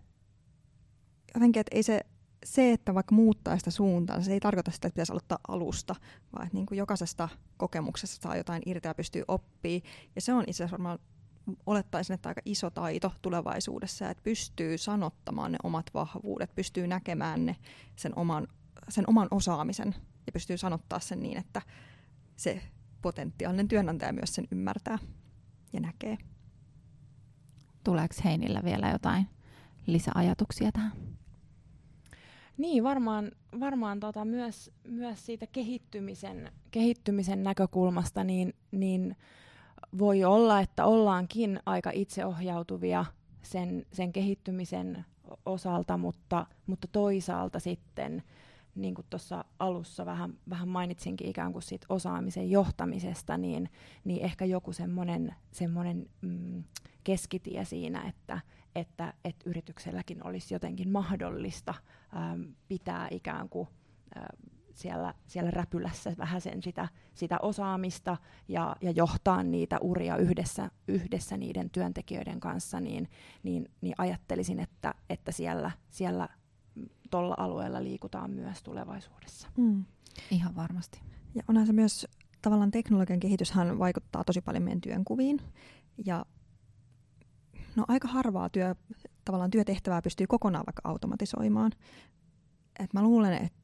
jotenkin, 1.33 1.59
että 1.59 1.75
ei 1.75 1.83
se, 1.83 2.01
se, 2.45 2.71
että 2.71 2.93
vaikka 2.93 3.15
muuttaa 3.15 3.57
sitä 3.57 3.71
suuntaa, 3.71 4.21
se 4.21 4.33
ei 4.33 4.39
tarkoita 4.39 4.71
sitä, 4.71 4.87
että 4.87 4.95
pitäisi 4.95 5.11
aloittaa 5.11 5.37
alusta, 5.47 5.95
vaan 6.33 6.45
että 6.45 6.55
niin 6.55 6.65
kuin 6.65 6.77
jokaisesta 6.77 7.29
kokemuksesta 7.57 8.23
saa 8.23 8.37
jotain 8.37 8.61
irti 8.65 8.87
ja 8.87 8.95
pystyy 8.95 9.23
oppimaan. 9.27 9.81
Ja 10.15 10.21
se 10.21 10.33
on 10.33 10.43
itse 10.47 10.63
asiassa 10.63 10.71
varmaan 10.71 10.99
olettaisin, 11.65 12.13
että 12.13 12.29
aika 12.29 12.41
iso 12.45 12.69
taito 12.69 13.11
tulevaisuudessa, 13.21 14.09
että 14.09 14.23
pystyy 14.23 14.77
sanottamaan 14.77 15.51
ne 15.51 15.57
omat 15.63 15.85
vahvuudet, 15.93 16.55
pystyy 16.55 16.87
näkemään 16.87 17.45
ne 17.45 17.55
sen 17.95 18.17
oman, 18.17 18.47
sen 18.89 19.05
oman 19.07 19.27
osaamisen 19.31 19.95
ja 20.25 20.31
pystyy 20.31 20.57
sanottaa 20.57 20.99
sen 20.99 21.23
niin, 21.23 21.37
että 21.37 21.61
se 22.35 22.61
potentiaalinen 23.01 23.67
työnantaja 23.67 24.13
myös 24.13 24.35
sen 24.35 24.47
ymmärtää 24.51 24.97
ja 25.73 25.79
näkee. 25.79 26.17
Tuleeko 27.83 28.15
Heinillä 28.23 28.61
vielä 28.63 28.89
jotain 28.89 29.27
lisäajatuksia 29.87 30.71
tähän? 30.71 30.91
Niin, 32.57 32.83
varmaan, 32.83 33.31
varmaan 33.59 33.99
tota 33.99 34.25
myös, 34.25 34.71
myös 34.87 35.25
siitä 35.25 35.47
kehittymisen, 35.47 36.51
kehittymisen 36.71 37.43
näkökulmasta 37.43 38.23
niin, 38.23 38.53
niin 38.71 39.15
voi 39.97 40.23
olla, 40.23 40.59
että 40.59 40.85
ollaankin 40.85 41.59
aika 41.65 41.91
itseohjautuvia 41.93 43.05
sen, 43.41 43.85
sen 43.91 44.13
kehittymisen 44.13 45.05
osalta, 45.45 45.97
mutta, 45.97 46.45
mutta 46.67 46.87
toisaalta 46.91 47.59
sitten, 47.59 48.23
niin 48.75 48.95
kuin 48.95 49.05
tuossa 49.09 49.45
alussa 49.59 50.05
vähän, 50.05 50.33
vähän 50.49 50.67
mainitsinkin 50.67 51.27
ikään 51.27 51.51
kuin 51.53 51.63
siitä 51.63 51.85
osaamisen 51.89 52.51
johtamisesta, 52.51 53.37
niin, 53.37 53.69
niin 54.03 54.21
ehkä 54.21 54.45
joku 54.45 54.73
semmoinen 54.73 55.35
semmonen, 55.51 56.09
mm, 56.21 56.63
keskitie 57.03 57.65
siinä, 57.65 58.01
että, 58.07 58.39
että, 58.75 59.13
että 59.25 59.49
yritykselläkin 59.49 60.27
olisi 60.27 60.53
jotenkin 60.53 60.89
mahdollista 60.89 61.73
ähm, 62.15 62.41
pitää 62.67 63.07
ikään 63.11 63.49
kuin 63.49 63.67
äh, 64.17 64.23
siellä, 64.73 65.13
siellä 65.27 65.51
räpylässä 65.51 66.13
vähän 66.17 66.41
sen 66.41 66.63
sitä, 66.63 66.87
sitä 67.13 67.37
osaamista 67.41 68.17
ja, 68.47 68.75
ja 68.81 68.91
johtaa 68.91 69.43
niitä 69.43 69.77
uria 69.81 70.17
yhdessä, 70.17 70.71
yhdessä 70.87 71.37
niiden 71.37 71.69
työntekijöiden 71.69 72.39
kanssa, 72.39 72.79
niin, 72.79 73.09
niin, 73.43 73.71
niin 73.81 73.95
ajattelisin, 73.97 74.59
että, 74.59 74.93
että 75.09 75.31
siellä, 75.31 75.71
siellä 75.89 76.29
tuolla 77.11 77.35
alueella 77.37 77.83
liikutaan 77.83 78.31
myös 78.31 78.63
tulevaisuudessa. 78.63 79.47
Mm. 79.57 79.85
Ihan 80.31 80.55
varmasti. 80.55 81.01
Ja 81.35 81.43
onhan 81.47 81.67
se 81.67 81.73
myös 81.73 82.07
tavallaan 82.41 82.71
teknologian 82.71 83.19
kehityshän 83.19 83.79
vaikuttaa 83.79 84.23
tosi 84.23 84.41
paljon 84.41 84.63
meidän 84.63 84.81
työnkuviin. 84.81 85.41
Ja 86.05 86.25
no 87.75 87.85
aika 87.87 88.07
harvaa 88.07 88.49
työ, 88.49 88.75
tavallaan 89.25 89.51
työtehtävää 89.51 90.01
pystyy 90.01 90.27
kokonaan 90.27 90.65
vaikka 90.65 90.81
automatisoimaan. 90.83 91.71
Et 92.79 92.93
mä 92.93 93.01
luulen, 93.01 93.33
että 93.33 93.62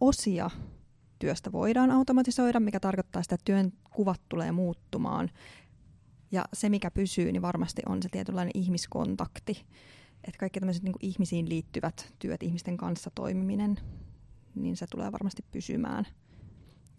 osia 0.00 0.50
työstä 1.18 1.52
voidaan 1.52 1.90
automatisoida, 1.90 2.60
mikä 2.60 2.80
tarkoittaa 2.80 3.22
sitä, 3.22 3.34
että 3.34 3.44
työn 3.44 3.72
kuvat 3.90 4.20
tulee 4.28 4.52
muuttumaan. 4.52 5.30
Ja 6.32 6.44
se, 6.52 6.68
mikä 6.68 6.90
pysyy, 6.90 7.32
niin 7.32 7.42
varmasti 7.42 7.82
on 7.88 8.02
se 8.02 8.08
tietynlainen 8.08 8.52
ihmiskontakti. 8.54 9.66
Että 10.24 10.38
kaikki 10.38 10.60
tämmöiset 10.60 10.82
niin 10.82 10.94
ihmisiin 11.00 11.48
liittyvät 11.48 12.14
työt, 12.18 12.42
ihmisten 12.42 12.76
kanssa 12.76 13.10
toimiminen, 13.14 13.78
niin 14.54 14.76
se 14.76 14.86
tulee 14.86 15.12
varmasti 15.12 15.44
pysymään 15.50 16.06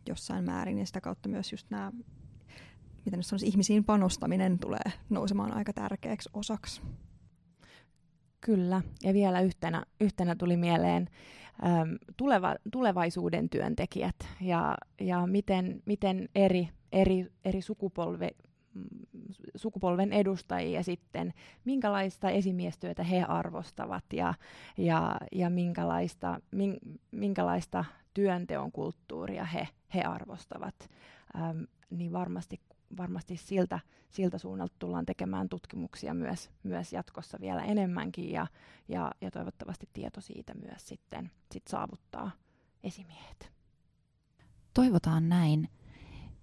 jossain 0.07 0.43
määrin. 0.43 0.79
Ja 0.79 0.85
sitä 0.85 1.01
kautta 1.01 1.29
myös 1.29 1.51
just 1.51 1.69
nämä 1.69 1.91
miten 3.05 3.21
ihmisiin 3.43 3.83
panostaminen 3.83 4.59
tulee 4.59 4.91
nousemaan 5.09 5.53
aika 5.53 5.73
tärkeäksi 5.73 6.29
osaksi. 6.33 6.81
Kyllä, 8.41 8.81
ja 9.03 9.13
vielä 9.13 9.41
yhtenä, 9.41 9.85
yhtenä 10.01 10.35
tuli 10.35 10.57
mieleen 10.57 11.09
tuleva, 12.17 12.55
tulevaisuuden 12.71 13.49
työntekijät 13.49 14.15
ja, 14.41 14.77
ja 15.01 15.27
miten, 15.27 15.81
miten 15.85 16.29
eri, 16.35 16.69
eri, 16.91 17.31
eri 17.45 17.61
sukupolve, 17.61 18.31
mm, 18.73 18.83
sukupolven 19.55 20.13
edustajia 20.13 20.83
sitten, 20.83 21.33
minkälaista 21.65 22.29
esimiestyötä 22.29 23.03
he 23.03 23.23
arvostavat 23.23 24.05
ja, 24.13 24.33
ja, 24.77 25.17
ja 25.31 25.49
minkälaista, 25.49 26.39
min, 26.51 26.77
minkälaista 27.11 27.85
työnteon 28.13 28.71
kulttuuria 28.71 29.45
he, 29.45 29.67
he 29.93 30.01
arvostavat, 30.01 30.89
äm, 31.35 31.67
niin 31.89 32.13
varmasti 32.13 32.59
varmasti 32.97 33.37
siltä, 33.37 33.79
siltä 34.09 34.37
suunnalta 34.37 34.75
tullaan 34.79 35.05
tekemään 35.05 35.49
tutkimuksia 35.49 36.13
myös, 36.13 36.49
myös 36.63 36.93
jatkossa 36.93 37.37
vielä 37.41 37.63
enemmänkin 37.63 38.31
ja, 38.31 38.47
ja, 38.87 39.11
ja 39.21 39.31
toivottavasti 39.31 39.89
tieto 39.93 40.21
siitä 40.21 40.53
myös 40.53 40.87
sitten 40.87 41.31
sit 41.51 41.67
saavuttaa 41.67 42.31
esimiehet. 42.83 43.51
Toivotaan 44.73 45.29
näin. 45.29 45.69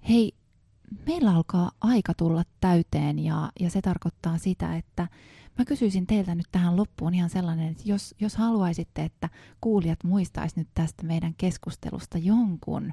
Hei, 0.09 0.33
meillä 1.07 1.35
alkaa 1.35 1.71
aika 1.81 2.15
tulla 2.15 2.43
täyteen 2.61 3.19
ja, 3.19 3.53
ja 3.61 3.71
se 3.71 3.81
tarkoittaa 3.81 4.39
sitä, 4.39 4.77
että 4.77 5.09
mä 5.59 5.65
kysyisin 5.65 6.07
teiltä 6.07 6.35
nyt 6.35 6.47
tähän 6.53 6.77
loppuun 6.77 7.15
ihan 7.15 7.31
sellainen, 7.31 7.69
että 7.69 7.83
jos, 7.87 8.15
jos 8.21 8.37
haluaisitte, 8.37 9.03
että 9.03 9.29
kuulijat 9.61 10.05
muistaisi 10.05 10.59
nyt 10.59 10.69
tästä 10.75 11.03
meidän 11.03 11.35
keskustelusta 11.39 12.19
jonkun 12.19 12.93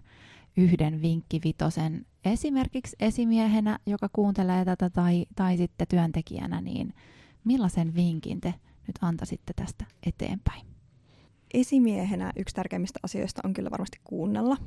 yhden 0.57 1.01
vinkkivitosen 1.01 2.05
esimerkiksi 2.25 2.95
esimiehenä, 2.99 3.79
joka 3.85 4.09
kuuntelee 4.13 4.65
tätä, 4.65 4.89
tai, 4.89 5.25
tai 5.35 5.57
sitten 5.57 5.87
työntekijänä, 5.87 6.61
niin 6.61 6.93
millaisen 7.43 7.95
vinkin 7.95 8.41
te 8.41 8.53
nyt 8.87 8.95
antaisitte 9.01 9.53
tästä 9.55 9.85
eteenpäin? 10.05 10.65
Esimiehenä 11.53 12.31
yksi 12.35 12.55
tärkeimmistä 12.55 12.99
asioista 13.03 13.41
on 13.43 13.53
kyllä 13.53 13.71
varmasti 13.71 13.99
kuunnella. 14.03 14.57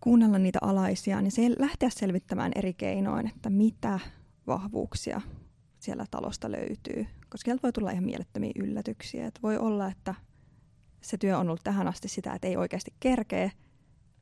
Kuunnella 0.00 0.38
niitä 0.38 0.58
alaisia, 0.62 1.20
niin 1.20 1.32
se 1.32 1.42
lähteä 1.58 1.90
selvittämään 1.90 2.52
eri 2.54 2.74
keinoin, 2.74 3.26
että 3.26 3.50
mitä 3.50 4.00
vahvuuksia 4.46 5.20
siellä 5.78 6.04
talosta 6.10 6.50
löytyy. 6.52 7.06
Koska 7.28 7.44
sieltä 7.44 7.62
voi 7.62 7.72
tulla 7.72 7.90
ihan 7.90 8.04
mielettömiä 8.04 8.52
yllätyksiä. 8.56 9.26
Että 9.26 9.40
voi 9.42 9.58
olla, 9.58 9.88
että 9.88 10.14
se 11.00 11.16
työ 11.16 11.38
on 11.38 11.48
ollut 11.48 11.64
tähän 11.64 11.88
asti 11.88 12.08
sitä, 12.08 12.32
että 12.32 12.46
ei 12.46 12.56
oikeasti 12.56 12.94
kerkeä, 13.00 13.50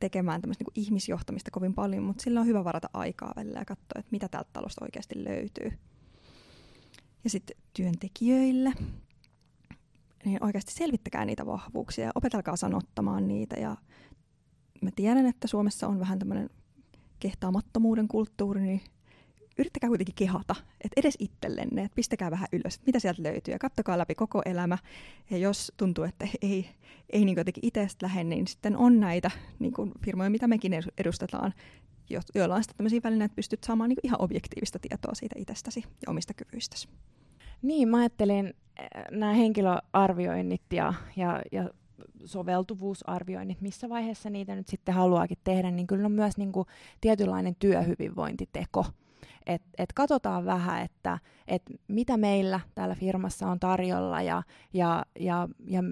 tekemään 0.01 0.41
tämmöistä 0.41 0.65
niin 0.65 0.85
ihmisjohtamista 0.87 1.51
kovin 1.51 1.75
paljon, 1.75 2.05
mutta 2.05 2.23
sillä 2.23 2.41
on 2.41 2.47
hyvä 2.47 2.65
varata 2.65 2.91
aikaa 2.93 3.33
välillä 3.37 3.59
ja 3.59 3.65
katsoa, 3.65 3.99
että 3.99 4.11
mitä 4.11 4.29
täältä 4.29 4.51
talosta 4.53 4.85
oikeasti 4.85 5.25
löytyy. 5.25 5.73
Ja 7.25 7.31
sitten 7.31 7.57
työntekijöille, 7.75 8.73
niin 10.25 10.45
oikeasti 10.45 10.73
selvittäkää 10.73 11.25
niitä 11.25 11.47
vahvuuksia 11.47 12.05
ja 12.05 12.13
opetelkaa 12.15 12.57
sanottamaan 12.57 13.29
niitä. 13.29 13.57
Ja 13.61 13.77
mä 14.83 14.91
tiedän, 14.97 15.27
että 15.27 15.49
Suomessa 15.49 15.89
on 15.89 15.99
vähän 15.99 16.19
tämmöinen 16.19 16.51
kehtaamattomuuden 17.21 18.09
kulttuuri, 18.09 18.61
niin 18.61 18.81
yrittäkää 19.59 19.89
kuitenkin 19.89 20.15
kehata, 20.15 20.55
että 20.61 21.01
edes 21.01 21.17
itsellenne, 21.19 21.83
että 21.83 21.95
pistäkää 21.95 22.31
vähän 22.31 22.49
ylös, 22.53 22.81
mitä 22.87 22.99
sieltä 22.99 23.23
löytyy 23.23 23.55
ja 23.55 23.59
kattokaa 23.59 23.99
läpi 23.99 24.15
koko 24.15 24.43
elämä. 24.45 24.79
Ja 25.31 25.39
jos 25.39 25.73
tuntuu, 25.77 26.05
että 26.05 26.29
ei, 26.43 26.69
ei 27.11 27.25
niin 27.25 27.37
jotenkin 27.37 27.67
itsestä 27.67 28.07
lähde, 28.07 28.25
niin 28.25 28.47
sitten 28.47 28.77
on 28.77 29.01
näitä 29.01 29.31
niin 29.59 29.73
kuin 29.73 29.93
firmoja, 30.05 30.31
mitä 30.31 30.49
mekin 30.49 30.73
edustetaan, 30.99 31.55
jo, 32.11 32.21
joilla 32.35 32.55
on 32.55 32.63
sitten 32.63 32.77
tämmöisiä 32.77 33.01
välineitä, 33.05 33.25
että 33.25 33.37
pystyt 33.37 33.65
saamaan 33.65 33.89
niin 33.89 33.99
ihan 34.03 34.23
objektiivista 34.23 34.79
tietoa 34.79 35.15
siitä 35.15 35.35
itsestäsi 35.39 35.85
ja 36.07 36.11
omista 36.11 36.35
kyvyistäsi. 36.35 36.89
Niin, 37.63 37.89
mä 37.89 37.99
ajattelin 37.99 38.55
äh, 38.81 39.05
nämä 39.11 39.33
henkilöarvioinnit 39.33 40.63
ja, 40.73 40.95
ja, 41.17 41.43
ja 41.53 41.71
soveltuvuusarvioinnit, 42.25 43.61
missä 43.61 43.89
vaiheessa 43.89 44.31
niitä 44.31 44.57
nyt 44.57 44.69
sitten 44.69 44.95
haluaakin 44.95 45.39
tehdä, 45.45 45.71
niin 45.71 45.87
kyllä 45.87 46.07
on 46.07 46.13
myös 46.13 46.37
niin 46.37 46.53
kuin 46.53 46.67
tietynlainen 47.01 47.57
työhyvinvointiteko 47.59 48.85
että 49.47 49.69
et 49.79 49.93
katsotaan 49.93 50.45
vähän, 50.45 50.83
että 50.83 51.19
et 51.49 51.63
mitä 51.89 52.17
meillä 52.17 52.61
täällä 52.75 52.95
firmassa 52.95 53.49
on 53.49 53.61
tarjolla 53.61 54.23
ja, 54.23 54.43
ja, 54.73 55.05
ja, 55.21 55.49
ja 55.67 55.83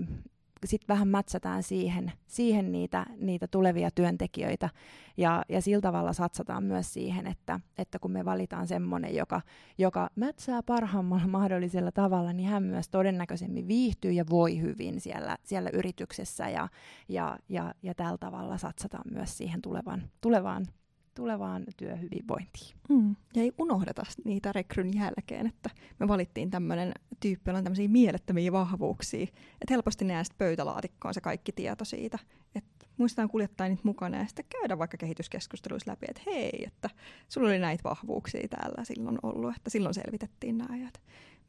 sitten 0.67 0.89
vähän 0.89 1.09
mätsätään 1.09 1.63
siihen, 1.63 2.13
siihen 2.27 2.73
niitä, 2.73 3.07
niitä 3.21 3.47
tulevia 3.47 3.91
työntekijöitä. 3.91 4.71
Ja, 5.17 5.43
ja 5.49 5.63
sillä 5.63 5.81
tavalla 5.81 6.13
satsataan 6.13 6.65
myös 6.65 6.93
siihen, 6.93 7.27
että, 7.27 7.61
että 7.79 7.99
kun 7.99 8.11
me 8.11 8.25
valitaan 8.25 8.67
semmoinen, 8.67 9.15
joka, 9.15 9.41
joka 9.79 10.11
mätsää 10.17 10.63
parhaimmalla 10.63 11.27
mahdollisella 11.27 11.93
tavalla, 11.93 12.33
niin 12.33 12.49
hän 12.49 12.63
myös 12.63 12.89
todennäköisemmin 12.89 13.69
viihtyy 13.69 14.13
ja 14.13 14.25
voi 14.31 14.61
hyvin 14.61 15.01
siellä, 15.01 15.37
siellä 15.43 15.71
yrityksessä. 15.73 16.49
Ja, 16.49 16.69
ja, 17.09 17.39
ja, 17.49 17.75
ja 17.83 17.95
tällä 17.95 18.19
tavalla 18.19 18.59
satsataan 18.59 19.05
myös 19.13 19.37
siihen 19.39 19.63
tulevan, 19.63 20.03
tulevaan 20.21 20.67
tulevaan 21.15 21.65
työhyvinvointiin. 21.77 22.77
Mm. 22.89 23.17
Ja 23.35 23.43
ei 23.43 23.53
unohdeta 23.59 24.03
niitä 24.25 24.53
rekryn 24.53 24.95
jälkeen, 24.95 25.47
että 25.47 25.71
me 25.99 26.09
valittiin 26.09 26.51
tämmöinen 26.51 26.93
tyyppi, 27.21 27.49
jolla 27.49 27.59
on 27.59 27.65
tämmöisiä 27.65 27.89
mielettömiä 27.89 28.53
vahvuuksia, 28.53 29.23
että 29.23 29.71
helposti 29.71 30.05
ne 30.05 30.25
sitten 30.25 30.39
pöytälaatikkoon 30.39 31.15
se 31.15 31.21
kaikki 31.21 31.53
tieto 31.53 31.85
siitä, 31.85 32.19
että 32.55 32.87
muistetaan 32.97 33.29
kuljettaa 33.29 33.69
niitä 33.69 33.83
mukana 33.85 34.19
ja 34.19 34.27
sitten 34.27 34.45
käydä 34.49 34.79
vaikka 34.79 34.97
kehityskeskusteluissa 34.97 35.91
läpi, 35.91 36.07
että 36.09 36.23
hei, 36.27 36.65
että 36.67 36.91
sulla 37.29 37.49
oli 37.49 37.59
näitä 37.59 37.85
vahvuuksia 37.85 38.49
täällä 38.49 38.85
silloin 38.85 39.19
ollut, 39.23 39.57
että 39.57 39.71
silloin 39.71 39.95
selvitettiin 39.95 40.59
nämä 40.59 40.87
että 40.89 41.01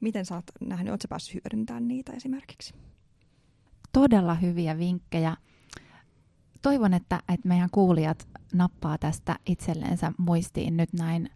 miten 0.02 0.26
sä 0.26 0.36
oot 0.36 0.46
nähnyt, 0.62 0.92
oot 0.92 1.02
sä 1.02 1.08
päässyt 1.08 1.34
hyödyntämään 1.34 1.88
niitä 1.88 2.14
esimerkiksi? 2.14 2.74
Todella 3.94 4.36
hyviä 4.36 4.78
vinkkejä. 4.78 5.38
Toivon, 6.66 6.94
että, 6.94 7.20
että 7.30 7.48
meidän 7.48 7.70
kuulijat 7.72 8.28
nappaa 8.54 8.98
tästä 8.98 9.40
itselleensä 9.46 10.12
muistiin 10.18 10.78
nyt 10.78 10.94
näin 10.94 11.30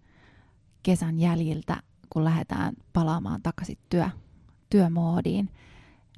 kesän 0.84 1.20
jäljiltä, 1.20 1.78
kun 2.10 2.24
lähdetään 2.24 2.74
palaamaan 2.94 3.42
takaisin 3.42 3.78
työ, 3.90 4.10
työmoodiin. 4.70 5.50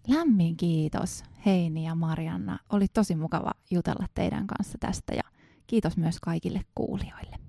Lämmin 0.07 0.57
kiitos 0.57 1.23
Heini 1.45 1.85
ja 1.85 1.95
Marianna. 1.95 2.59
Oli 2.69 2.87
tosi 2.87 3.15
mukava 3.15 3.51
jutella 3.71 4.05
teidän 4.13 4.47
kanssa 4.47 4.77
tästä 4.77 5.13
ja 5.13 5.23
kiitos 5.67 5.97
myös 5.97 6.19
kaikille 6.19 6.61
kuulijoille. 6.75 7.40